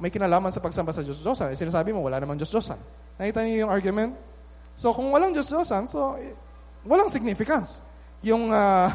may 0.00 0.08
kinalaman 0.08 0.48
sa 0.48 0.60
pagsamba 0.64 0.92
sa 0.92 1.04
Diyos-Diyosan, 1.04 1.52
eh, 1.52 1.56
sinasabi 1.56 1.92
mo, 1.92 2.00
wala 2.04 2.16
naman 2.16 2.40
Diyos-Diyosan. 2.40 2.80
Nakita 3.20 3.44
niyo 3.44 3.68
yung 3.68 3.72
argument? 3.72 4.16
So 4.76 4.96
kung 4.96 5.12
walang 5.12 5.36
Diyos-Diyosan, 5.36 5.84
so 5.84 6.16
eh, 6.16 6.32
walang 6.88 7.12
significance 7.12 7.84
yung 8.24 8.48
uh, 8.48 8.88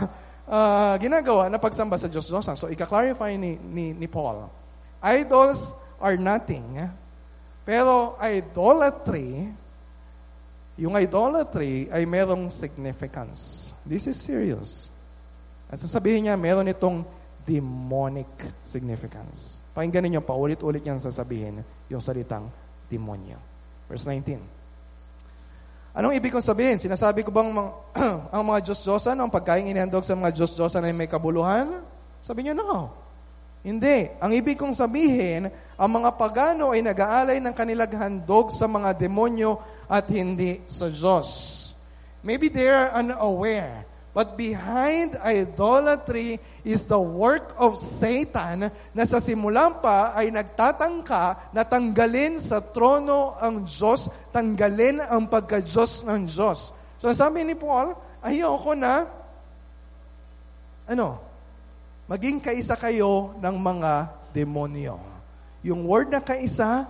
uh, 0.50 0.95
ginagawa 1.04 1.45
na 1.50 1.62
pagsamba 1.62 2.02
sa 2.02 2.10
Diyos-Diyosan. 2.10 2.58
So 2.58 2.65
ika-clarify 2.69 3.38
ni, 3.38 3.62
ni, 3.62 3.93
ni 3.93 4.08
Paul, 4.10 4.50
idols 5.06 5.78
are 6.02 6.17
nothing 6.17 6.82
pero 7.62 8.18
idolatry, 8.18 9.53
yung 10.82 10.98
idolatry 10.98 11.86
ay 11.94 12.10
merong 12.10 12.50
significance. 12.50 13.72
This 13.86 14.10
is 14.10 14.18
serious. 14.18 14.90
At 15.70 15.78
sasabihin 15.78 16.26
niya, 16.26 16.34
meron 16.34 16.66
itong 16.74 17.06
demonic 17.46 18.50
significance. 18.66 19.62
Pakinggan 19.78 20.10
ninyo, 20.10 20.22
paulit-ulit 20.26 20.82
niyang 20.82 20.98
sasabihin 20.98 21.62
yung 21.86 22.02
salitang 22.02 22.50
demonyo. 22.90 23.38
Verse 23.86 24.10
19. 24.10 24.42
Anong 25.94 26.18
ibig 26.18 26.34
kong 26.34 26.42
sabihin? 26.42 26.82
Sinasabi 26.82 27.22
ko 27.22 27.30
bang 27.30 27.54
mga, 27.54 27.70
ang 28.34 28.42
mga 28.42 28.60
Diyos-Diyosan, 28.66 29.22
ang 29.22 29.30
pagkain 29.30 29.70
inihandog 29.70 30.02
sa 30.02 30.18
mga 30.18 30.34
Diyos-Diyosan 30.34 30.90
ay 30.90 30.98
may 30.98 31.06
kabuluhan? 31.06 31.78
Sabi 32.26 32.42
niya, 32.42 32.58
no. 32.58 32.90
Hindi. 33.62 34.10
Ang 34.18 34.34
ibig 34.34 34.58
kong 34.58 34.74
sabihin, 34.74 35.46
ang 35.78 35.92
mga 35.94 36.18
pagano 36.18 36.74
ay 36.74 36.82
nag-aalay 36.82 37.38
ng 37.38 37.54
kanilang 37.54 37.94
handog 37.94 38.50
sa 38.50 38.66
mga 38.66 38.98
demonyo 38.98 39.62
at 39.92 40.08
hindi 40.08 40.64
sa 40.72 40.88
Diyos. 40.88 41.60
Maybe 42.24 42.48
they 42.48 42.72
are 42.72 42.96
unaware, 42.96 43.84
But 44.12 44.36
behind 44.36 45.16
idolatry 45.24 46.44
is 46.68 46.84
the 46.84 47.00
work 47.00 47.56
of 47.56 47.80
Satan 47.80 48.68
na 48.92 49.04
sa 49.08 49.24
simulan 49.24 49.80
pa 49.80 50.12
ay 50.12 50.28
nagtatangka 50.36 51.56
na 51.56 51.64
tanggalin 51.64 52.44
sa 52.44 52.60
trono 52.60 53.39
ang 53.39 53.64
Diyos, 53.64 54.12
tanggalin 54.36 55.00
ang 55.00 55.32
pagka-Diyos 55.32 56.04
ng 56.04 56.28
Diyos. 56.28 56.76
So 57.00 57.08
sabi 57.16 57.48
ni 57.48 57.56
Paul, 57.56 57.96
ayoko 58.20 58.76
na, 58.76 59.08
ano, 60.92 61.16
maging 62.12 62.44
kaisa 62.44 62.76
kayo 62.76 63.32
ng 63.39 63.56
mga 63.56 63.92
demonyo. 64.36 65.00
Yung 65.64 65.88
word 65.88 66.12
na 66.12 66.20
kaisa, 66.20 66.84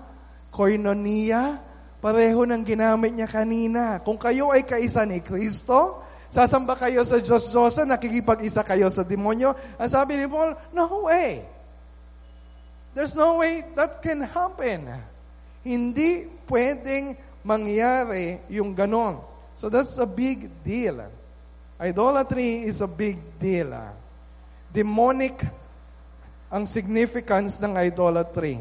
koinonia, 0.50 1.62
pareho 2.02 2.44
ng 2.44 2.66
ginamit 2.66 3.14
niya 3.14 3.30
kanina. 3.30 4.02
Kung 4.02 4.18
kayo 4.18 4.50
ay 4.50 4.66
kaisa 4.66 5.06
ni 5.06 5.22
Kristo, 5.22 6.02
Sasamba 6.32 6.80
kayo 6.80 7.04
sa 7.04 7.20
Diyos 7.20 7.52
Diyosan, 7.52 7.92
nakikipag-isa 7.92 8.64
kayo 8.64 8.88
sa 8.88 9.04
demonyo. 9.04 9.52
Ang 9.76 9.92
sabi 9.92 10.16
ni 10.16 10.32
Paul, 10.32 10.56
no 10.72 11.12
way. 11.12 11.44
There's 12.96 13.12
no 13.20 13.44
way 13.44 13.68
that 13.76 14.00
can 14.00 14.24
happen. 14.24 14.96
Hindi 15.60 16.32
pwedeng 16.48 17.20
mangyari 17.44 18.40
yung 18.48 18.72
ganon. 18.72 19.20
So 19.60 19.68
that's 19.68 20.00
a 20.00 20.08
big 20.08 20.48
deal. 20.64 21.04
Idolatry 21.76 22.64
is 22.64 22.80
a 22.80 22.88
big 22.88 23.20
deal. 23.36 23.76
Demonic 24.72 25.36
ang 26.48 26.64
significance 26.64 27.60
ng 27.60 27.76
idolatry. 27.76 28.56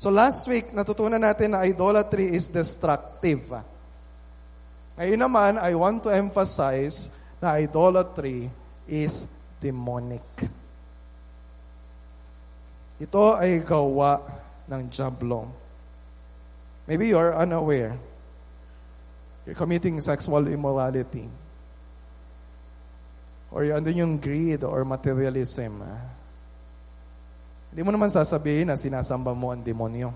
So 0.00 0.08
last 0.08 0.48
week, 0.48 0.72
natutunan 0.72 1.20
natin 1.20 1.52
na 1.52 1.60
idolatry 1.60 2.32
is 2.32 2.48
destructive. 2.48 3.44
Ngayon 4.96 5.20
naman, 5.20 5.60
I 5.60 5.76
want 5.76 6.00
to 6.00 6.08
emphasize 6.08 7.12
na 7.36 7.60
idolatry 7.60 8.48
is 8.88 9.28
demonic. 9.60 10.24
Ito 12.96 13.36
ay 13.36 13.60
gawa 13.60 14.24
ng 14.72 14.88
Diablo. 14.88 15.52
Maybe 16.88 17.12
you're 17.12 17.36
unaware. 17.36 17.92
You're 19.44 19.60
committing 19.60 20.00
sexual 20.00 20.48
immorality. 20.48 21.28
Or 23.52 23.68
you're 23.68 23.76
under 23.76 23.92
yung 23.92 24.16
greed 24.16 24.64
or 24.64 24.80
materialism. 24.88 25.84
Hindi 27.70 27.86
mo 27.86 27.90
naman 27.94 28.10
sasabihin 28.10 28.66
na 28.66 28.74
sinasamba 28.74 29.30
mo 29.30 29.54
ang 29.54 29.62
demonyo. 29.62 30.10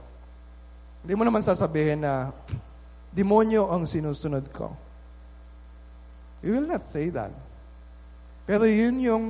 Hindi 1.07 1.15
mo 1.15 1.23
naman 1.23 1.43
sasabihin 1.43 2.03
na 2.03 2.35
demonyo 3.19 3.71
ang 3.71 3.87
sinusunod 3.87 4.51
ko. 4.51 4.75
You 6.43 6.59
will 6.59 6.69
not 6.69 6.83
say 6.83 7.09
that. 7.15 7.31
Pero 8.45 8.69
yun 8.69 9.01
yung 9.01 9.25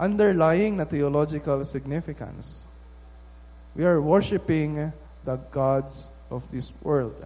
underlying 0.00 0.78
na 0.80 0.88
theological 0.88 1.60
significance. 1.66 2.64
We 3.76 3.84
are 3.84 4.00
worshiping 4.00 4.88
the 5.26 5.36
gods 5.52 6.08
of 6.32 6.46
this 6.48 6.72
world. 6.80 7.18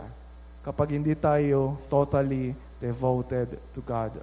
Kapag 0.65 0.99
hindi 0.99 1.15
tayo 1.15 1.79
totally 1.87 2.57
devoted 2.81 3.61
to 3.77 3.81
God. 3.85 4.19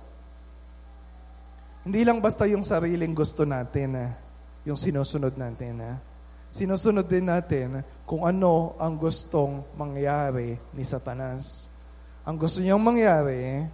Hindi 1.81 2.01
lang 2.05 2.21
basta 2.21 2.45
yung 2.45 2.61
sariling 2.61 3.15
gusto 3.15 3.41
natin, 3.47 4.13
yung 4.65 4.77
sinusunod 4.77 5.33
natin. 5.37 5.97
Sinusunod 6.51 7.07
din 7.07 7.31
natin 7.31 7.79
kung 8.03 8.27
ano 8.27 8.75
ang 8.75 8.99
gustong 8.99 9.63
mangyari 9.73 10.59
ni 10.75 10.83
Satanas. 10.83 11.71
Ang 12.27 12.37
gusto 12.37 12.59
niyang 12.59 12.81
mangyari 12.81 13.65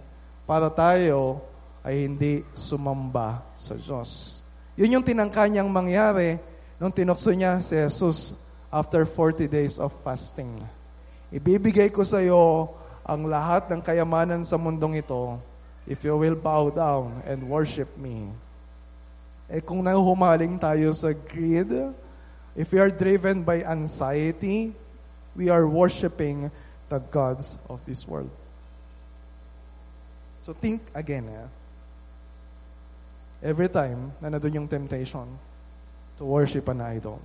para 0.48 0.70
tayo 0.72 1.42
ay 1.84 2.08
hindi 2.08 2.40
sumamba 2.54 3.44
sa 3.58 3.76
Diyos. 3.76 4.40
Yun 4.78 5.00
yung 5.00 5.04
tinangka 5.04 5.44
niyang 5.50 5.68
mangyari 5.68 6.38
nung 6.78 6.94
tinukso 6.94 7.34
niya 7.34 7.58
si 7.58 7.74
Jesus 7.74 8.32
after 8.70 9.02
40 9.02 9.50
days 9.50 9.76
of 9.82 9.90
fasting. 10.00 10.62
Ibibigay 11.34 11.90
ko 11.92 12.06
sa 12.06 12.22
iyo 12.22 12.72
ang 13.04 13.26
lahat 13.28 13.68
ng 13.68 13.80
kayamanan 13.82 14.46
sa 14.46 14.56
mundong 14.56 15.02
ito 15.02 15.36
if 15.88 16.04
you 16.04 16.14
will 16.16 16.36
bow 16.36 16.70
down 16.70 17.20
and 17.26 17.42
worship 17.44 17.88
me. 17.98 18.30
Eh 19.48 19.64
kung 19.64 19.80
nahuhumaling 19.80 20.60
tayo 20.60 20.92
sa 20.92 21.10
greed, 21.16 21.72
If 22.58 22.72
we 22.72 22.82
are 22.82 22.90
driven 22.90 23.46
by 23.46 23.62
anxiety, 23.62 24.74
we 25.36 25.48
are 25.48 25.62
worshiping 25.62 26.50
the 26.90 26.98
gods 26.98 27.56
of 27.70 27.78
this 27.86 28.02
world. 28.02 28.30
So 30.42 30.52
think 30.52 30.82
again. 30.92 31.30
Eh? 31.30 31.46
Every 33.46 33.70
time 33.70 34.10
na 34.18 34.26
nandun 34.26 34.58
yung 34.58 34.66
temptation 34.66 35.38
to 36.18 36.24
worship 36.26 36.66
an 36.66 36.82
idol, 36.82 37.22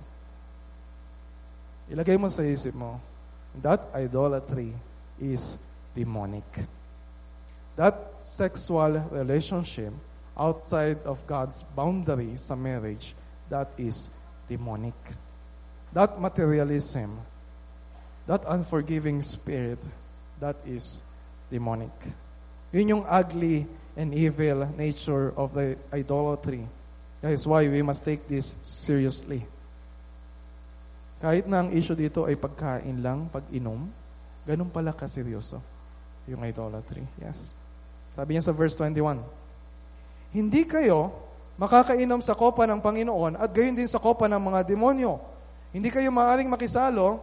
ilagay 1.90 2.14
mo 2.14 2.30
sa 2.30 2.46
isip 2.46 2.70
mo, 2.70 3.02
that 3.58 3.82
idolatry 3.90 4.70
is 5.18 5.58
demonic. 5.98 6.46
That 7.74 8.22
sexual 8.22 9.02
relationship 9.10 9.90
outside 10.38 10.98
of 11.06 11.22
God's 11.26 11.62
boundary 11.74 12.36
sa 12.36 12.54
marriage, 12.54 13.14
that 13.48 13.70
is 13.78 14.10
demonic. 14.50 14.96
That 15.94 16.18
materialism, 16.18 17.18
that 18.26 18.42
unforgiving 18.46 19.22
spirit, 19.22 19.78
that 20.42 20.58
is 20.66 21.02
demonic. 21.50 21.94
Yun 22.74 22.98
yung 22.98 23.04
ugly 23.06 23.66
and 23.94 24.10
evil 24.10 24.66
nature 24.74 25.30
of 25.38 25.54
the 25.54 25.78
idolatry. 25.94 26.66
That 27.22 27.30
is 27.30 27.46
why 27.46 27.70
we 27.70 27.80
must 27.80 28.04
take 28.04 28.26
this 28.26 28.58
seriously. 28.66 29.46
Kahit 31.22 31.46
na 31.46 31.64
ang 31.64 31.70
issue 31.72 31.94
dito 31.94 32.26
ay 32.26 32.34
pagkain 32.36 33.00
lang, 33.00 33.30
pag-inom, 33.30 33.88
ganun 34.44 34.68
pala 34.68 34.92
kaseryoso 34.92 35.62
yung 36.28 36.42
idolatry. 36.44 37.06
Yes. 37.22 37.54
Sabi 38.12 38.36
niya 38.36 38.44
sa 38.44 38.52
verse 38.52 38.76
21, 38.76 39.22
Hindi 40.34 40.66
kayo 40.66 41.14
makakainom 41.54 42.18
sa 42.18 42.34
kopa 42.34 42.66
ng 42.66 42.82
Panginoon 42.82 43.38
at 43.38 43.54
gayon 43.54 43.78
din 43.78 43.86
sa 43.86 44.02
kopa 44.02 44.26
ng 44.26 44.42
mga 44.42 44.66
demonyo 44.66 45.34
hindi 45.74 45.90
kayo 45.90 46.14
maaaring 46.14 46.46
makisalo 46.46 47.18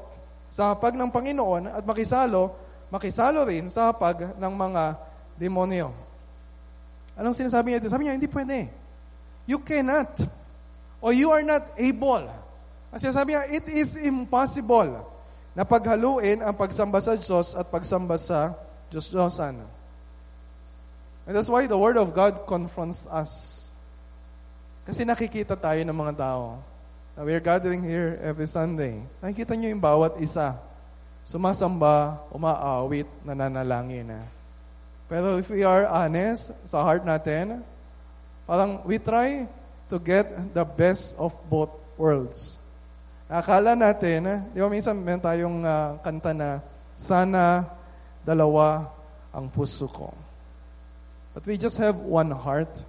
sa 0.52 0.76
hapag 0.76 1.00
ng 1.00 1.08
Panginoon 1.08 1.72
at 1.72 1.88
makisalo, 1.88 2.52
makisalo 2.92 3.48
rin 3.48 3.72
sa 3.72 3.88
hapag 3.88 4.36
ng 4.36 4.54
mga 4.60 5.00
demonyo. 5.40 5.96
Anong 7.16 7.40
sinasabi 7.40 7.72
niya? 7.72 7.88
Sabi 7.88 8.12
niya, 8.12 8.20
hindi 8.20 8.28
pwede. 8.28 8.68
You 9.48 9.64
cannot. 9.64 10.28
Or 11.00 11.16
you 11.16 11.32
are 11.32 11.48
not 11.48 11.64
able. 11.80 12.28
Kasi 12.92 13.08
sabi 13.16 13.40
niya, 13.40 13.48
it 13.48 13.72
is 13.72 13.96
impossible 13.96 15.00
na 15.56 15.64
paghaluin 15.64 16.44
ang 16.44 16.52
pagsamba 16.52 17.00
sa 17.00 17.16
Diyos 17.16 17.56
at 17.56 17.72
pagsamba 17.72 18.20
sa 18.20 18.52
Diyos-Diyosan. 18.92 19.64
And 21.26 21.38
that's 21.38 21.50
why 21.50 21.70
the 21.70 21.78
Word 21.78 21.98
of 21.98 22.12
God 22.12 22.46
confronts 22.50 23.06
us. 23.06 23.70
Kasi 24.82 25.06
nakikita 25.06 25.54
tayo 25.54 25.78
ng 25.86 25.94
mga 25.94 26.18
tao 26.18 26.58
na 27.14 27.22
we're 27.22 27.44
gathering 27.44 27.86
here 27.86 28.18
every 28.24 28.50
Sunday, 28.50 28.98
nakikita 29.22 29.54
nyo 29.54 29.70
yung 29.70 29.84
bawat 29.84 30.18
isa. 30.18 30.58
Sumasamba, 31.22 32.18
umaawit, 32.34 33.06
nananalangin. 33.22 34.10
Pero 35.06 35.38
if 35.38 35.52
we 35.52 35.62
are 35.62 35.86
honest 35.86 36.56
sa 36.66 36.82
heart 36.82 37.06
natin, 37.06 37.62
parang 38.50 38.82
we 38.88 38.98
try 38.98 39.46
to 39.92 40.00
get 40.02 40.26
the 40.56 40.66
best 40.66 41.14
of 41.20 41.36
both 41.46 41.70
worlds. 42.00 42.58
Akala 43.30 43.78
natin, 43.78 44.48
di 44.52 44.60
ba 44.60 44.68
minsan 44.68 44.98
meron 44.98 45.24
tayong 45.24 45.58
uh, 45.64 45.96
kanta 46.04 46.32
na, 46.36 46.60
sana 46.98 47.64
dalawa 48.26 48.92
ang 49.32 49.48
puso 49.48 49.88
ko. 49.88 50.12
But 51.34 51.48
we 51.48 51.58
just 51.58 51.78
have 51.78 52.00
one 52.00 52.32
heart. 52.32 52.84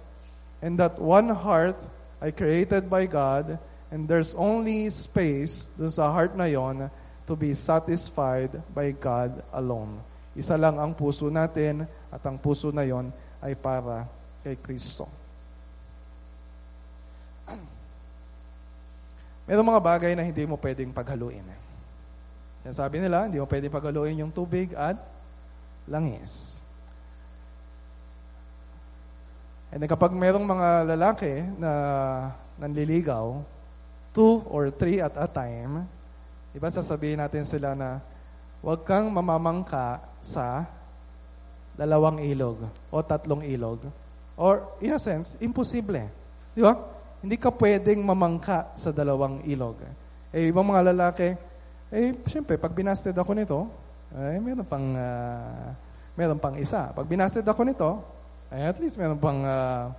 And 0.61 0.79
that 0.79 0.99
one 0.99 1.29
heart 1.29 1.79
ay 2.21 2.31
created 2.31 2.89
by 2.89 3.05
God 3.05 3.59
And 3.93 4.09
there's 4.09 4.33
only 4.33 4.89
space 4.89 5.69
dun 5.77 5.93
sa 5.93 6.09
heart 6.09 6.33
na 6.33 6.49
yon 6.49 6.89
to 7.29 7.37
be 7.37 7.53
satisfied 7.53 8.49
by 8.73 8.89
God 8.89 9.45
alone. 9.53 10.01
Isa 10.33 10.57
lang 10.57 10.81
ang 10.81 10.97
puso 10.97 11.29
natin 11.29 11.85
at 12.09 12.25
ang 12.25 12.41
puso 12.41 12.73
na 12.73 12.81
yon 12.89 13.13
ay 13.37 13.53
para 13.53 14.09
kay 14.41 14.57
Kristo. 14.57 15.05
Merong 19.45 19.69
mga 19.77 19.83
bagay 19.85 20.17
na 20.17 20.25
hindi 20.25 20.41
mo 20.49 20.57
pwedeng 20.57 20.89
paghaluin. 20.89 21.45
Yan 22.65 22.73
sabi 22.73 22.97
nila, 22.97 23.29
hindi 23.29 23.37
mo 23.37 23.45
pwedeng 23.45 23.77
paghaluin 23.77 24.25
yung 24.25 24.33
tubig 24.33 24.73
at 24.73 24.97
langis. 25.85 26.62
And 29.73 29.81
kapag 29.89 30.13
merong 30.13 30.45
mga 30.45 30.69
lalaki 30.93 31.41
na 31.57 31.71
nanliligaw, 32.61 33.41
two 34.13 34.45
or 34.45 34.69
three 34.69 35.01
at 35.01 35.17
a 35.17 35.25
time, 35.25 35.89
iba 36.53 36.69
sasabihin 36.69 37.17
natin 37.17 37.41
sila 37.41 37.73
na 37.73 37.97
huwag 38.61 38.85
kang 38.85 39.09
mamamangka 39.09 39.97
sa 40.21 40.69
dalawang 41.73 42.21
ilog 42.21 42.69
o 42.93 43.01
tatlong 43.01 43.41
ilog. 43.49 43.81
Or, 44.37 44.77
in 44.77 44.93
a 44.93 45.01
sense, 45.01 45.41
imposible. 45.41 46.05
Di 46.53 46.61
ba? 46.61 46.77
Hindi 47.25 47.41
ka 47.41 47.49
pwedeng 47.49 48.05
mamangka 48.05 48.77
sa 48.77 48.93
dalawang 48.93 49.41
ilog. 49.49 49.81
Eh, 50.29 50.53
ibang 50.53 50.69
mga 50.69 50.93
lalaki, 50.93 51.33
eh, 51.89 52.13
siyempre, 52.29 52.61
pag 52.61 52.77
binasted 52.77 53.17
ako 53.17 53.33
nito, 53.33 53.65
eh, 54.13 54.37
meron 54.37 54.69
pang, 54.69 54.85
uh, 54.93 55.73
meron 56.13 56.37
pang 56.37 56.53
isa. 56.61 56.93
Pag 56.93 57.09
binasted 57.09 57.45
ako 57.45 57.61
nito, 57.65 57.89
at 58.61 58.77
least 58.77 58.97
meron 58.97 59.17
pang, 59.17 59.41
uh, 59.41 59.89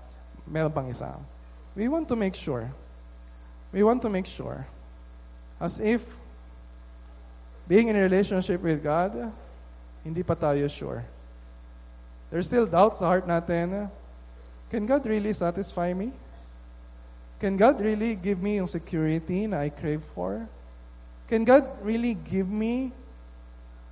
meron 0.47 0.71
pang 0.71 0.87
isa. 0.87 1.11
We 1.75 1.89
want 1.89 2.07
to 2.09 2.17
make 2.17 2.35
sure. 2.35 2.71
We 3.73 3.83
want 3.83 4.03
to 4.03 4.11
make 4.11 4.27
sure. 4.27 4.67
As 5.59 5.81
if 5.81 6.07
being 7.67 7.89
in 7.89 7.97
a 7.97 8.03
relationship 8.03 8.63
with 8.63 8.83
God, 8.83 9.33
hindi 10.05 10.23
pa 10.23 10.35
tayo 10.39 10.71
sure. 10.71 11.03
There's 12.31 12.47
still 12.47 12.67
doubts 12.67 12.99
sa 12.99 13.11
heart 13.11 13.27
natin. 13.27 13.91
Can 14.71 14.87
God 14.87 15.07
really 15.07 15.33
satisfy 15.33 15.95
me? 15.95 16.13
Can 17.41 17.57
God 17.57 17.81
really 17.81 18.15
give 18.15 18.41
me 18.43 18.57
yung 18.63 18.71
security 18.71 19.47
na 19.47 19.67
I 19.67 19.71
crave 19.71 20.03
for? 20.03 20.47
Can 21.27 21.43
God 21.43 21.67
really 21.83 22.15
give 22.15 22.47
me 22.49 22.93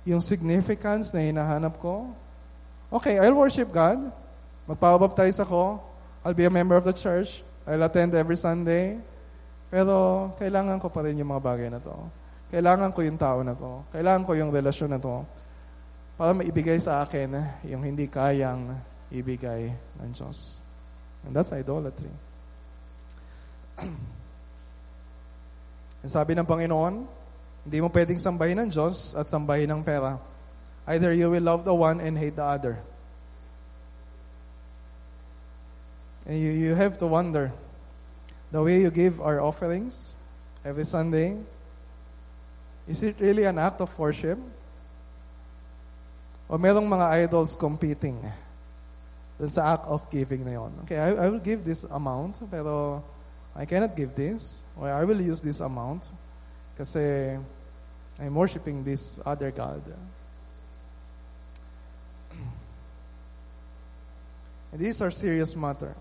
yung 0.05 0.21
significance 0.21 1.13
na 1.13 1.19
hinahanap 1.19 1.79
ko? 1.79 2.07
Okay, 2.93 3.19
I'll 3.19 3.35
worship 3.35 3.73
God. 3.73 4.11
Magpapabaptize 4.67 5.43
ako. 5.43 5.83
I'll 6.23 6.37
be 6.37 6.47
a 6.47 6.53
member 6.53 6.79
of 6.79 6.87
the 6.87 6.95
church. 6.95 7.43
I'll 7.67 7.83
attend 7.83 8.15
every 8.15 8.39
Sunday. 8.39 8.95
Pero 9.67 10.29
kailangan 10.39 10.79
ko 10.79 10.87
pa 10.87 11.03
rin 11.03 11.19
yung 11.19 11.35
mga 11.35 11.43
bagay 11.43 11.67
na 11.67 11.81
to. 11.83 11.95
Kailangan 12.53 12.93
ko 12.93 13.01
yung 13.01 13.17
tao 13.19 13.41
na 13.43 13.57
to. 13.57 13.83
Kailangan 13.91 14.23
ko 14.23 14.31
yung 14.37 14.53
relasyon 14.53 14.95
na 14.95 15.01
to 15.01 15.25
para 16.13 16.31
maibigay 16.37 16.77
sa 16.77 17.01
akin 17.01 17.41
yung 17.65 17.81
hindi 17.81 18.05
kayang 18.05 18.77
ibigay 19.09 19.73
ng 19.99 20.09
Diyos. 20.13 20.61
And 21.25 21.33
that's 21.33 21.51
idolatry. 21.51 22.13
Sabi 26.05 26.37
ng 26.37 26.45
Panginoon, 26.45 27.07
hindi 27.65 27.77
mo 27.79 27.89
pwedeng 27.89 28.19
sambahin 28.21 28.59
ng 28.61 28.69
Diyos 28.69 29.17
at 29.17 29.31
sambahin 29.31 29.71
ng 29.71 29.81
pera. 29.81 30.19
Either 30.85 31.15
you 31.15 31.31
will 31.31 31.41
love 31.41 31.63
the 31.63 31.73
one 31.73 32.03
and 32.03 32.19
hate 32.19 32.35
the 32.35 32.45
other. 32.45 32.77
And 36.25 36.39
you, 36.39 36.51
you 36.51 36.75
have 36.75 36.97
to 36.99 37.07
wonder, 37.07 37.51
the 38.51 38.61
way 38.61 38.81
you 38.81 38.91
give 38.91 39.19
our 39.19 39.41
offerings 39.41 40.15
every 40.63 40.85
Sunday, 40.85 41.37
Is 42.87 43.03
it 43.03 43.15
really 43.19 43.43
an 43.45 43.57
act 43.59 43.79
of 43.81 43.97
worship? 43.97 44.37
O 46.49 46.57
merong 46.57 46.87
mga 46.87 47.23
idols 47.23 47.55
competing 47.55 48.19
dun 49.39 49.49
sa 49.49 49.73
act 49.73 49.87
of 49.87 50.03
giving 50.11 50.45
na 50.45 50.51
yun. 50.51 50.71
Okay, 50.83 50.97
I, 50.99 51.25
I 51.25 51.29
will 51.29 51.39
give 51.39 51.63
this 51.65 51.85
amount, 51.89 52.37
pero 52.51 53.01
I 53.55 53.65
cannot 53.65 53.95
give 53.95 54.13
this, 54.13 54.63
or 54.77 54.91
I 54.91 55.03
will 55.07 55.19
use 55.19 55.41
this 55.41 55.59
amount 55.59 56.05
kasi 56.77 57.39
I'm 58.19 58.35
worshiping 58.35 58.83
this 58.83 59.17
other 59.25 59.49
God. 59.49 59.81
And 64.71 64.81
these 64.81 65.01
are 65.01 65.09
serious 65.09 65.55
matter. 65.55 65.95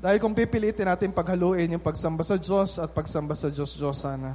Dahil 0.00 0.16
kung 0.16 0.32
pipilitin 0.32 0.88
natin 0.88 1.12
paghaluin 1.12 1.76
yung 1.76 1.84
pagsamba 1.84 2.24
sa 2.24 2.40
Diyos 2.40 2.80
at 2.80 2.88
pagsamba 2.88 3.36
sa 3.36 3.52
Diyos-Diyosan, 3.52 4.32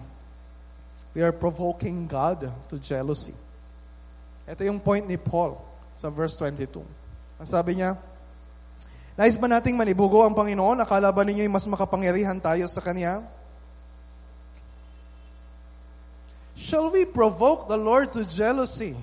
we 1.18 1.26
are 1.26 1.34
provoking 1.34 2.06
God 2.06 2.54
to 2.70 2.78
jealousy. 2.78 3.34
Ito 4.46 4.62
yung 4.62 4.78
point 4.78 5.10
ni 5.10 5.18
Paul 5.18 5.58
sa 5.98 6.14
verse 6.14 6.38
22. 6.38 6.86
Ang 7.42 7.50
sabi 7.50 7.82
niya, 7.82 7.98
Nais 9.18 9.34
ba 9.42 9.50
nating 9.50 9.74
manibugo 9.74 10.22
ang 10.22 10.38
Panginoon? 10.38 10.86
Akala 10.86 11.10
ba 11.10 11.26
ninyo 11.26 11.50
mas 11.50 11.66
makapangyarihan 11.66 12.38
tayo 12.38 12.70
sa 12.70 12.84
Kanya? 12.84 13.26
Shall 16.54 16.94
we 16.94 17.10
provoke 17.10 17.66
the 17.66 17.80
Lord 17.80 18.14
to 18.14 18.22
jealousy? 18.22 18.94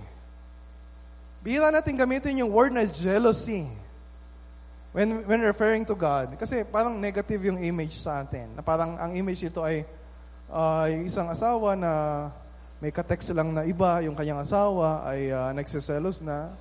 Bira 1.43 1.75
natin 1.75 1.99
gamitin 1.99 2.39
yung 2.39 2.55
word 2.55 2.71
na 2.71 2.87
jealousy 2.87 3.82
When, 4.93 5.25
when 5.25 5.41
referring 5.41 5.89
to 5.89 5.97
God, 5.97 6.37
kasi 6.37 6.69
parang 6.69 7.01
negative 7.01 7.49
yung 7.49 7.57
image 7.65 7.97
sa 7.97 8.21
atin. 8.21 8.53
Na 8.53 8.61
parang 8.61 9.01
ang 9.01 9.17
image 9.17 9.41
ito 9.41 9.65
ay 9.65 9.89
uh, 10.53 10.85
isang 11.09 11.33
asawa 11.33 11.73
na 11.73 11.93
may 12.77 12.93
katext 12.93 13.33
lang 13.33 13.57
na 13.57 13.65
iba, 13.65 14.05
yung 14.05 14.13
kanyang 14.13 14.45
asawa 14.45 15.09
ay 15.09 15.33
uh, 15.33 15.49
nagsiselos 15.57 16.21
na. 16.21 16.53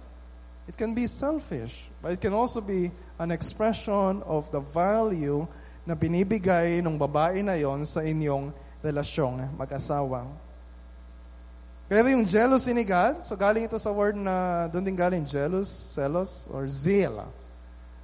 It 0.63 0.79
can 0.79 0.95
be 0.95 1.11
selfish, 1.11 1.91
but 1.99 2.15
it 2.15 2.23
can 2.23 2.31
also 2.31 2.63
be 2.63 2.87
an 3.19 3.35
expression 3.35 4.23
of 4.23 4.47
the 4.55 4.63
value 4.63 5.43
na 5.83 5.91
binibigay 5.91 6.79
ng 6.79 6.95
babae 6.95 7.43
na 7.43 7.59
yon 7.59 7.83
sa 7.83 7.99
inyong 7.99 8.55
relasyong 8.79 9.59
mag-asawa. 9.59 10.23
Pero 11.91 12.07
yung 12.07 12.23
jealousy 12.23 12.71
ni 12.71 12.87
God, 12.87 13.19
so 13.19 13.35
galing 13.35 13.67
ito 13.67 13.75
sa 13.75 13.91
word 13.91 14.15
na 14.15 14.69
doon 14.71 14.87
din 14.87 14.95
galing 14.95 15.27
jealous, 15.27 15.67
zealous, 15.67 16.47
or 16.47 16.63
zeal. 16.71 17.27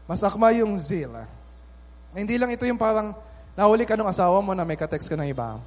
Mas 0.07 0.23
yung 0.55 0.79
zeal. 0.79 1.11
Eh. 1.19 1.27
Hindi 2.15 2.39
lang 2.39 2.49
ito 2.49 2.63
yung 2.63 2.79
parang 2.79 3.11
nahuli 3.53 3.83
ka 3.83 3.99
ng 3.99 4.07
asawa 4.07 4.39
mo 4.39 4.55
na 4.55 4.63
may 4.63 4.79
ka-text 4.79 5.11
ka 5.11 5.19
ng 5.19 5.27
iba. 5.27 5.59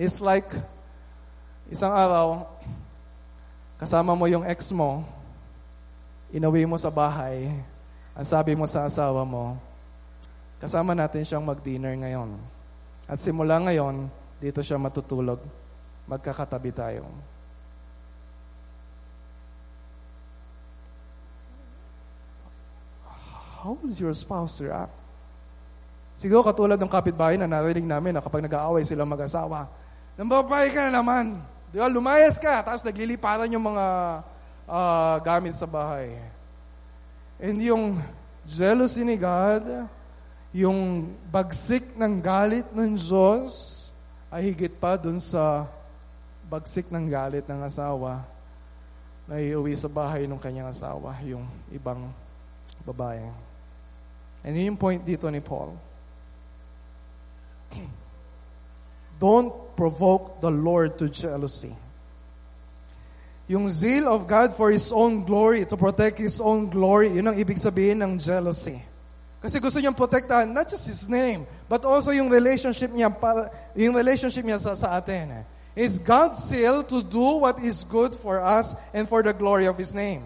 It's 0.00 0.18
like, 0.18 0.48
isang 1.68 1.92
araw, 1.92 2.48
kasama 3.76 4.16
mo 4.16 4.24
yung 4.24 4.42
ex 4.48 4.72
mo, 4.72 5.04
inuwi 6.32 6.64
mo 6.64 6.80
sa 6.80 6.88
bahay, 6.88 7.52
ang 8.16 8.26
sabi 8.26 8.56
mo 8.56 8.64
sa 8.64 8.88
asawa 8.88 9.22
mo, 9.22 9.60
kasama 10.58 10.96
natin 10.96 11.22
siyang 11.22 11.44
mag-dinner 11.44 11.92
ngayon. 11.94 12.34
At 13.04 13.20
simula 13.20 13.60
ngayon, 13.60 14.08
dito 14.40 14.64
siya 14.64 14.80
matutulog. 14.80 15.38
Magkakatabi 16.08 16.70
tayo. 16.72 17.04
How 23.64 23.72
will 23.80 23.96
your 23.96 24.12
spouse 24.12 24.60
react? 24.60 24.92
Siguro 26.20 26.44
katulad 26.44 26.76
ng 26.76 26.92
kapitbahay 26.92 27.40
na 27.40 27.48
narinig 27.48 27.88
namin 27.88 28.12
na 28.12 28.20
kapag 28.20 28.44
nag-aaway 28.44 28.84
sila 28.84 29.08
mag-asawa, 29.08 29.72
nambabay 30.20 30.68
ka 30.68 30.86
na 30.86 31.00
naman. 31.00 31.40
Di 31.72 31.80
ba? 31.80 31.88
Lumayas 31.88 32.36
ka, 32.36 32.60
tapos 32.60 32.84
nagliliparan 32.84 33.48
yung 33.48 33.64
mga 33.64 33.86
uh, 34.68 35.16
gamit 35.24 35.56
sa 35.56 35.64
bahay. 35.64 36.12
And 37.40 37.56
yung 37.58 37.98
jealousy 38.44 39.02
ni 39.02 39.16
God, 39.16 39.88
yung 40.54 41.10
bagsik 41.32 41.96
ng 41.96 42.20
galit 42.20 42.68
ng 42.70 42.94
Diyos, 42.94 43.80
ay 44.28 44.52
higit 44.52 44.76
pa 44.76 44.94
dun 45.00 45.18
sa 45.18 45.66
bagsik 46.46 46.92
ng 46.92 47.08
galit 47.10 47.48
ng 47.48 47.64
asawa 47.64 48.22
na 49.24 49.40
iuwi 49.40 49.72
sa 49.74 49.88
bahay 49.88 50.28
ng 50.28 50.38
kanyang 50.38 50.70
asawa, 50.70 51.16
yung 51.24 51.48
ibang 51.74 52.06
babae. 52.86 53.43
And 54.44 54.52
yun 54.56 54.76
yung 54.76 54.80
point 54.80 55.00
dito 55.00 55.24
ni 55.32 55.40
Paul. 55.40 55.72
Don't 59.24 59.50
provoke 59.74 60.44
the 60.44 60.52
Lord 60.52 61.00
to 61.00 61.08
jealousy. 61.08 61.72
Yung 63.48 63.68
zeal 63.68 64.08
of 64.08 64.28
God 64.28 64.56
for 64.56 64.70
His 64.70 64.92
own 64.92 65.24
glory, 65.24 65.64
to 65.64 65.76
protect 65.76 66.20
His 66.20 66.40
own 66.40 66.68
glory, 66.68 67.12
yun 67.12 67.28
ang 67.28 67.36
ibig 67.36 67.60
sabihin 67.60 68.00
ng 68.00 68.16
jealousy. 68.20 68.80
Kasi 69.44 69.60
gusto 69.60 69.76
niyang 69.76 69.96
protektahan 69.96 70.48
not 70.48 70.68
just 70.68 70.88
His 70.88 71.04
name, 71.04 71.44
but 71.68 71.84
also 71.84 72.08
yung 72.08 72.32
relationship 72.32 72.88
niya, 72.88 73.12
yung 73.76 73.92
relationship 73.92 74.40
niya 74.40 74.56
sa, 74.56 74.72
sa 74.72 74.96
atin. 74.96 75.44
Is 75.76 76.00
God's 76.00 76.40
zeal 76.48 76.86
to 76.86 77.02
do 77.02 77.44
what 77.44 77.60
is 77.60 77.84
good 77.84 78.14
for 78.16 78.40
us 78.40 78.72
and 78.96 79.04
for 79.04 79.20
the 79.20 79.36
glory 79.36 79.68
of 79.68 79.76
His 79.76 79.92
name. 79.92 80.24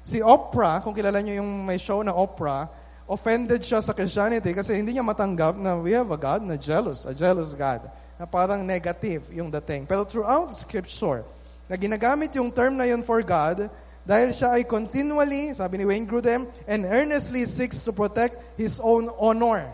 Si 0.00 0.24
Oprah, 0.24 0.80
kung 0.80 0.96
kilala 0.96 1.20
niyo 1.20 1.44
yung 1.44 1.68
may 1.68 1.76
show 1.76 2.00
na 2.00 2.16
Oprah, 2.16 2.72
offended 3.04 3.60
siya 3.60 3.84
sa 3.84 3.92
Christianity 3.92 4.56
kasi 4.56 4.76
hindi 4.76 4.96
niya 4.96 5.04
matanggap 5.04 5.56
na 5.60 5.76
we 5.76 5.92
have 5.92 6.08
a 6.08 6.18
God 6.18 6.40
na 6.44 6.56
jealous, 6.56 7.04
a 7.04 7.12
jealous 7.12 7.52
God, 7.52 7.84
na 8.16 8.24
parang 8.24 8.64
negative 8.64 9.28
yung 9.32 9.52
dating. 9.52 9.84
Pero 9.84 10.08
throughout 10.08 10.52
Scripture, 10.56 11.24
na 11.68 11.76
ginagamit 11.76 12.32
yung 12.36 12.52
term 12.52 12.76
na 12.76 12.88
yun 12.88 13.04
for 13.04 13.20
God, 13.20 13.68
dahil 14.04 14.36
siya 14.36 14.60
ay 14.60 14.68
continually, 14.68 15.56
sabi 15.56 15.80
ni 15.80 15.84
Wayne 15.88 16.04
Grudem, 16.04 16.44
and 16.68 16.84
earnestly 16.84 17.48
seeks 17.48 17.80
to 17.80 17.92
protect 17.92 18.36
His 18.60 18.76
own 18.80 19.08
honor. 19.16 19.64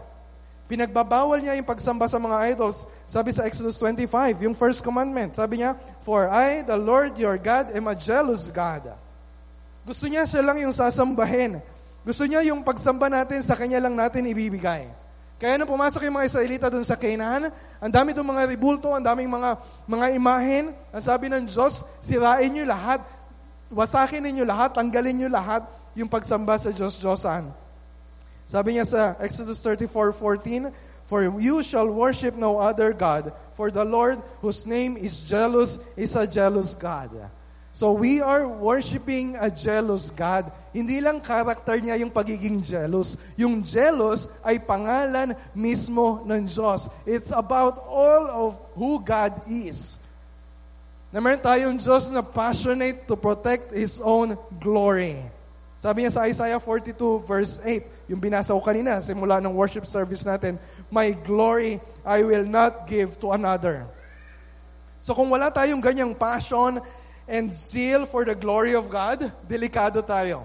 Pinagbabawal 0.71 1.43
niya 1.43 1.59
yung 1.59 1.67
pagsamba 1.67 2.07
sa 2.07 2.23
mga 2.23 2.55
idols. 2.55 2.87
Sabi 3.11 3.35
sa 3.35 3.43
Exodus 3.43 3.75
25, 3.75 4.47
yung 4.47 4.55
first 4.55 4.87
commandment, 4.87 5.35
sabi 5.35 5.59
niya, 5.59 5.75
For 6.07 6.31
I, 6.31 6.63
the 6.63 6.79
Lord 6.79 7.19
your 7.19 7.35
God, 7.43 7.75
am 7.75 7.91
a 7.91 7.99
jealous 7.99 8.55
God. 8.55 8.95
Gusto 9.83 10.07
niya 10.07 10.23
siya 10.31 10.47
lang 10.47 10.63
yung 10.63 10.71
sasambahin. 10.71 11.59
Gusto 12.11 12.27
niya 12.27 12.43
yung 12.43 12.67
pagsamba 12.67 13.07
natin, 13.07 13.39
sa 13.39 13.55
Kanya 13.55 13.79
lang 13.79 13.95
natin 13.95 14.27
ibibigay. 14.27 14.91
Kaya 15.39 15.55
nung 15.55 15.71
pumasok 15.71 16.03
yung 16.11 16.19
mga 16.19 16.27
Israelita 16.27 16.67
doon 16.67 16.83
sa 16.83 16.99
Canaan, 16.99 17.55
ang 17.79 17.93
dami 17.95 18.11
doon 18.11 18.35
mga 18.35 18.51
ribulto, 18.51 18.91
ang 18.91 18.99
daming 18.99 19.31
mga, 19.31 19.55
mga 19.87 20.07
imahen. 20.19 20.75
Ang 20.91 21.03
sabi 21.07 21.31
ng 21.31 21.47
Diyos, 21.47 21.87
sirain 22.03 22.51
nyo 22.51 22.67
lahat, 22.67 22.99
wasakin 23.71 24.27
ninyo 24.27 24.43
lahat, 24.43 24.75
tanggalin 24.75 25.23
nyo 25.23 25.31
lahat 25.31 25.63
yung 25.95 26.11
pagsamba 26.11 26.59
sa 26.59 26.75
Diyos-Diyosan. 26.75 27.47
Sabi 28.43 28.75
niya 28.75 28.91
sa 28.91 29.15
Exodus 29.23 29.63
34:14, 29.63 30.75
For 31.07 31.23
you 31.39 31.63
shall 31.63 31.87
worship 31.87 32.35
no 32.35 32.59
other 32.59 32.91
God, 32.91 33.31
for 33.55 33.71
the 33.71 33.87
Lord, 33.87 34.19
whose 34.43 34.67
name 34.67 34.99
is 34.99 35.23
jealous, 35.23 35.79
is 35.95 36.19
a 36.19 36.27
jealous 36.27 36.75
God. 36.75 37.31
So 37.71 37.95
we 37.95 38.19
are 38.19 38.51
worshiping 38.51 39.39
a 39.39 39.47
jealous 39.47 40.11
God. 40.11 40.51
Hindi 40.75 40.99
lang 40.99 41.23
karakter 41.23 41.79
niya 41.79 42.03
yung 42.03 42.11
pagiging 42.11 42.63
jealous. 42.67 43.15
Yung 43.39 43.63
jealous 43.63 44.27
ay 44.43 44.59
pangalan 44.59 45.39
mismo 45.55 46.23
ng 46.27 46.51
Diyos. 46.51 46.91
It's 47.07 47.31
about 47.31 47.79
all 47.87 48.25
of 48.27 48.51
who 48.75 48.99
God 48.99 49.39
is. 49.47 49.99
Na 51.11 51.19
meron 51.19 51.43
tayong 51.43 51.79
Diyos 51.79 52.11
na 52.11 52.23
passionate 52.23 53.07
to 53.07 53.15
protect 53.15 53.75
His 53.75 53.99
own 54.03 54.35
glory. 54.59 55.19
Sabi 55.81 56.05
niya 56.05 56.13
sa 56.13 56.29
Isaiah 56.29 56.61
42 56.61 56.95
verse 57.25 57.57
8, 57.65 58.13
yung 58.13 58.21
binasa 58.21 58.53
ko 58.53 58.61
kanina, 58.61 58.99
simula 59.01 59.41
ng 59.41 59.55
worship 59.55 59.87
service 59.87 60.27
natin, 60.27 60.59
My 60.91 61.15
glory 61.15 61.79
I 62.03 62.27
will 62.27 62.45
not 62.45 62.85
give 62.91 63.17
to 63.23 63.33
another. 63.33 63.87
So 65.01 65.17
kung 65.17 65.33
wala 65.33 65.49
tayong 65.49 65.81
ganyang 65.81 66.13
passion, 66.13 66.85
and 67.29 67.53
zeal 67.53 68.07
for 68.07 68.25
the 68.25 68.35
glory 68.35 68.75
of 68.75 68.89
God, 68.89 69.33
delikado 69.49 70.05
tayo. 70.05 70.45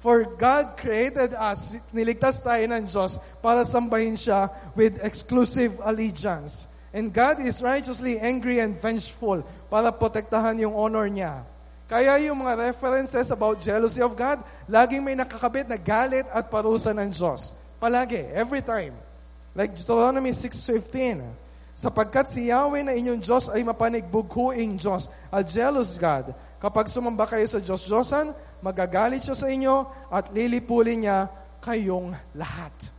For 0.00 0.24
God 0.24 0.80
created 0.80 1.36
us, 1.36 1.76
niligtas 1.92 2.40
tayo 2.40 2.64
ng 2.64 2.88
Diyos 2.88 3.20
para 3.44 3.68
sambahin 3.68 4.16
siya 4.16 4.48
with 4.72 4.96
exclusive 5.04 5.76
allegiance. 5.84 6.64
And 6.90 7.12
God 7.12 7.44
is 7.44 7.60
righteously 7.60 8.18
angry 8.18 8.58
and 8.58 8.74
vengeful 8.74 9.44
para 9.68 9.92
protektahan 9.92 10.58
yung 10.58 10.72
honor 10.74 11.06
niya. 11.06 11.44
Kaya 11.90 12.16
yung 12.22 12.40
mga 12.40 12.72
references 12.72 13.28
about 13.34 13.60
jealousy 13.60 14.00
of 14.00 14.16
God, 14.16 14.40
laging 14.70 15.02
may 15.02 15.18
nakakabit 15.18 15.66
na 15.66 15.76
galit 15.76 16.24
at 16.30 16.48
parusa 16.48 16.94
ng 16.94 17.10
Diyos. 17.12 17.52
Palagi, 17.76 18.30
every 18.32 18.62
time. 18.62 18.94
Like 19.52 19.74
Deuteronomy 19.74 20.30
6.15, 20.30 21.49
Sapagkat 21.80 22.28
si 22.28 22.52
Yahweh 22.52 22.84
na 22.84 22.92
inyong 22.92 23.24
Diyos 23.24 23.48
ay 23.48 23.64
mapanigbughuing 23.64 24.76
Diyos, 24.76 25.08
a 25.32 25.40
jealous 25.40 25.96
God. 25.96 26.36
Kapag 26.60 26.92
sumamba 26.92 27.24
kayo 27.24 27.48
sa 27.48 27.56
Diyos-Diyosan, 27.56 28.36
magagalit 28.60 29.24
siya 29.24 29.32
sa 29.32 29.48
inyo 29.48 29.88
at 30.12 30.28
lilipulin 30.28 31.08
niya 31.08 31.32
kayong 31.64 32.12
lahat. 32.36 32.92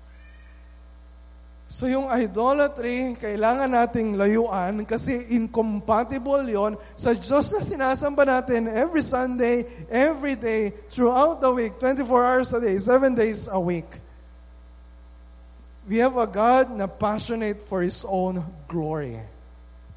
So 1.69 1.85
yung 1.85 2.09
idolatry, 2.09 3.15
kailangan 3.21 3.69
nating 3.69 4.17
layuan 4.17 4.81
kasi 4.89 5.29
incompatible 5.29 6.43
yon 6.49 6.73
sa 6.97 7.13
Diyos 7.13 7.53
na 7.53 7.61
sinasamba 7.61 8.25
natin 8.25 8.65
every 8.65 9.05
Sunday, 9.05 9.63
every 9.93 10.33
day, 10.33 10.73
throughout 10.89 11.37
the 11.37 11.53
week, 11.53 11.77
24 11.77 12.01
hours 12.25 12.49
a 12.49 12.59
day, 12.59 12.81
7 12.81 13.13
days 13.13 13.45
a 13.45 13.61
week. 13.61 13.87
We 15.91 15.99
have 15.99 16.15
a 16.15 16.23
God 16.23 16.71
na 16.71 16.87
passionate 16.87 17.59
for 17.59 17.83
His 17.83 18.07
own 18.07 18.39
glory. 18.71 19.19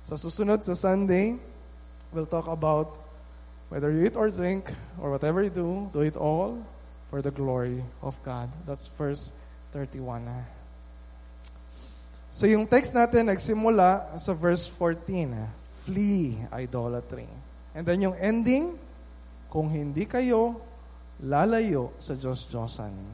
Sa 0.02 0.18
susunod 0.18 0.66
sa 0.66 0.74
Sunday, 0.74 1.38
we'll 2.10 2.26
talk 2.26 2.50
about 2.50 2.98
whether 3.70 3.94
you 3.94 4.02
eat 4.02 4.18
or 4.18 4.26
drink 4.26 4.74
or 4.98 5.14
whatever 5.14 5.46
you 5.46 5.54
do, 5.54 5.86
do 5.94 6.02
it 6.02 6.18
all 6.18 6.58
for 7.14 7.22
the 7.22 7.30
glory 7.30 7.78
of 8.02 8.18
God. 8.26 8.50
That's 8.66 8.90
verse 8.98 9.30
31. 9.70 10.26
So 12.34 12.50
yung 12.50 12.66
text 12.66 12.90
natin 12.90 13.30
nagsimula 13.30 14.18
sa 14.18 14.34
verse 14.34 14.66
14. 14.66 15.86
Flee 15.86 16.42
idolatry. 16.50 17.30
And 17.70 17.86
then 17.86 18.02
yung 18.02 18.18
ending, 18.18 18.82
kung 19.46 19.70
hindi 19.70 20.10
kayo 20.10 20.58
lalayo 21.22 21.94
sa 22.02 22.18
Diyos-Diyosan. 22.18 23.13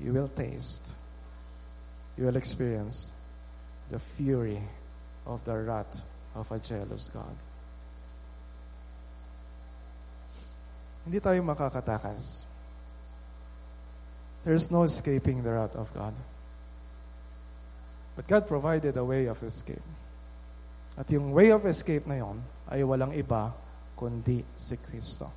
You 0.00 0.12
will 0.12 0.28
taste, 0.28 0.94
you 2.16 2.24
will 2.24 2.36
experience 2.36 3.12
the 3.90 3.98
fury 3.98 4.62
of 5.26 5.44
the 5.44 5.56
wrath 5.56 6.02
of 6.34 6.50
a 6.52 6.58
jealous 6.58 7.10
God. 7.12 7.36
Hindi 11.04 11.20
tayo 11.20 11.40
makakatakas. 11.40 12.44
There's 14.44 14.70
no 14.70 14.84
escaping 14.84 15.42
the 15.42 15.50
wrath 15.50 15.74
of 15.76 15.92
God. 15.94 16.14
But 18.14 18.26
God 18.26 18.48
provided 18.48 18.96
a 18.96 19.04
way 19.04 19.26
of 19.26 19.42
escape. 19.42 19.82
At 20.98 21.10
yung 21.10 21.32
way 21.32 21.50
of 21.50 21.64
escape 21.66 22.06
na 22.06 22.18
yon 22.18 22.42
ay 22.66 22.82
walang 22.82 23.14
iba 23.14 23.54
kundi 23.96 24.42
si 24.58 24.76
Kristo. 24.76 25.30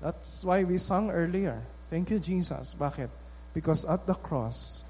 That's 0.00 0.44
why 0.44 0.62
we 0.62 0.78
sung 0.78 1.10
earlier. 1.10 1.58
Thank 1.90 2.10
you, 2.10 2.18
Jesus. 2.18 2.74
Bakit? 2.78 3.23
Because 3.54 3.86
at 3.86 4.04
the 4.04 4.18
cross, 4.18 4.82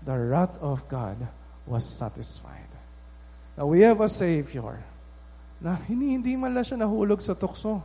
the 0.00 0.16
wrath 0.16 0.56
of 0.64 0.88
God 0.88 1.20
was 1.68 1.84
satisfied. 1.84 2.72
Now 3.54 3.68
we 3.68 3.84
have 3.84 4.00
a 4.00 4.08
Savior 4.08 4.80
na 5.60 5.76
hindi, 5.84 6.16
hindi 6.16 6.32
man 6.36 6.56
lang 6.56 6.64
siya 6.64 6.80
nahulog 6.80 7.20
sa 7.20 7.36
tukso. 7.36 7.84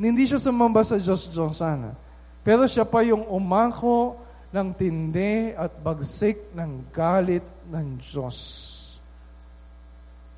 Hindi 0.00 0.24
siya 0.24 0.40
sumamba 0.40 0.80
sa 0.86 0.96
Diyos 0.96 1.28
Diyosan. 1.28 1.92
Pero 2.46 2.64
siya 2.64 2.86
pa 2.86 3.02
yung 3.02 3.26
umako 3.28 4.16
ng 4.54 4.68
tindi 4.72 5.52
at 5.52 5.74
bagsik 5.84 6.54
ng 6.56 6.88
galit 6.88 7.44
ng 7.68 8.00
Diyos. 8.00 8.38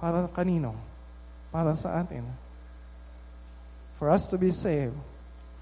Para 0.00 0.26
kanino? 0.32 0.74
Para 1.52 1.76
sa 1.76 2.00
atin. 2.00 2.24
For 4.00 4.08
us 4.08 4.24
to 4.32 4.40
be 4.40 4.48
saved, 4.48 4.96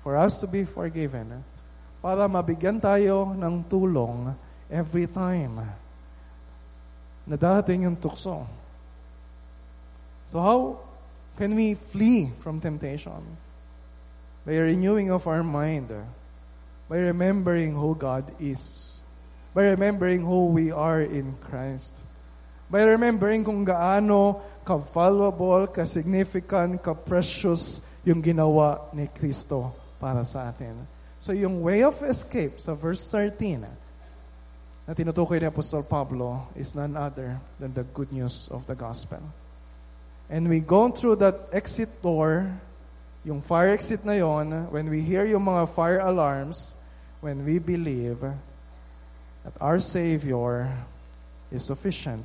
for 0.07 0.14
us 0.14 0.39
to 0.39 0.47
be 0.47 0.62
forgiven, 0.62 1.43
para 2.09 2.25
mabigyan 2.25 2.81
tayo 2.81 3.37
ng 3.37 3.69
tulong 3.69 4.33
every 4.73 5.05
time 5.05 5.61
na 7.29 7.37
dating 7.37 7.85
yung 7.85 8.01
tukso. 8.01 8.49
So 10.33 10.41
how 10.41 10.81
can 11.37 11.53
we 11.53 11.77
flee 11.77 12.33
from 12.41 12.65
temptation? 12.65 13.21
By 14.49 14.57
renewing 14.57 15.13
of 15.13 15.29
our 15.29 15.45
mind, 15.45 15.93
by 16.89 16.97
remembering 16.97 17.77
who 17.77 17.93
God 17.93 18.25
is, 18.41 18.97
by 19.53 19.77
remembering 19.77 20.25
who 20.25 20.49
we 20.49 20.73
are 20.73 21.05
in 21.05 21.37
Christ, 21.45 22.01
by 22.73 22.89
remembering 22.89 23.45
kung 23.45 23.69
gaano 23.69 24.41
ka-valuable, 24.65 25.69
ka-significant, 25.69 26.81
ka-precious 26.81 27.85
yung 28.01 28.25
ginawa 28.25 28.89
ni 28.97 29.13
Kristo 29.13 29.77
para 30.01 30.25
sa 30.25 30.49
atin. 30.49 30.97
So 31.21 31.33
yung 31.33 31.62
way 31.62 31.83
of 31.83 31.99
escape 32.03 32.62
sa 32.62 32.75
verse 32.75 33.07
13 33.11 33.66
ah, 33.66 33.75
na 34.87 34.95
tinutukoy 34.95 35.43
ni 35.43 35.47
Apostol 35.51 35.83
Pablo 35.83 36.47
is 36.55 36.75
none 36.75 36.97
other 36.97 37.37
than 37.59 37.75
the 37.75 37.85
good 37.93 38.12
news 38.12 38.49
of 38.49 38.64
the 38.66 38.75
gospel. 38.75 39.21
And 40.31 40.49
we 40.49 40.61
go 40.61 40.89
through 40.89 41.16
that 41.25 41.49
exit 41.53 42.03
door, 42.03 42.49
yung 43.25 43.41
fire 43.41 43.71
exit 43.71 44.05
na 44.05 44.12
yon, 44.12 44.71
when 44.71 44.89
we 44.89 45.01
hear 45.01 45.25
yung 45.27 45.45
mga 45.45 45.69
fire 45.75 46.01
alarms, 46.01 46.77
when 47.21 47.45
we 47.45 47.59
believe 47.59 48.21
that 48.21 49.57
our 49.61 49.81
Savior 49.81 50.71
is 51.51 51.64
sufficient. 51.64 52.25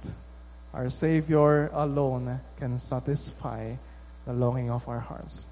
Our 0.74 0.90
Savior 0.90 1.70
alone 1.74 2.40
can 2.58 2.78
satisfy 2.78 3.76
the 4.26 4.34
longing 4.34 4.70
of 4.70 4.88
our 4.88 5.00
hearts. 5.00 5.48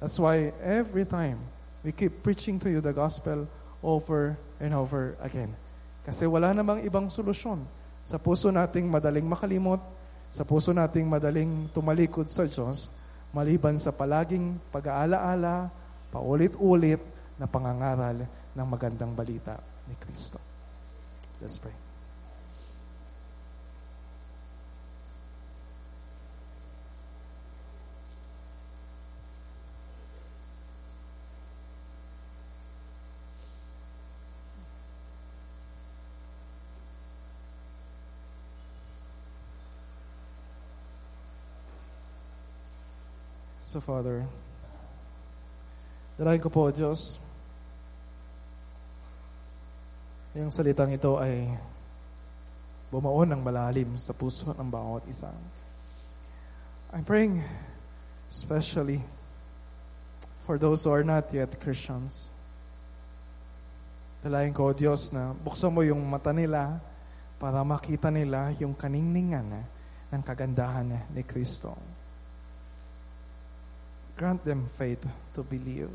That's 0.00 0.18
why 0.18 0.52
every 0.62 1.04
time 1.04 1.38
We 1.80 1.96
keep 1.96 2.20
preaching 2.20 2.60
to 2.60 2.68
you 2.68 2.84
the 2.84 2.92
gospel 2.92 3.48
over 3.80 4.36
and 4.60 4.76
over 4.76 5.16
again. 5.24 5.56
Kasi 6.04 6.28
wala 6.28 6.52
namang 6.52 6.84
ibang 6.84 7.08
solusyon. 7.08 7.64
Sa 8.04 8.20
puso 8.20 8.52
nating 8.52 8.88
madaling 8.88 9.24
makalimot, 9.24 9.80
sa 10.30 10.44
puso 10.44 10.72
nating 10.76 11.08
madaling 11.08 11.68
tumalikod 11.72 12.28
sa 12.28 12.44
Diyos, 12.44 12.92
maliban 13.32 13.76
sa 13.80 13.94
palaging 13.94 14.58
pag-aalaala, 14.68 15.70
paulit-ulit 16.10 17.00
na 17.40 17.46
pangangaral 17.48 18.26
ng 18.28 18.66
magandang 18.66 19.14
balita 19.14 19.56
ni 19.88 19.96
Kristo. 19.96 20.36
Let's 21.40 21.56
pray. 21.56 21.89
So 43.70 43.78
Father, 43.78 44.26
dalayan 46.18 46.42
ko 46.42 46.50
po, 46.50 46.74
Diyos, 46.74 47.22
Yung 50.30 50.54
salitang 50.54 50.94
ito 50.94 51.18
ay 51.18 51.42
bumaon 52.90 53.34
ng 53.34 53.42
malalim 53.42 53.98
sa 53.98 54.14
puso 54.14 54.54
ng 54.54 54.70
bawat 54.70 55.02
isa. 55.10 55.26
I'm 56.94 57.02
praying 57.02 57.42
especially 58.30 59.02
for 60.46 60.54
those 60.54 60.86
who 60.86 60.94
are 60.94 61.02
not 61.02 61.26
yet 61.34 61.50
Christians. 61.58 62.30
Dalayan 64.22 64.54
ko, 64.54 64.70
Diyos, 64.70 65.10
na 65.10 65.34
buksan 65.34 65.74
mo 65.74 65.82
yung 65.82 65.98
mata 66.06 66.30
nila 66.30 66.78
para 67.42 67.66
makita 67.66 68.06
nila 68.06 68.54
yung 68.62 68.74
kaningningan 68.78 69.66
ng 70.14 70.22
kagandahan 70.22 71.10
ni 71.10 71.22
Kristo. 71.26 71.99
Grant 74.20 74.44
them 74.44 74.68
faith 74.76 75.00
to 75.32 75.40
believe 75.40 75.88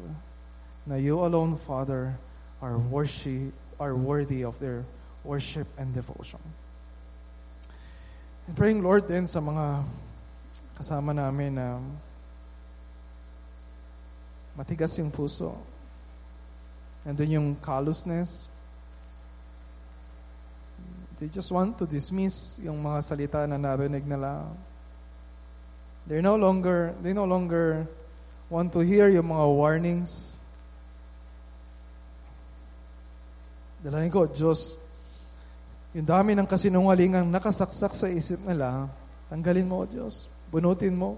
na 0.82 0.98
you 0.98 1.22
alone, 1.22 1.62
Father, 1.62 2.18
are, 2.58 2.82
worship, 2.82 3.54
are 3.78 3.94
worthy 3.94 4.42
of 4.42 4.58
their 4.58 4.82
worship 5.22 5.70
and 5.78 5.94
devotion. 5.94 6.42
And 8.48 8.58
praying, 8.58 8.82
Lord, 8.82 9.06
din 9.06 9.30
sa 9.30 9.38
mga 9.38 9.86
kasama 10.74 11.14
namin 11.14 11.54
na 11.54 11.78
matigas 14.58 14.98
yung 14.98 15.14
puso. 15.14 15.54
Nandun 17.06 17.30
yung 17.30 17.50
callousness. 17.62 18.50
They 21.22 21.30
just 21.30 21.54
want 21.54 21.78
to 21.78 21.86
dismiss 21.86 22.58
yung 22.58 22.82
mga 22.82 23.06
salita 23.06 23.46
na 23.46 23.62
narinig 23.62 24.02
nila. 24.02 24.50
They're 26.10 26.26
no 26.26 26.34
longer, 26.42 26.98
they 27.06 27.14
no 27.14 27.30
longer 27.30 27.86
want 28.50 28.70
to 28.74 28.82
hear 28.86 29.10
yung 29.10 29.34
mga 29.34 29.46
warnings. 29.50 30.38
Dalahin 33.82 34.10
ko, 34.10 34.26
Diyos, 34.26 34.78
yung 35.94 36.06
dami 36.06 36.34
ng 36.34 36.50
kasinungalingang 36.50 37.30
nakasaksak 37.30 37.94
sa 37.94 38.10
isip 38.10 38.42
nila, 38.44 38.90
tanggalin 39.30 39.70
mo, 39.70 39.86
Diyos. 39.86 40.26
Bunutin 40.50 40.98
mo. 40.98 41.18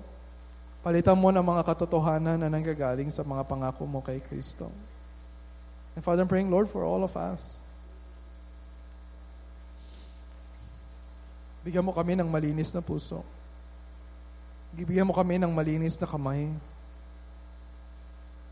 Palitan 0.83 1.19
mo 1.19 1.33
ng 1.33 1.43
mga 1.43 1.65
katotohanan 1.67 2.39
na 2.39 2.47
nanggagaling 2.47 3.11
sa 3.11 3.25
mga 3.25 3.43
pangako 3.43 3.83
mo 3.83 3.99
kay 3.99 4.23
Kristo. 4.23 4.71
And 5.97 6.05
Father, 6.05 6.21
I'm 6.23 6.29
praying, 6.29 6.53
Lord, 6.53 6.69
for 6.69 6.85
all 6.85 7.01
of 7.01 7.17
us. 7.17 7.59
Bigyan 11.65 11.83
mo 11.83 11.91
kami 11.91 12.15
ng 12.15 12.29
malinis 12.29 12.71
na 12.71 12.79
puso. 12.79 13.25
Bigyan 14.71 15.09
mo 15.09 15.11
kami 15.11 15.41
ng 15.41 15.51
malinis 15.51 15.99
na 15.99 16.07
kamay. 16.07 16.47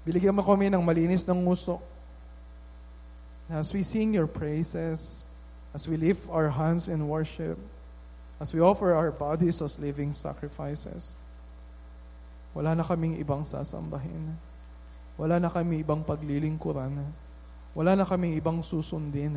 Biligyan 0.06 0.38
mo 0.38 0.46
kami 0.46 0.70
ng 0.70 0.80
malinis 0.86 1.26
ng 1.26 1.42
nguso. 1.42 1.82
As 3.50 3.74
we 3.74 3.82
sing 3.82 4.14
your 4.14 4.30
praises, 4.30 5.26
as 5.74 5.90
we 5.90 5.98
lift 5.98 6.30
our 6.30 6.54
hands 6.54 6.88
in 6.88 7.10
worship, 7.10 7.58
as 8.38 8.54
we 8.54 8.62
offer 8.62 8.94
our 8.94 9.10
bodies 9.10 9.62
as 9.66 9.82
living 9.82 10.14
sacrifices, 10.14 11.18
wala 12.54 12.78
na 12.78 12.86
kaming 12.86 13.18
ibang 13.20 13.44
sasambahin. 13.44 14.38
Wala 15.18 15.42
na 15.42 15.50
kami 15.52 15.84
ibang 15.84 16.06
paglilingkuran. 16.06 17.02
Wala 17.76 17.92
na 17.98 18.06
kaming 18.08 18.38
ibang 18.38 18.64
susundin. 18.64 19.36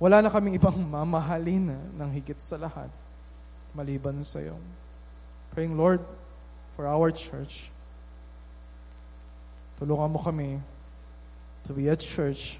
Wala 0.00 0.24
na 0.24 0.32
kaming 0.32 0.58
ibang 0.58 0.80
mamahalin 0.80 1.76
ng 1.94 2.10
higit 2.10 2.40
sa 2.42 2.58
lahat 2.58 2.90
maliban 3.76 4.18
sa 4.26 4.40
iyo. 4.42 4.56
Praying, 5.52 5.76
Lord, 5.76 6.02
for 6.74 6.90
our 6.90 7.14
church, 7.14 7.70
tulungan 9.78 10.10
mo 10.10 10.18
kami 10.18 10.58
to 11.62 11.72
be 11.72 11.86
a 11.86 11.96
church 11.96 12.58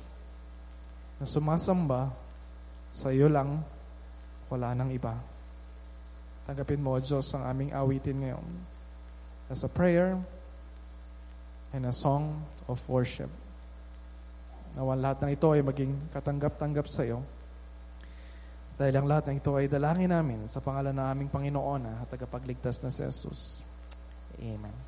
na 1.18 1.26
sumasamba 1.26 2.14
sa 2.94 3.10
iyo 3.10 3.26
lang, 3.26 3.60
wala 4.48 4.72
nang 4.72 4.88
iba. 4.94 5.18
Tanggapin 6.48 6.80
mo, 6.80 6.96
Diyos, 6.96 7.28
ang 7.36 7.44
aming 7.44 7.74
awitin 7.76 8.16
ngayon 8.24 8.46
as 9.52 9.64
a 9.64 9.70
prayer 9.70 10.16
and 11.74 11.84
a 11.84 11.92
song 11.92 12.40
of 12.70 12.80
worship. 12.88 13.28
Nawan 14.76 15.00
lahat 15.00 15.24
ng 15.24 15.30
ito 15.34 15.48
ay 15.52 15.60
maging 15.60 15.92
katanggap-tanggap 16.14 16.86
sa 16.88 17.04
iyo. 17.04 17.20
Dahil 18.78 18.94
ang 18.94 19.06
lahat 19.10 19.28
ng 19.28 19.36
ito 19.42 19.52
ay 19.58 19.66
dalangin 19.66 20.14
namin 20.14 20.46
sa 20.46 20.62
pangalan 20.62 20.94
ng 20.94 21.06
aming 21.12 21.30
Panginoon 21.34 21.82
at 21.98 22.08
tagapagligtas 22.14 22.78
na 22.80 22.94
si 22.94 23.02
Jesus. 23.02 23.58
Amen. 24.38 24.87